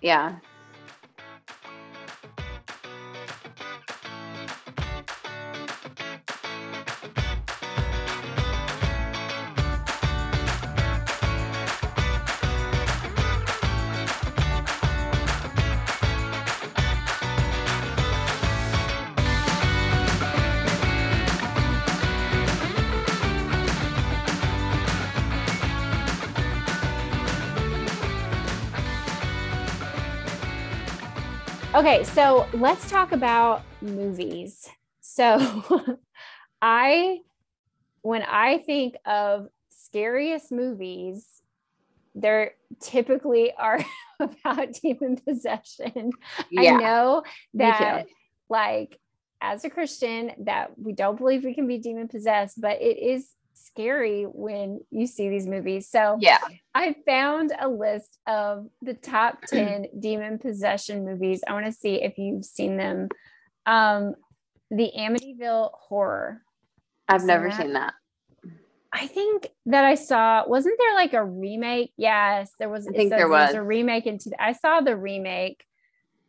Yeah. 0.00 0.36
Okay, 31.74 32.04
so 32.04 32.46
let's 32.52 32.88
talk 32.88 33.10
about 33.10 33.64
movies. 33.82 34.68
So 35.00 35.98
I 36.62 37.18
when 38.02 38.22
I 38.22 38.58
think 38.58 38.94
of 39.04 39.48
scariest 39.70 40.52
movies, 40.52 41.42
there 42.14 42.52
typically 42.80 43.52
are 43.58 43.84
about 44.20 44.74
demon 44.74 45.16
possession. 45.16 46.12
Yeah. 46.48 46.74
I 46.74 46.76
know 46.76 47.24
that 47.54 48.06
like 48.48 49.00
as 49.40 49.64
a 49.64 49.70
Christian 49.70 50.30
that 50.44 50.78
we 50.78 50.92
don't 50.92 51.18
believe 51.18 51.42
we 51.42 51.54
can 51.54 51.66
be 51.66 51.78
demon 51.78 52.06
possessed, 52.06 52.60
but 52.60 52.80
it 52.80 52.98
is 52.98 53.30
scary 53.74 54.22
when 54.24 54.80
you 54.90 55.06
see 55.06 55.28
these 55.28 55.46
movies. 55.46 55.88
So 55.88 56.16
Yeah. 56.20 56.38
I 56.74 56.94
found 57.06 57.52
a 57.58 57.68
list 57.68 58.18
of 58.26 58.68
the 58.82 58.94
top 58.94 59.42
10 59.46 59.86
demon 59.98 60.38
possession 60.38 61.04
movies. 61.04 61.42
I 61.46 61.52
want 61.52 61.66
to 61.66 61.72
see 61.72 61.96
if 62.02 62.16
you've 62.18 62.44
seen 62.44 62.76
them. 62.76 63.08
Um, 63.66 64.14
the 64.70 64.92
Amityville 64.96 65.72
Horror. 65.74 66.40
I've 67.08 67.20
Seen 67.22 67.26
never 67.28 67.48
that? 67.48 67.60
seen 67.60 67.72
that. 67.74 67.94
I 68.92 69.08
think 69.08 69.48
that 69.66 69.84
I 69.84 69.96
saw, 69.96 70.44
wasn't 70.46 70.78
there 70.78 70.94
like 70.94 71.12
a 71.14 71.24
remake? 71.24 71.92
Yes, 71.96 72.52
there 72.60 72.68
was. 72.68 72.86
I 72.86 72.92
think 72.92 73.10
says 73.10 73.18
there 73.18 73.28
was. 73.28 73.54
a 73.54 73.62
remake 73.62 74.06
into 74.06 74.30
I 74.38 74.52
saw 74.52 74.80
the 74.82 74.96
remake. 74.96 75.64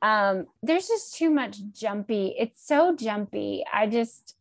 Um, 0.01 0.47
there's 0.63 0.87
just 0.87 1.15
too 1.15 1.29
much 1.29 1.57
jumpy. 1.71 2.35
It's 2.37 2.65
so 2.65 2.95
jumpy. 2.95 3.63
I 3.71 3.85
just 3.87 4.35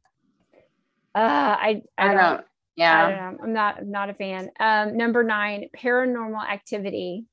uh 1.15 1.19
I 1.19 1.83
I, 1.99 2.09
I 2.09 2.15
don't, 2.15 2.17
don't. 2.17 2.45
I 2.77 2.81
Yeah. 2.83 3.31
don't. 3.31 3.43
I'm 3.43 3.53
not 3.53 3.79
I'm 3.79 3.91
not 3.91 4.11
a 4.11 4.15
fan. 4.15 4.51
Um, 4.61 4.97
number 4.97 5.23
nine, 5.23 5.69
paranormal 5.77 6.45
activity. 6.49 7.27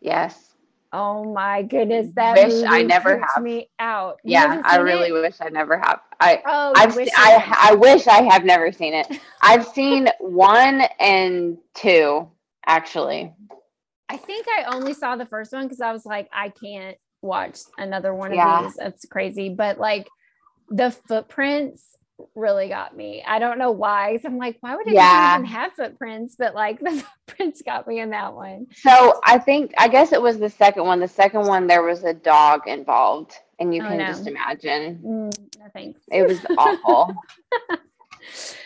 Yes. 0.00 0.50
Oh 0.92 1.24
my 1.32 1.62
goodness, 1.62 2.12
that 2.14 2.36
Wish 2.36 2.62
I 2.64 2.82
never 2.82 3.18
have. 3.18 3.42
me 3.42 3.68
out. 3.80 4.20
You 4.22 4.32
Yeah. 4.32 4.62
I 4.64 4.76
really 4.76 5.08
it? 5.08 5.12
wish 5.12 5.36
I 5.40 5.48
never 5.48 5.76
have. 5.78 6.00
I. 6.20 6.40
Oh, 6.46 6.72
I've 6.76 6.94
wish 6.94 7.08
se- 7.08 7.14
I. 7.16 7.70
I 7.70 7.74
wish 7.74 8.06
I 8.06 8.22
have 8.22 8.44
never 8.44 8.70
seen 8.70 8.94
it. 8.94 9.08
I've 9.42 9.66
seen 9.66 10.08
one 10.20 10.82
and 11.00 11.58
two 11.74 12.28
actually. 12.66 13.32
I 14.08 14.16
think 14.18 14.46
I 14.48 14.64
only 14.74 14.92
saw 14.94 15.16
the 15.16 15.26
first 15.26 15.52
one 15.52 15.64
because 15.64 15.80
I 15.80 15.92
was 15.92 16.06
like, 16.06 16.28
I 16.32 16.50
can't 16.50 16.96
watch 17.22 17.58
another 17.78 18.14
one 18.14 18.30
of 18.30 18.36
Yeah. 18.36 18.62
these. 18.62 18.76
That's 18.76 19.06
crazy. 19.06 19.48
But 19.48 19.78
like 19.78 20.08
the 20.68 20.90
footprints 20.90 21.96
really 22.34 22.68
got 22.68 22.96
me. 22.96 23.22
I 23.26 23.38
don't 23.38 23.58
know 23.58 23.70
why. 23.72 24.12
'cause 24.16 24.24
I'm 24.24 24.38
like, 24.38 24.56
why 24.60 24.76
would 24.76 24.86
it 24.86 24.94
Yeah. 24.94 25.34
even 25.34 25.46
have 25.46 25.72
footprints? 25.72 26.36
But 26.38 26.54
like 26.54 26.78
the 26.80 27.04
footprints 27.26 27.62
got 27.62 27.86
me 27.88 28.00
in 28.00 28.10
that 28.10 28.34
one. 28.34 28.66
So 28.72 29.20
I 29.24 29.38
think 29.38 29.72
I 29.78 29.88
guess 29.88 30.12
it 30.12 30.22
was 30.22 30.38
the 30.38 30.50
second 30.50 30.84
one. 30.84 31.00
The 31.00 31.08
second 31.08 31.46
one 31.46 31.66
there 31.66 31.82
was 31.82 32.04
a 32.04 32.14
dog 32.14 32.66
involved, 32.68 33.34
and 33.58 33.74
you 33.74 33.82
Oh, 33.82 33.88
can 33.88 33.98
no. 33.98 34.06
just 34.06 34.26
imagine 34.26 34.98
Mm, 35.04 35.58
no 35.58 35.66
thanks. 35.72 36.00
it 36.10 36.26
was 36.26 36.44
awful. 36.56 37.14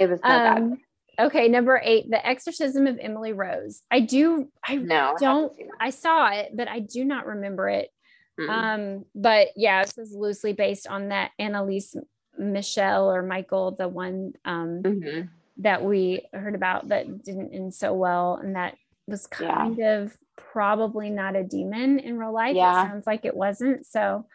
it 0.00 0.08
was 0.10 0.20
so 0.20 0.28
bad. 0.28 0.58
um, 0.58 0.78
okay, 1.18 1.48
number 1.48 1.80
eight, 1.82 2.10
The 2.10 2.24
Exorcism 2.26 2.86
of 2.86 2.98
Emily 3.00 3.32
Rose. 3.32 3.82
I 3.90 4.00
do, 4.00 4.48
I 4.64 4.76
No, 4.76 5.16
don't, 5.18 5.56
that. 5.56 5.66
I 5.80 5.90
saw 5.90 6.30
it, 6.30 6.52
but 6.54 6.68
I 6.68 6.80
do 6.80 7.04
not 7.04 7.26
remember 7.26 7.68
it. 7.68 7.90
Mm. 8.38 8.48
Um, 8.48 9.04
but 9.16 9.48
yeah, 9.56 9.82
this 9.84 9.98
is 9.98 10.14
loosely 10.14 10.52
based 10.52 10.86
on 10.86 11.08
that 11.08 11.32
Anneliese 11.40 11.96
Michelle 12.38 13.10
or 13.10 13.22
Michael, 13.22 13.72
the 13.72 13.88
one 13.88 14.32
um 14.44 14.82
Mhm. 14.82 15.28
that 15.58 15.82
we 15.84 16.26
heard 16.32 16.54
about 16.54 16.88
that 16.88 17.22
didn't 17.24 17.52
end 17.54 17.74
so 17.74 17.92
well, 17.94 18.36
and 18.36 18.54
that 18.56 18.76
was 19.06 19.28
Yeah. 19.40 19.54
kind 19.54 19.78
of 19.80 20.16
probably 20.36 21.10
not 21.10 21.36
a 21.36 21.42
demon 21.44 21.98
in 21.98 22.18
real 22.18 22.32
life. 22.32 22.54
Yeah. 22.56 22.84
It 22.84 22.88
sounds 22.88 23.06
like 23.06 23.24
it 23.24 23.36
wasn't. 23.36 23.86
So 23.86 24.26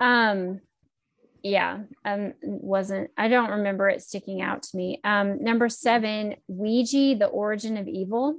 um 0.00 0.60
yeah, 1.42 1.80
um 2.04 2.34
wasn't 2.42 3.10
I 3.16 3.28
don't 3.28 3.50
remember 3.50 3.88
it 3.88 4.02
sticking 4.02 4.42
out 4.42 4.62
to 4.64 4.76
me. 4.76 5.00
Um 5.04 5.42
number 5.42 5.68
seven, 5.68 6.36
Ouija, 6.48 7.14
the 7.18 7.26
origin 7.28 7.76
of 7.76 7.86
evil. 7.88 8.38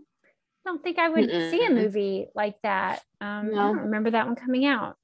I 0.65 0.69
don't 0.69 0.84
think 0.84 0.99
I 0.99 1.07
would 1.07 1.30
see 1.30 1.65
a 1.65 1.69
movie 1.69 2.28
like 2.36 2.55
that. 2.63 3.01
Um, 3.21 3.51
I 3.53 3.55
don't 3.55 3.78
remember 3.78 4.11
that 4.11 4.25
one 4.28 4.36
coming 4.36 4.65
out. 4.65 4.97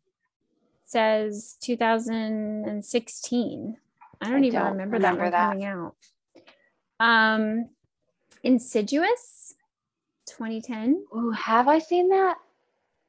Says 0.86 1.58
2016. 1.62 3.78
I 4.22 4.30
don't 4.30 4.44
I 4.44 4.48
even 4.48 4.60
don't 4.60 4.72
remember, 4.72 5.00
that 5.00 5.16
remember 5.16 5.24
one 5.24 5.32
that. 5.32 5.50
coming 5.50 5.66
out. 5.66 5.96
Um, 7.00 7.70
Insidious, 8.44 9.56
2010. 10.28 11.06
Ooh, 11.16 11.32
have 11.32 11.68
I 11.70 11.80
seen 11.80 12.10
that? 12.10 12.36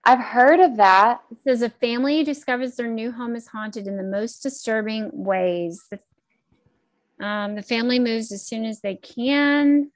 I've 0.04 0.20
heard 0.20 0.60
of 0.60 0.76
that. 0.76 1.22
It 1.30 1.38
says 1.42 1.62
a 1.62 1.70
family 1.70 2.22
discovers 2.22 2.76
their 2.76 2.88
new 2.88 3.10
home 3.10 3.34
is 3.34 3.48
haunted 3.48 3.86
in 3.86 3.96
the 3.96 4.02
most 4.02 4.42
disturbing 4.42 5.10
ways. 5.12 5.82
The, 5.90 5.98
um, 7.24 7.56
the 7.56 7.62
family 7.62 7.98
moves 7.98 8.30
as 8.30 8.46
soon 8.46 8.64
as 8.64 8.80
they 8.80 8.96
can, 8.96 9.90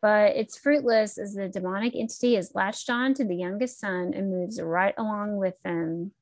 but 0.00 0.34
it's 0.34 0.58
fruitless 0.58 1.18
as 1.18 1.34
the 1.34 1.48
demonic 1.48 1.94
entity 1.94 2.36
is 2.36 2.54
latched 2.54 2.90
on 2.90 3.14
to 3.14 3.24
the 3.24 3.36
youngest 3.36 3.78
son 3.78 4.12
and 4.14 4.30
moves 4.30 4.60
right 4.60 4.94
along 4.96 5.36
with 5.36 5.60
them. 5.62 6.12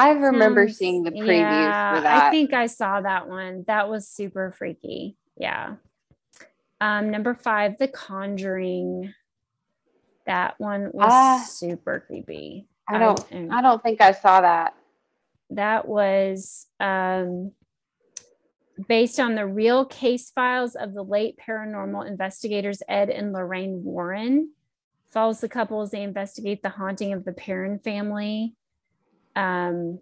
I 0.00 0.10
remember 0.12 0.66
Sounds- 0.66 0.78
seeing 0.78 1.02
the 1.02 1.10
previews 1.10 1.38
yeah, 1.40 1.94
for 1.96 2.00
that. 2.02 2.22
I 2.24 2.30
think 2.30 2.52
I 2.52 2.66
saw 2.66 3.00
that 3.00 3.28
one. 3.28 3.64
That 3.66 3.88
was 3.88 4.08
super 4.08 4.50
freaky. 4.52 5.16
Yeah. 5.36 5.76
Um, 6.80 7.10
number 7.10 7.34
five, 7.34 7.76
The 7.78 7.88
Conjuring. 7.88 9.12
That 10.26 10.58
one 10.58 10.90
was 10.92 11.08
Ah. 11.10 11.44
super 11.46 12.00
creepy. 12.06 12.66
I 12.88 12.98
don't 12.98 13.30
and 13.30 13.52
I 13.52 13.62
don't 13.62 13.82
think 13.82 14.00
I 14.00 14.12
saw 14.12 14.40
that. 14.40 14.74
that 15.50 15.86
was 15.88 16.66
um, 16.78 17.52
based 18.88 19.18
on 19.20 19.34
the 19.34 19.46
real 19.46 19.84
case 19.84 20.30
files 20.30 20.74
of 20.76 20.94
the 20.94 21.02
late 21.02 21.36
paranormal 21.38 22.06
investigators 22.06 22.82
Ed 22.88 23.10
and 23.10 23.32
Lorraine 23.32 23.82
Warren. 23.84 24.52
Follows 25.08 25.40
the 25.40 25.48
couple 25.48 25.82
as 25.82 25.90
they 25.90 26.02
investigate 26.02 26.62
the 26.62 26.68
haunting 26.70 27.12
of 27.12 27.24
the 27.24 27.32
Perron 27.32 27.78
family. 27.80 28.54
Um, 29.36 30.00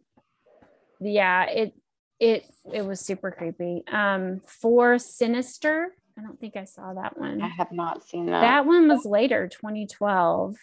yeah, 1.01 1.45
it 1.45 1.75
it 2.19 2.45
it 2.73 2.85
was 2.85 3.01
super 3.01 3.31
creepy. 3.31 3.85
Um, 3.91 4.41
for 4.47 4.99
Sinister, 4.99 5.95
I 6.19 6.23
don't 6.23 6.41
think 6.41 6.57
I 6.57 6.65
saw 6.65 6.95
that 6.95 7.19
one. 7.19 7.41
I 7.41 7.49
have 7.49 7.73
not 7.73 8.07
seen 8.07 8.27
that. 8.27 8.41
That 8.41 8.67
one 8.67 8.89
was 8.89 9.05
later, 9.05 9.49
2012. 9.49 10.57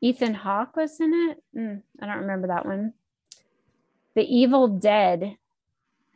Ethan 0.00 0.34
Hawke 0.34 0.76
was 0.76 1.00
in 1.00 1.12
it. 1.12 1.42
Mm, 1.58 1.82
I 2.00 2.06
don't 2.06 2.20
remember 2.20 2.48
that 2.48 2.66
one. 2.66 2.92
The 4.14 4.22
Evil 4.22 4.68
Dead, 4.68 5.36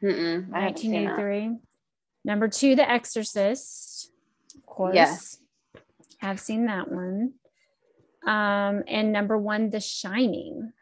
Mm-mm, 0.03 0.55
I 0.55 0.61
haven't 0.61 0.78
seen 0.78 0.93
that. 0.93 1.18
1983. 1.18 1.59
Number 2.24 2.49
two, 2.49 2.76
The 2.76 2.89
Exorcist. 2.89 4.11
Of 4.57 4.66
course. 4.66 4.95
Yes. 4.95 5.39
Have 6.18 6.39
seen 6.39 6.66
that 6.66 6.91
one. 6.91 7.33
Um, 8.26 8.85
and 8.87 9.12
number 9.12 9.39
one, 9.39 9.70
The 9.70 9.81
Shining. 9.81 10.72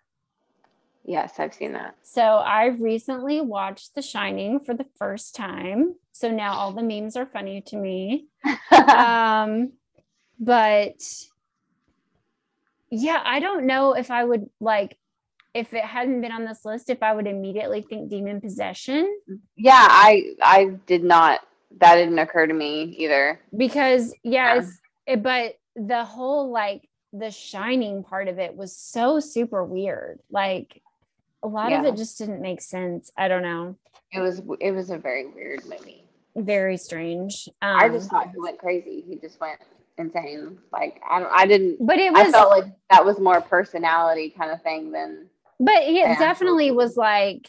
Yes, 1.08 1.34
I've 1.38 1.54
seen 1.54 1.72
that. 1.72 1.96
So 2.02 2.20
I 2.22 2.66
recently 2.66 3.40
watched 3.40 3.94
The 3.94 4.02
Shining 4.02 4.60
for 4.60 4.74
the 4.74 4.84
first 4.98 5.34
time. 5.34 5.94
So 6.12 6.30
now 6.30 6.52
all 6.52 6.72
the 6.72 6.82
memes 6.82 7.16
are 7.16 7.24
funny 7.24 7.62
to 7.68 7.76
me. 7.76 8.26
um 8.86 9.72
but 10.38 11.00
yeah 12.90 13.20
i 13.24 13.40
don't 13.40 13.66
know 13.66 13.92
if 13.94 14.10
i 14.10 14.24
would 14.24 14.48
like 14.60 14.96
if 15.52 15.74
it 15.74 15.82
hadn't 15.84 16.20
been 16.20 16.30
on 16.30 16.44
this 16.44 16.64
list 16.64 16.88
if 16.90 17.02
i 17.02 17.12
would 17.12 17.26
immediately 17.26 17.82
think 17.82 18.08
demon 18.08 18.40
possession 18.40 19.12
yeah, 19.56 19.86
I 19.90 20.34
I 20.40 20.76
did 20.86 21.02
not 21.02 21.40
that 21.80 21.96
didn't 21.96 22.18
occur 22.18 22.46
to 22.46 22.54
me 22.54 22.82
either. 22.98 23.40
because 23.56 24.14
yeah 24.22 24.54
Yeah. 24.54 24.62
it, 25.14 25.22
but 25.22 25.54
the 25.74 26.04
whole 26.04 26.50
like 26.52 26.88
the 27.12 27.30
shining 27.30 28.04
part 28.04 28.28
of 28.28 28.38
it 28.38 28.54
was 28.54 28.76
so 28.76 29.18
super 29.20 29.64
weird 29.64 30.20
like 30.30 30.80
a 31.42 31.48
lot 31.48 31.72
of 31.72 31.84
it 31.84 31.96
just 31.96 32.18
didn't 32.18 32.40
make 32.40 32.60
sense 32.60 33.10
i 33.16 33.28
don't 33.28 33.42
know 33.42 33.76
It 34.12 34.20
was 34.20 34.40
it 34.60 34.72
was 34.72 34.90
a 34.90 34.98
very 34.98 35.26
weird 35.26 35.64
movie. 35.64 36.04
very 36.36 36.76
strange 36.76 37.48
um, 37.62 37.76
I 37.78 37.88
just 37.88 38.10
thought 38.10 38.30
he 38.32 38.40
went 38.40 38.58
crazy. 38.58 39.04
He 39.06 39.16
just 39.16 39.40
went 39.40 39.58
insane. 39.96 40.58
Like 40.72 41.00
I 41.08 41.18
don't 41.20 41.30
I 41.32 41.46
didn't 41.46 41.84
but 41.84 41.98
it 41.98 42.12
was 42.12 42.28
I 42.28 42.30
felt 42.30 42.50
like 42.50 42.66
that 42.90 43.04
was 43.04 43.18
more 43.18 43.40
personality 43.40 44.30
kind 44.36 44.50
of 44.52 44.62
thing 44.62 44.92
than 44.92 45.28
But 45.58 45.82
it 45.82 45.94
Yeah. 45.94 46.18
definitely 46.18 46.70
was 46.70 46.96
like 46.96 47.48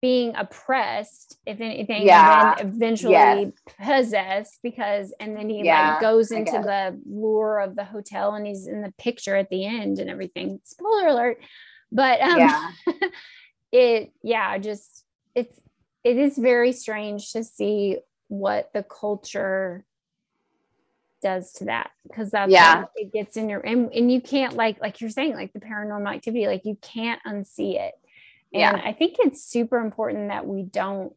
being 0.00 0.36
oppressed, 0.36 1.38
if 1.46 1.60
anything, 1.60 2.04
Yeah. 2.04 2.50
and 2.52 2.58
then 2.60 2.66
eventually 2.74 3.12
Yes. 3.14 3.76
possessed 3.80 4.60
because, 4.62 5.14
and 5.18 5.34
then 5.34 5.48
he 5.48 5.64
Yeah, 5.64 5.92
like 5.92 6.00
goes 6.00 6.30
into 6.30 6.52
the 6.52 7.00
lure 7.06 7.58
of 7.60 7.74
the 7.74 7.84
hotel 7.84 8.34
and 8.34 8.46
he's 8.46 8.66
in 8.66 8.82
the 8.82 8.92
picture 8.98 9.34
at 9.34 9.48
the 9.48 9.64
end 9.64 9.98
and 9.98 10.10
everything. 10.10 10.60
Spoiler 10.62 11.08
alert. 11.08 11.38
But 11.94 12.20
um, 12.20 12.38
yeah. 12.38 12.70
it, 13.72 14.12
yeah, 14.22 14.58
just 14.58 15.04
it's, 15.34 15.58
it 16.02 16.18
is 16.18 16.36
very 16.36 16.72
strange 16.72 17.32
to 17.32 17.42
see 17.44 17.98
what 18.28 18.72
the 18.74 18.82
culture 18.82 19.84
does 21.22 21.52
to 21.54 21.64
that 21.66 21.90
because 22.06 22.30
that's 22.30 22.52
Yeah. 22.52 22.80
when 22.80 22.86
it 22.96 23.12
gets 23.12 23.38
in 23.38 23.48
your 23.48 23.60
and, 23.60 23.90
and 23.94 24.12
you 24.12 24.20
can't 24.20 24.54
like 24.56 24.78
like 24.82 25.00
you're 25.00 25.08
saying 25.08 25.34
like 25.34 25.54
the 25.54 25.60
paranormal 25.60 26.14
activity 26.14 26.46
like 26.46 26.66
you 26.66 26.76
can't 26.82 27.22
unsee 27.26 27.80
it 27.80 27.94
and 28.52 28.60
Yeah. 28.60 28.82
i 28.84 28.92
think 28.92 29.16
it's 29.20 29.42
super 29.42 29.78
important 29.78 30.28
that 30.28 30.46
we 30.46 30.64
don't 30.64 31.16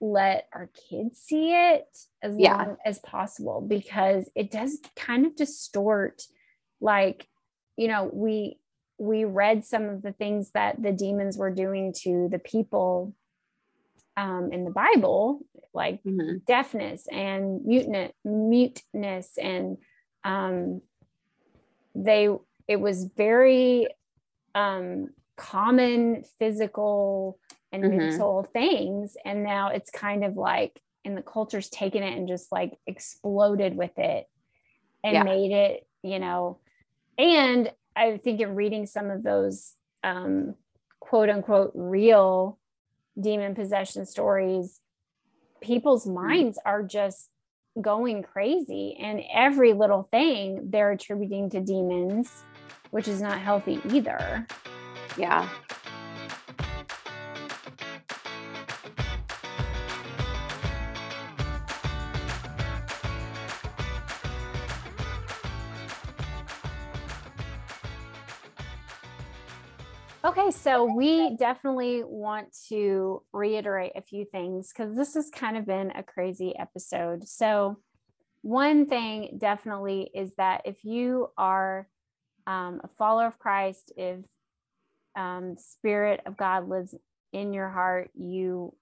let 0.00 0.46
our 0.52 0.70
kids 0.88 1.18
see 1.18 1.52
it 1.52 1.88
as 2.22 2.36
Yeah. 2.38 2.56
long 2.56 2.76
as 2.84 3.00
possible 3.00 3.60
because 3.60 4.30
it 4.36 4.48
does 4.52 4.78
kind 4.94 5.26
of 5.26 5.34
distort 5.34 6.22
like 6.80 7.26
you 7.76 7.88
know 7.88 8.08
we 8.12 8.60
we 9.00 9.24
read 9.24 9.64
some 9.64 9.88
of 9.88 10.02
the 10.02 10.12
things 10.12 10.50
that 10.52 10.82
the 10.82 10.92
demons 10.92 11.38
were 11.38 11.50
doing 11.50 11.94
to 12.02 12.28
the 12.30 12.38
people 12.38 13.14
um, 14.16 14.50
in 14.52 14.64
the 14.64 14.70
bible 14.70 15.40
like 15.72 16.02
Mhm. 16.04 16.42
deafness 16.46 17.06
and 17.12 17.64
muteness, 17.64 18.12
muteness 18.24 19.38
and 19.38 19.78
um, 20.24 20.80
they 21.94 22.28
it 22.68 22.76
was 22.76 23.04
very 23.16 23.88
um, 24.54 25.08
common 25.36 26.24
physical 26.38 27.38
and 27.72 27.82
Mhm. 27.82 27.90
mental 27.90 28.44
things 28.52 29.16
and 29.24 29.44
now 29.44 29.68
it's 29.70 29.90
kind 29.90 30.24
of 30.24 30.36
like 30.36 30.80
and 31.04 31.16
the 31.16 31.22
culture's 31.22 31.68
taken 31.70 32.02
it 32.02 32.16
and 32.16 32.28
just 32.28 32.52
like 32.52 32.78
exploded 32.86 33.76
with 33.76 33.98
it 33.98 34.26
and 35.04 35.14
Yeah. 35.14 35.24
made 35.24 35.52
it 35.52 35.86
you 36.02 36.18
know 36.18 36.60
and 37.18 37.72
i 37.96 38.16
think 38.16 38.40
in 38.40 38.54
reading 38.54 38.86
some 38.86 39.10
of 39.10 39.22
those 39.22 39.74
um, 40.02 40.54
quote 41.00 41.28
unquote 41.28 41.72
real 41.74 42.58
demon 43.20 43.54
possession 43.54 44.06
stories 44.06 44.80
people's 45.60 46.06
minds 46.06 46.58
are 46.64 46.82
just 46.82 47.30
going 47.80 48.22
crazy. 48.22 48.96
And 49.00 49.22
every 49.32 49.72
little 49.72 50.02
thing 50.02 50.70
they're 50.70 50.90
attributing 50.92 51.50
to 51.50 51.60
demons 51.60 52.44
which 52.90 53.06
is 53.06 53.22
not 53.22 53.38
healthy 53.38 53.80
either. 53.92 54.46
Yeah. 55.16 55.48
Okay, 70.50 70.58
so 70.58 70.84
we 70.84 71.36
definitely 71.36 72.02
want 72.04 72.48
to 72.68 73.22
reiterate 73.32 73.92
a 73.94 74.02
few 74.02 74.24
things 74.24 74.72
because 74.72 74.96
this 74.96 75.14
has 75.14 75.30
kind 75.30 75.56
of 75.56 75.64
been 75.64 75.92
a 75.92 76.02
crazy 76.02 76.56
episode. 76.58 77.28
So, 77.28 77.78
one 78.42 78.86
thing 78.86 79.36
definitely 79.38 80.10
is 80.12 80.34
that 80.36 80.62
if 80.64 80.84
you 80.84 81.28
are 81.36 81.86
um, 82.46 82.80
a 82.82 82.88
follower 82.88 83.26
of 83.26 83.38
Christ, 83.38 83.92
if 83.96 84.24
um, 85.16 85.54
Spirit 85.56 86.20
of 86.26 86.36
God 86.36 86.68
lives 86.68 86.94
in 87.32 87.52
your 87.52 87.68
heart, 87.68 88.10
you 88.14 88.74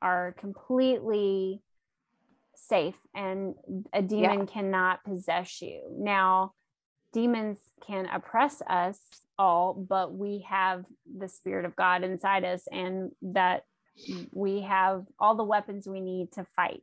are 0.00 0.36
completely 0.38 1.62
safe 2.54 2.96
and 3.14 3.54
a 3.92 4.02
demon 4.02 4.46
cannot 4.46 5.02
possess 5.04 5.62
you. 5.62 5.82
Now, 5.96 6.52
demons 7.12 7.58
can 7.86 8.06
oppress 8.06 8.62
us 8.68 8.98
all, 9.38 9.74
but 9.74 10.12
we 10.14 10.44
have 10.48 10.84
the 11.16 11.28
Spirit 11.28 11.64
of 11.64 11.76
God 11.76 12.04
inside 12.04 12.44
us, 12.44 12.64
and 12.70 13.12
that 13.22 13.64
we 14.32 14.62
have 14.62 15.04
all 15.18 15.34
the 15.34 15.44
weapons 15.44 15.86
we 15.88 16.00
need 16.00 16.32
to 16.32 16.44
fight 16.56 16.82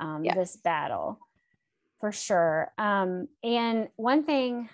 um, 0.00 0.22
Yes. 0.24 0.36
this 0.36 0.56
battle 0.56 1.18
for 2.00 2.12
sure. 2.12 2.72
Um, 2.78 3.28
and 3.42 3.88
one 3.96 4.24
thing 4.24 4.68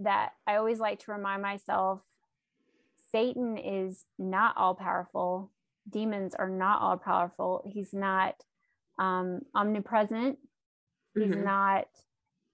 that 0.00 0.32
I 0.46 0.56
always 0.56 0.78
like 0.78 1.00
to 1.00 1.12
remind 1.12 1.42
myself 1.42 2.02
Satan 3.12 3.56
is 3.56 4.04
not 4.18 4.56
all 4.56 4.74
powerful, 4.74 5.50
demons 5.88 6.34
are 6.34 6.50
not 6.50 6.82
all 6.82 6.96
powerful. 6.98 7.62
He's 7.64 7.92
not 7.94 8.34
um, 8.98 9.40
omnipresent, 9.54 10.38
he's 11.14 11.30
Mhm. 11.32 11.44
not 11.44 11.86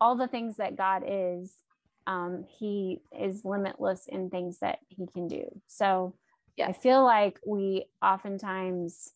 all 0.02 0.16
the 0.16 0.26
things 0.26 0.56
that 0.56 0.74
God 0.76 1.04
is. 1.06 1.54
Um, 2.08 2.44
he 2.58 2.98
is 3.16 3.44
limitless 3.44 4.08
in 4.08 4.28
things 4.28 4.58
that 4.58 4.80
he 4.88 5.06
can 5.06 5.28
do. 5.28 5.44
So 5.68 6.16
I 6.60 6.72
feel 6.72 7.04
like 7.04 7.38
we 7.46 7.84
oftentimes 8.02 9.12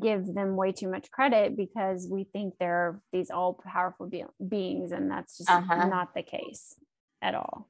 give 0.00 0.32
them 0.32 0.54
way 0.54 0.70
too 0.70 0.88
much 0.88 1.10
credit 1.10 1.56
because 1.56 2.06
we 2.08 2.22
think 2.22 2.54
they're 2.60 3.00
these 3.12 3.30
all 3.30 3.54
powerful 3.54 4.06
be- 4.06 4.24
beings 4.48 4.92
and 4.92 5.10
that's 5.10 5.36
just 5.36 5.50
Uh-huh. 5.50 5.88
not 5.88 6.14
the 6.14 6.22
case 6.22 6.76
at 7.20 7.34
all 7.34 7.66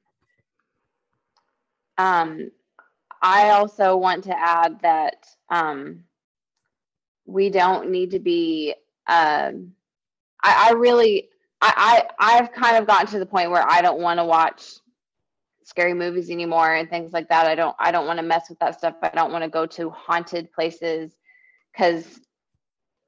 Um, 1.97 2.51
I 3.21 3.49
also 3.49 3.97
want 3.97 4.23
to 4.25 4.39
add 4.39 4.79
that 4.81 5.25
um, 5.49 6.03
we 7.25 7.49
don't 7.49 7.89
need 7.89 8.11
to 8.11 8.19
be. 8.19 8.73
Um, 9.07 9.73
I, 10.43 10.69
I 10.69 10.73
really, 10.73 11.29
I, 11.61 12.05
I, 12.19 12.37
I've 12.37 12.51
kind 12.51 12.77
of 12.77 12.87
gotten 12.87 13.07
to 13.07 13.19
the 13.19 13.25
point 13.25 13.51
where 13.51 13.67
I 13.67 13.81
don't 13.81 13.99
want 13.99 14.19
to 14.19 14.25
watch 14.25 14.63
scary 15.63 15.93
movies 15.93 16.29
anymore 16.29 16.73
and 16.73 16.89
things 16.89 17.13
like 17.13 17.29
that. 17.29 17.45
I 17.45 17.55
don't, 17.55 17.75
I 17.79 17.91
don't 17.91 18.07
want 18.07 18.17
to 18.17 18.23
mess 18.23 18.49
with 18.49 18.59
that 18.59 18.77
stuff. 18.77 18.95
I 19.03 19.09
don't 19.09 19.31
want 19.31 19.43
to 19.43 19.49
go 19.49 19.65
to 19.67 19.89
haunted 19.91 20.51
places 20.51 21.15
because 21.71 22.19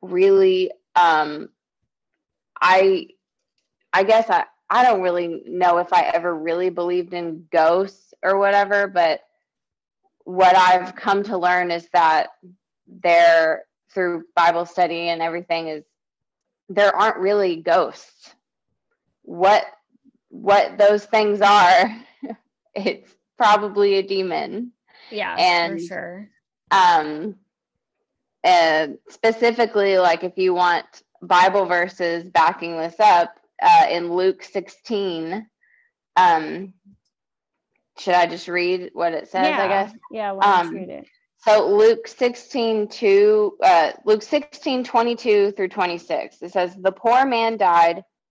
really, 0.02 0.72
um, 0.96 1.50
I, 2.62 3.08
I 3.92 4.04
guess 4.04 4.30
I, 4.30 4.46
I 4.70 4.84
don't 4.84 5.02
really 5.02 5.44
know 5.46 5.78
if 5.80 5.92
I 5.92 6.04
ever 6.14 6.34
really 6.34 6.70
believed 6.70 7.14
in 7.14 7.46
ghosts 7.52 8.14
or 8.24 8.38
whatever, 8.38 8.88
but 8.88 9.22
what 10.26 10.56
I've 10.56 10.96
come 10.96 11.24
to 11.24 11.38
learn 11.38 11.70
is 11.72 11.88
that 11.94 12.30
there 12.88 13.66
through 13.94 14.24
Bible 14.36 14.66
study 14.66 15.10
and 15.10 15.22
everything 15.22 15.68
is 15.68 15.84
there 16.70 16.96
aren't 16.96 17.18
really 17.18 17.58
ghosts. 17.58 18.34
What 19.24 19.66
what 20.30 20.78
those 20.78 21.06
things 21.06 21.42
are, 21.42 21.96
it's 22.76 23.12
probably 23.38 23.96
a 23.96 24.04
demon. 24.04 24.72
yeah 25.12 25.36
And- 25.38 25.80
for 25.80 25.86
sure 25.88 26.30
Um 26.72 27.36
and 28.44 28.98
specifically 29.10 29.98
like 29.98 30.24
if 30.24 30.38
you 30.38 30.54
want 30.54 30.86
Bible 31.22 31.66
verses 31.66 32.28
backing 32.30 32.76
this 32.78 33.00
up, 33.00 33.34
uh, 33.62 33.86
in 33.90 34.14
Luke 34.14 34.44
16, 34.44 35.48
um 36.18 36.74
should 37.98 38.16
I 38.16 38.26
just 38.26 38.48
read 38.48 38.90
what 38.94 39.14
it 39.14 39.30
says, 39.30 39.46
yeah 39.48 39.64
I 39.64 39.68
guess? 39.68 39.94
yeah 40.12 40.32
Um, 40.32 40.74
read 40.74 40.90
it 40.90 41.08
So 41.38 41.68
Luke 41.76 42.08
16, 42.08 42.88
2, 42.88 43.58
uh, 43.62 43.92
Luke 44.04 44.24
16, 44.24 44.84
22 44.84 45.52
through 45.52 45.68
26, 45.70 46.42
it 46.42 46.52
says, 46.52 46.76
The 46.76 46.92
poor 46.92 47.24
man 47.26 47.56
died 47.58 48.04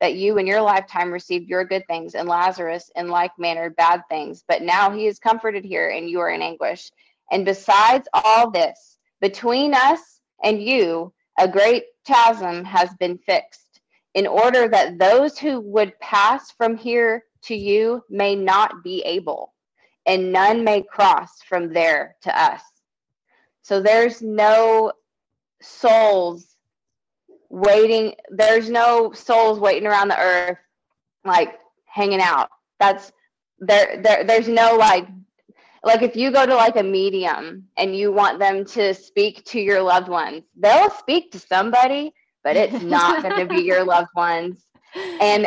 that 0.00 0.14
you 0.14 0.38
in 0.38 0.46
your 0.46 0.62
lifetime 0.62 1.12
received 1.12 1.48
your 1.48 1.64
good 1.64 1.86
things, 1.86 2.14
and 2.14 2.28
Lazarus 2.28 2.90
in 2.96 3.08
like 3.08 3.32
manner 3.38 3.70
bad 3.70 4.02
things. 4.08 4.44
But 4.48 4.62
now 4.62 4.90
he 4.90 5.06
is 5.06 5.18
comforted 5.18 5.64
here, 5.64 5.90
and 5.90 6.08
you 6.08 6.20
are 6.20 6.30
in 6.30 6.42
anguish. 6.42 6.90
And 7.30 7.44
besides 7.44 8.08
all 8.12 8.50
this, 8.50 8.98
between 9.20 9.74
us 9.74 10.20
and 10.42 10.62
you, 10.62 11.12
a 11.38 11.46
great 11.46 11.84
chasm 12.06 12.64
has 12.64 12.90
been 12.98 13.18
fixed, 13.18 13.80
in 14.14 14.26
order 14.26 14.66
that 14.68 14.98
those 14.98 15.38
who 15.38 15.60
would 15.60 15.98
pass 16.00 16.50
from 16.50 16.76
here 16.76 17.24
to 17.42 17.54
you 17.54 18.02
may 18.10 18.34
not 18.34 18.82
be 18.82 19.02
able 19.02 19.54
and 20.06 20.32
none 20.32 20.64
may 20.64 20.82
cross 20.82 21.42
from 21.42 21.72
there 21.72 22.16
to 22.22 22.36
us. 22.38 22.62
So 23.62 23.80
there's 23.80 24.20
no 24.22 24.92
souls 25.62 26.49
waiting, 27.50 28.14
there's 28.30 28.70
no 28.70 29.12
souls 29.12 29.58
waiting 29.58 29.86
around 29.86 30.08
the 30.08 30.18
earth 30.18 30.58
like 31.24 31.58
hanging 31.84 32.20
out. 32.20 32.48
That's 32.78 33.12
there 33.58 34.00
there 34.02 34.24
there's 34.24 34.48
no 34.48 34.76
like 34.76 35.06
like 35.84 36.02
if 36.02 36.16
you 36.16 36.30
go 36.30 36.46
to 36.46 36.54
like 36.54 36.76
a 36.76 36.82
medium 36.82 37.68
and 37.76 37.96
you 37.96 38.12
want 38.12 38.38
them 38.38 38.64
to 38.64 38.94
speak 38.94 39.44
to 39.46 39.60
your 39.60 39.82
loved 39.82 40.08
ones, 40.08 40.44
they'll 40.56 40.90
speak 40.90 41.32
to 41.32 41.38
somebody, 41.38 42.12
but 42.44 42.56
it's 42.56 42.82
not 42.82 43.22
going 43.22 43.46
to 43.46 43.54
be 43.54 43.62
your 43.64 43.84
loved 43.84 44.10
ones. 44.14 44.64
And 45.20 45.46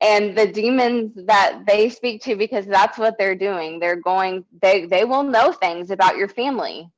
and 0.00 0.36
the 0.36 0.46
demons 0.46 1.12
that 1.26 1.62
they 1.66 1.88
speak 1.88 2.22
to 2.22 2.36
because 2.36 2.66
that's 2.66 2.98
what 2.98 3.16
they're 3.16 3.34
doing 3.34 3.78
they're 3.78 4.00
going 4.00 4.44
they 4.60 4.86
they 4.86 5.04
will 5.04 5.22
know 5.22 5.52
things 5.52 5.90
about 5.90 6.16
your 6.16 6.28
family 6.28 6.90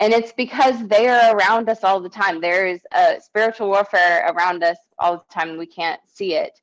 and 0.00 0.12
it's 0.12 0.32
because 0.32 0.86
they 0.86 1.08
are 1.08 1.36
around 1.36 1.68
us 1.68 1.82
all 1.84 2.00
the 2.00 2.08
time 2.08 2.40
there 2.40 2.66
is 2.66 2.80
a 2.92 3.20
spiritual 3.20 3.68
warfare 3.68 4.30
around 4.32 4.62
us 4.62 4.76
all 4.98 5.16
the 5.16 5.34
time 5.34 5.56
we 5.58 5.66
can't 5.66 6.00
see 6.06 6.34
it 6.34 6.58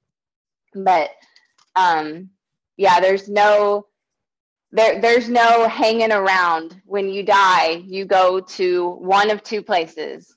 but 0.73 1.09
um 1.75 2.29
yeah 2.77 2.99
there's 2.99 3.27
no 3.29 3.85
there 4.71 4.99
there's 5.01 5.29
no 5.29 5.67
hanging 5.67 6.11
around 6.11 6.81
when 6.85 7.09
you 7.09 7.23
die 7.23 7.81
you 7.85 8.05
go 8.05 8.39
to 8.39 8.89
one 8.99 9.29
of 9.29 9.43
two 9.43 9.61
places 9.61 10.35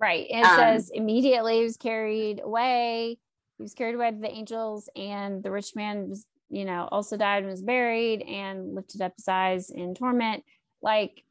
Right. 0.00 0.26
It 0.30 0.46
Um, 0.46 0.56
says 0.56 0.90
immediately 0.94 1.58
he 1.58 1.62
was 1.62 1.76
carried 1.76 2.40
away. 2.42 3.18
He 3.58 3.62
was 3.62 3.74
carried 3.74 3.96
away 3.96 4.10
to 4.10 4.16
the 4.16 4.30
angels, 4.30 4.88
and 4.96 5.42
the 5.42 5.50
rich 5.50 5.76
man 5.76 6.08
was, 6.08 6.24
you 6.48 6.64
know, 6.64 6.88
also 6.90 7.18
died 7.18 7.42
and 7.42 7.50
was 7.50 7.60
buried 7.60 8.22
and 8.22 8.74
lifted 8.74 9.02
up 9.02 9.12
his 9.16 9.28
eyes 9.28 9.68
in 9.68 9.94
torment. 9.94 10.42
Like 10.80 11.22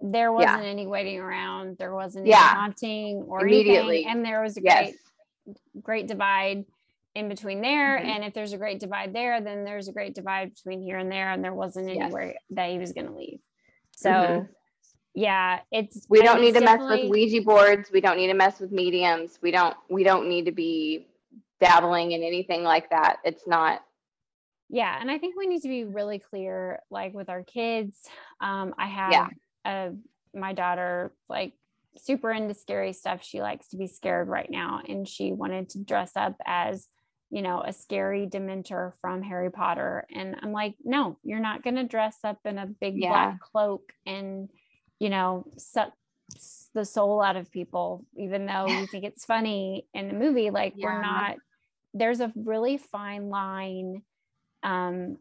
there 0.00 0.32
wasn't 0.32 0.64
any 0.64 0.86
waiting 0.86 1.18
around. 1.18 1.76
There 1.78 1.92
wasn't 1.94 2.26
Yeah. 2.26 2.36
any 2.36 2.58
haunting 2.60 3.16
or 3.28 3.40
Immediately. 3.42 4.04
anything. 4.04 4.10
And 4.10 4.24
there 4.24 4.42
was 4.42 4.56
a 4.56 4.62
yes 4.62 4.94
great, 5.44 5.82
great 5.82 6.06
divide 6.06 6.64
in 7.14 7.28
between 7.28 7.60
there. 7.62 7.98
Mhm. 7.98 8.04
And 8.04 8.24
if 8.24 8.32
there's 8.34 8.52
a 8.52 8.58
great 8.58 8.78
divide 8.78 9.12
there, 9.12 9.40
then 9.40 9.64
there's 9.64 9.88
a 9.88 9.92
great 9.92 10.14
divide 10.14 10.54
between 10.54 10.82
here 10.82 10.98
and 10.98 11.10
there. 11.10 11.30
And 11.30 11.42
there 11.42 11.54
wasn't 11.54 11.88
Yes. 11.88 11.96
anywhere 11.96 12.36
that 12.50 12.70
he 12.70 12.78
was 12.78 12.92
going 12.92 13.06
to 13.08 13.12
leave. 13.12 13.40
So, 13.96 14.10
Mhm. 14.10 14.48
yeah, 15.14 15.60
it's 15.72 16.06
we 16.08 16.22
don't 16.22 16.40
need 16.40 16.54
to 16.54 16.60
mess 16.60 16.78
with 16.80 17.10
ouija 17.10 17.42
boards 17.42 17.90
we 17.90 18.00
don't 18.00 18.16
need 18.18 18.28
to 18.28 18.34
mess 18.34 18.60
with 18.60 18.70
mediums 18.70 19.40
we 19.42 19.50
don't 19.50 19.76
we 19.90 20.04
don't 20.04 20.28
need 20.28 20.44
to 20.44 20.52
be 20.52 21.08
dabbling 21.60 22.12
in 22.12 22.22
anything 22.22 22.62
like 22.62 22.88
that 22.90 23.16
it's 23.24 23.44
not 23.48 23.82
yeah 24.68 24.96
and 25.00 25.10
i 25.10 25.18
think 25.18 25.34
we 25.36 25.48
need 25.48 25.60
to 25.62 25.66
be 25.68 25.82
really 25.82 26.20
clear 26.20 26.80
like 26.90 27.12
with 27.14 27.28
our 27.28 27.42
kids 27.42 28.08
um 28.40 28.72
i 28.78 28.86
have 28.86 29.10
Yeah. 29.10 29.28
Uh 29.64 29.90
my 30.34 30.52
daughter 30.52 31.12
like 31.28 31.54
super 31.96 32.30
into 32.30 32.54
scary 32.54 32.92
stuff. 32.92 33.24
She 33.24 33.40
likes 33.40 33.68
to 33.68 33.76
be 33.76 33.86
scared 33.88 34.28
right 34.28 34.50
now 34.50 34.80
and 34.86 35.08
she 35.08 35.32
wanted 35.32 35.70
to 35.70 35.82
dress 35.82 36.12
up 36.16 36.36
as 36.46 36.86
you 37.30 37.42
know 37.42 37.60
a 37.60 37.72
scary 37.72 38.26
dementor 38.26 38.92
from 39.00 39.22
harry 39.22 39.50
potter. 39.50 40.06
And 40.14 40.36
i'm 40.42 40.52
like 40.52 40.74
no 40.84 41.18
you're 41.22 41.40
not 41.40 41.62
going 41.62 41.76
to 41.76 41.84
dress 41.84 42.18
up 42.24 42.38
in 42.44 42.56
a 42.58 42.66
big 42.66 42.94
Yeah. 42.96 43.10
black 43.10 43.40
cloak 43.40 43.92
and 44.06 44.48
you 44.98 45.10
know 45.10 45.44
suck 45.58 45.92
the 46.74 46.84
soul 46.84 47.20
out 47.22 47.36
of 47.36 47.50
people 47.50 48.04
even 48.16 48.46
though 48.46 48.70
you 48.70 48.86
think 48.86 49.04
it's 49.04 49.24
funny 49.24 49.86
in 49.94 50.08
the 50.08 50.14
movie. 50.14 50.50
Like 50.50 50.74
we're 50.76 51.00
not 51.02 51.36
there's 51.94 52.20
a 52.20 52.32
really 52.36 52.76
fine 52.76 53.28
line 53.30 54.02
um 54.62 55.16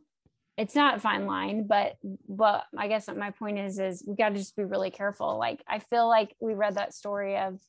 it's 0.58 0.76
not 0.76 0.96
a 0.96 1.00
fine 1.00 1.26
line 1.26 1.68
but 1.68 1.98
but 2.28 2.64
i 2.78 2.88
guess 2.88 3.08
my 3.16 3.32
point 3.32 3.60
is 3.60 3.80
is 3.80 4.04
we 4.08 4.16
got 4.16 4.30
to 4.30 4.36
just 4.36 4.56
be 4.56 4.64
really 4.64 4.90
careful 4.92 5.38
like 5.38 5.64
i 5.68 5.80
feel 5.80 6.08
like 6.08 6.36
we 6.40 6.54
read 6.54 6.76
that 6.76 6.94
story 6.94 7.38
of 7.38 7.60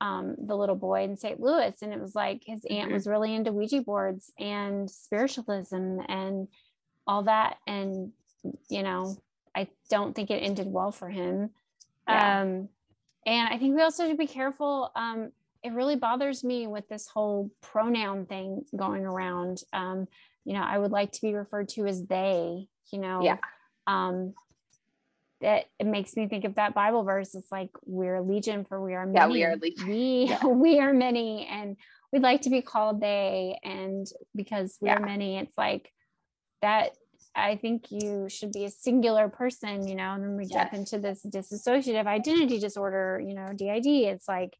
um 0.00 0.34
the 0.46 0.56
little 0.56 0.74
boy 0.74 1.04
in 1.04 1.16
st 1.16 1.40
louis 1.40 1.74
and 1.82 1.92
it 1.92 2.00
was 2.00 2.14
like 2.14 2.42
his 2.44 2.64
aunt 2.68 2.90
Mhm. 2.90 2.94
was 2.94 3.06
really 3.06 3.34
into 3.34 3.52
ouija 3.52 3.80
boards 3.82 4.32
and 4.38 4.90
spiritualism 4.90 5.98
and 6.08 6.48
all 7.06 7.22
that 7.24 7.56
and 7.66 8.12
you 8.68 8.82
know 8.82 9.16
i 9.54 9.68
don't 9.88 10.14
think 10.14 10.30
it 10.30 10.42
ended 10.42 10.66
well 10.66 10.90
for 10.90 11.08
him 11.08 11.50
Yeah. 12.08 12.40
um 12.42 12.68
and 13.26 13.48
i 13.48 13.56
think 13.58 13.74
we 13.76 13.82
also 13.82 14.06
should 14.08 14.18
be 14.18 14.26
careful 14.26 14.90
um 14.96 15.30
it 15.62 15.72
really 15.72 15.96
bothers 15.96 16.44
me 16.44 16.66
with 16.66 16.86
this 16.88 17.06
whole 17.08 17.50
pronoun 17.62 18.26
thing 18.26 18.64
going 18.76 19.06
around 19.06 19.62
um 19.72 20.08
you 20.44 20.52
know 20.52 20.62
i 20.62 20.78
would 20.78 20.90
like 20.90 21.12
to 21.12 21.20
be 21.20 21.34
referred 21.34 21.68
to 21.68 21.86
as 21.86 22.04
they 22.06 22.66
you 22.92 22.98
know 22.98 23.22
Yeah. 23.22 23.38
um 23.86 24.34
that 25.40 25.66
it 25.78 25.86
makes 25.86 26.16
me 26.16 26.28
think 26.28 26.44
of 26.44 26.54
that 26.54 26.74
bible 26.74 27.02
verse 27.04 27.34
it's 27.34 27.50
like 27.52 27.70
we're 27.84 28.20
legion 28.20 28.64
for 28.64 28.82
we 28.82 28.94
are 28.94 29.06
many 29.06 29.18
Yeah, 29.18 29.28
we 29.28 29.44
are 29.44 29.56
legion. 29.56 29.88
we 29.88 30.26
Yeah. 30.28 30.44
we 30.46 30.78
are 30.80 30.92
many 30.94 31.46
and 31.46 31.76
we'd 32.12 32.22
like 32.22 32.42
to 32.42 32.50
be 32.50 32.62
called 32.62 33.00
they 33.00 33.58
and 33.62 34.06
because 34.34 34.78
we 34.80 34.88
are 34.88 35.00
many 35.00 35.38
it's 35.38 35.58
like 35.58 35.92
that 36.62 36.92
i 37.34 37.56
think 37.56 37.90
you 37.90 38.28
should 38.28 38.52
be 38.52 38.64
a 38.64 38.70
singular 38.70 39.28
person 39.28 39.86
you 39.86 39.94
know 39.96 40.12
and 40.12 40.22
then 40.22 40.36
we 40.36 40.46
jump 40.46 40.72
into 40.72 40.98
this 40.98 41.24
dissociative 41.26 42.06
identity 42.06 42.58
disorder 42.58 43.20
you 43.24 43.34
know 43.34 43.48
did 43.54 43.84
it's 43.84 44.28
like 44.28 44.56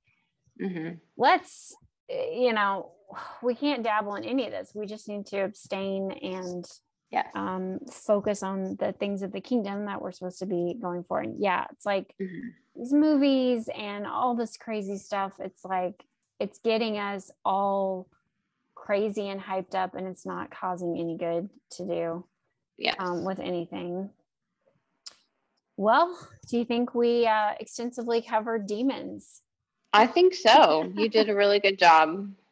mm-hmm. 0.60 0.94
let's 1.16 1.74
eh, 2.10 2.30
you 2.32 2.52
know, 2.52 2.92
we 3.42 3.54
can't 3.54 3.82
dabble 3.82 4.14
in 4.16 4.24
any 4.24 4.46
of 4.46 4.52
this. 4.52 4.72
We 4.74 4.86
just 4.86 5.08
need 5.08 5.26
to 5.26 5.40
abstain 5.44 6.10
and 6.12 6.64
Yes. 7.10 7.28
um, 7.34 7.78
focus 7.90 8.42
on 8.42 8.74
the 8.76 8.92
things 8.92 9.22
of 9.22 9.30
the 9.30 9.40
kingdom 9.40 9.84
that 9.84 10.02
we're 10.02 10.10
supposed 10.10 10.40
to 10.40 10.46
be 10.46 10.74
going 10.80 11.04
for. 11.04 11.20
And 11.20 11.38
yeah, 11.40 11.66
it's 11.70 11.86
like 11.86 12.12
Mhm. 12.18 12.54
these 12.74 12.92
movies 12.92 13.68
and 13.72 14.04
all 14.04 14.34
this 14.34 14.56
crazy 14.56 14.96
stuff. 14.96 15.38
It's 15.38 15.64
like 15.64 16.04
it's 16.40 16.58
getting 16.58 16.98
us 16.98 17.30
all 17.44 18.08
crazy 18.74 19.28
and 19.28 19.40
hyped 19.40 19.76
up, 19.76 19.94
and 19.94 20.08
it's 20.08 20.26
not 20.26 20.50
causing 20.50 20.98
any 20.98 21.16
good 21.16 21.48
to 21.70 21.84
do 21.86 22.24
Yes. 22.76 22.96
um, 22.98 23.24
with 23.24 23.38
anything. 23.38 24.10
Well, 25.76 26.16
do 26.48 26.58
you 26.58 26.64
think 26.64 26.94
we 26.94 27.26
uh, 27.26 27.54
extensively 27.60 28.22
covered 28.22 28.66
demons? 28.66 29.42
I 29.92 30.06
think 30.08 30.34
so. 30.34 30.90
You 30.94 31.08
did 31.08 31.28
a 31.28 31.34
really 31.36 31.60
good 31.60 31.78
job. 31.78 32.34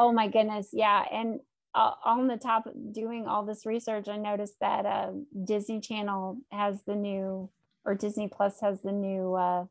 Oh 0.00 0.12
my 0.12 0.28
goodness, 0.28 0.68
yeah. 0.72 1.04
And 1.12 1.40
uh, 1.74 1.92
on 2.04 2.28
the 2.28 2.36
top, 2.36 2.66
of 2.66 2.92
doing 2.92 3.26
all 3.26 3.44
this 3.44 3.66
research, 3.66 4.06
I 4.08 4.16
noticed 4.16 4.60
that 4.60 4.86
uh, 4.86 5.10
Disney 5.44 5.80
Channel 5.80 6.38
has 6.52 6.82
the 6.84 6.94
new, 6.94 7.50
or 7.84 7.96
Disney 7.96 8.28
Plus 8.28 8.60
has 8.60 8.80
the 8.82 8.92
new 8.92 9.34
uh, 9.34 9.64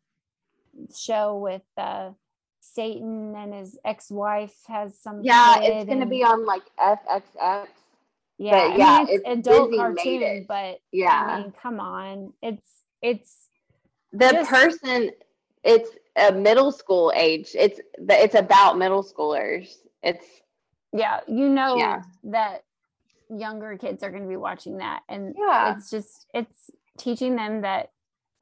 show 0.94 1.38
with 1.38 1.62
uh, 1.78 2.10
Satan 2.60 3.36
and 3.38 3.54
his 3.54 3.80
ex-wife 3.86 4.54
has 4.68 5.00
some. 5.00 5.22
Yeah, 5.24 5.62
it's 5.62 5.86
going 5.86 6.02
to 6.02 6.06
be 6.06 6.24
on 6.26 6.46
like 6.46 6.64
FXX. 6.78 7.68
Yeah, 8.38 8.52
but 8.52 8.58
I 8.58 8.68
mean, 8.70 8.80
yeah, 8.80 9.02
it's, 9.04 9.12
it's 9.12 9.48
adult 9.48 9.70
Disney 9.72 9.78
cartoon, 9.78 10.24
it. 10.24 10.48
but 10.48 10.82
Yeah. 10.92 11.26
I 11.26 11.42
mean, 11.42 11.54
come 11.64 11.80
on, 11.80 12.34
it's 12.42 12.68
it's 13.02 13.48
the 14.12 14.30
just- 14.32 14.50
person 14.50 15.12
it's 15.64 15.90
a 16.16 16.32
middle 16.32 16.72
school 16.72 17.12
age 17.16 17.50
it's 17.56 17.80
the- 17.98 18.24
it's 18.24 18.36
about 18.36 18.78
middle 18.78 19.04
schoolers 19.04 19.76
it's 20.08 20.26
yeah, 20.94 21.20
you 21.28 21.50
know 21.50 21.76
Yeah. 21.78 22.02
that 22.26 22.64
younger 23.30 23.78
kids 23.78 24.04
are 24.04 24.10
going 24.10 24.24
to 24.24 24.30
be 24.30 24.38
watching 24.38 24.78
that, 24.78 25.02
and 25.10 25.36
Yeah. 25.38 25.76
it's 25.76 25.90
just 25.90 26.26
it's 26.34 26.70
teaching 26.98 27.36
them 27.36 27.62
that 27.62 27.92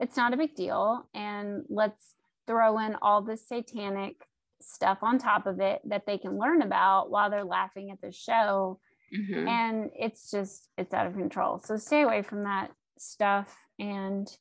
it's 0.00 0.16
not 0.16 0.32
a 0.32 0.36
big 0.36 0.54
deal, 0.54 1.08
and 1.14 1.64
let's 1.68 2.14
throw 2.46 2.78
in 2.78 2.94
all 3.02 3.22
this 3.22 3.46
satanic 3.48 4.26
stuff 4.60 4.98
on 5.02 5.18
top 5.18 5.46
of 5.46 5.60
it 5.60 5.80
that 5.84 6.06
they 6.06 6.16
can 6.18 6.38
learn 6.38 6.62
about 6.62 7.10
while 7.10 7.28
they're 7.30 7.44
laughing 7.44 7.90
at 7.90 8.00
the 8.00 8.10
show 8.12 8.78
Mhm. 9.12 9.46
and 9.48 9.90
it's 9.94 10.30
just 10.30 10.68
it's 10.78 10.92
out 10.94 11.06
of 11.06 11.12
control 11.14 11.58
so 11.58 11.76
stay 11.76 12.02
away 12.02 12.22
from 12.22 12.42
that 12.44 12.72
stuff 12.98 13.54
and 13.78 14.36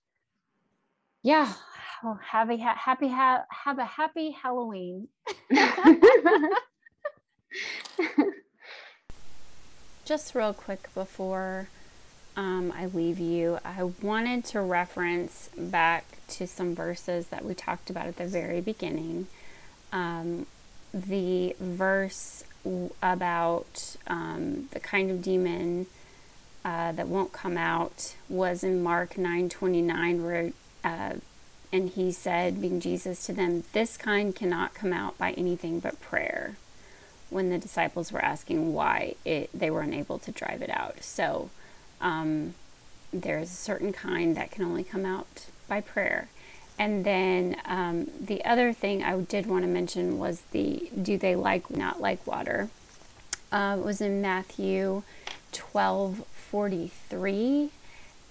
yeah 1.21 1.53
well, 2.03 2.19
have 2.32 2.49
a 2.49 2.57
ha- 2.57 2.78
happy 2.80 3.07
ha- 3.09 3.45
have 3.51 3.78
a 3.78 3.86
happy 3.86 4.32
halloween 4.32 5.07
just 10.06 10.36
real 10.36 10.53
quick 10.53 10.93
before 10.93 11.68
um, 12.38 12.74
I 12.76 12.86
leave 12.88 13.20
you, 13.20 13.60
I 13.64 13.84
wanted 13.84 14.45
to 14.45 14.62
reference 14.62 15.49
back 15.58 16.18
to 16.30 16.47
some 16.47 16.76
verses 16.76 17.28
that 17.28 17.45
we 17.45 17.53
talked 17.53 17.89
about 17.89 18.08
at 18.08 18.18
the 18.18 18.26
very 18.26 18.62
beginning. 18.62 19.28
Um, 19.93 20.45
the 20.93 21.56
verse 21.60 22.43
about 23.01 23.95
um, 24.08 24.68
the 24.72 24.80
kind 24.80 25.12
of 25.12 25.22
demon 25.22 25.88
uh, 26.64 26.91
that 26.93 27.08
won't 27.08 27.32
come 27.32 27.58
out 27.58 28.16
was 28.28 28.64
in 28.64 28.82
Mark 28.82 29.18
nine 29.18 29.49
twenty 29.49 29.82
nine, 29.82 30.24
where 30.24 30.51
uh, 30.84 31.14
and 31.72 31.89
he 31.89 32.12
said, 32.12 32.62
being 32.62 32.80
Jesus 32.80 33.26
to 33.26 33.34
them, 33.34 33.64
this 33.74 33.97
kind 33.97 34.36
cannot 34.36 34.74
come 34.74 34.93
out 34.93 35.18
by 35.18 35.32
anything 35.32 35.80
but 35.80 35.99
prayer 35.99 36.56
when 37.30 37.49
the 37.49 37.57
disciples 37.57 38.11
were 38.11 38.23
asking 38.23 38.73
why 38.73 39.15
it, 39.26 39.49
they 39.53 39.69
were 39.69 39.82
unable 39.82 40.19
to 40.19 40.32
drive 40.32 40.61
it 40.61 40.69
out. 40.69 41.03
So 41.03 41.49
um, 42.01 42.53
there's 43.11 43.49
a 43.49 43.55
certain 43.55 43.93
kind 43.93 44.36
that 44.38 44.51
can 44.51 44.63
only 44.63 44.84
come 44.84 45.05
out 45.05 45.47
by 45.67 45.82
prayer. 45.82 46.28
And 46.78 47.05
then 47.05 47.57
um, 47.65 48.09
the 48.19 48.43
other 48.43 48.73
thing 48.73 49.03
I 49.03 49.17
did 49.19 49.45
want 49.45 49.63
to 49.63 49.69
mention 49.69 50.19
was 50.19 50.41
the 50.51 50.89
do 51.01 51.17
they 51.17 51.36
like 51.36 51.69
not 51.69 52.01
like 52.01 52.26
water? 52.28 52.69
Uh, 53.51 53.78
it 53.80 53.86
was 53.86 54.01
in 54.01 54.21
Matthew 54.21 55.03
12 55.53 56.26
43 56.49 57.69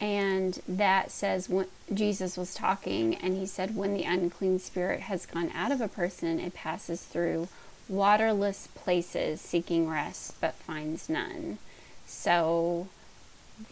and 0.01 0.61
that 0.68 1.11
says 1.11 1.49
when 1.49 1.66
Jesus 1.92 2.36
was 2.36 2.55
talking 2.55 3.14
and 3.14 3.36
he 3.36 3.47
said 3.47 3.74
when 3.74 3.95
the 3.95 4.03
unclean 4.03 4.59
spirit 4.59 5.01
has 5.01 5.24
gone 5.24 5.51
out 5.55 5.72
of 5.72 5.80
a 5.80 5.88
person 5.88 6.38
it 6.38 6.53
passes 6.53 7.03
through 7.03 7.49
waterless 7.89 8.68
places 8.74 9.41
seeking 9.41 9.89
rest 9.89 10.41
but 10.41 10.55
finds 10.55 11.09
none. 11.09 11.59
So 12.07 12.89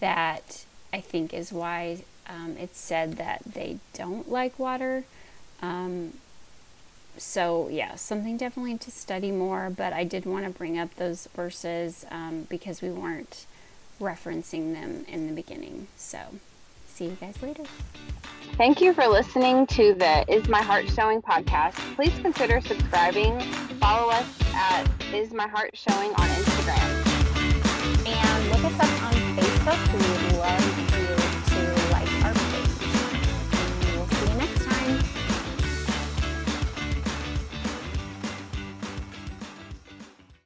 that 0.00 0.64
I 0.92 1.00
think 1.00 1.34
is 1.34 1.52
why 1.52 2.04
um, 2.28 2.56
it's 2.58 2.78
said 2.78 3.16
that 3.16 3.42
they 3.44 3.78
don't 3.94 4.30
like 4.30 4.58
water. 4.58 5.04
Um, 5.60 6.14
so 7.16 7.68
yeah 7.68 7.94
something 7.94 8.36
definitely 8.36 8.78
to 8.78 8.90
study 8.90 9.30
more 9.30 9.70
but 9.70 9.92
I 9.92 10.04
did 10.04 10.24
want 10.24 10.44
to 10.44 10.50
bring 10.50 10.78
up 10.78 10.94
those 10.96 11.28
verses 11.34 12.06
um, 12.10 12.46
because 12.48 12.80
we 12.80 12.90
weren't 12.90 13.46
referencing 14.00 14.72
them 14.72 15.04
in 15.06 15.26
the 15.26 15.32
beginning 15.32 15.88
so 15.96 16.18
see 17.02 17.08
you 17.08 17.16
guys 17.20 17.42
later. 17.42 17.64
Thank 18.56 18.80
you 18.80 18.92
for 18.92 19.06
listening 19.06 19.66
to 19.68 19.94
the 19.94 20.24
Is 20.32 20.48
My 20.48 20.62
Heart 20.62 20.88
Showing 20.88 21.20
podcast. 21.20 21.74
Please 21.96 22.16
consider 22.20 22.60
subscribing. 22.60 23.40
Follow 23.80 24.10
us 24.10 24.28
at 24.54 24.86
Is 25.12 25.32
My 25.32 25.48
Heart 25.48 25.76
Showing 25.76 26.10
on 26.10 26.28
Instagram. 26.28 28.06
And 28.06 28.48
look 28.50 28.64
us 28.64 28.78
up 28.80 29.02
on 29.02 29.14
Facebook. 29.36 30.76
We 30.76 30.81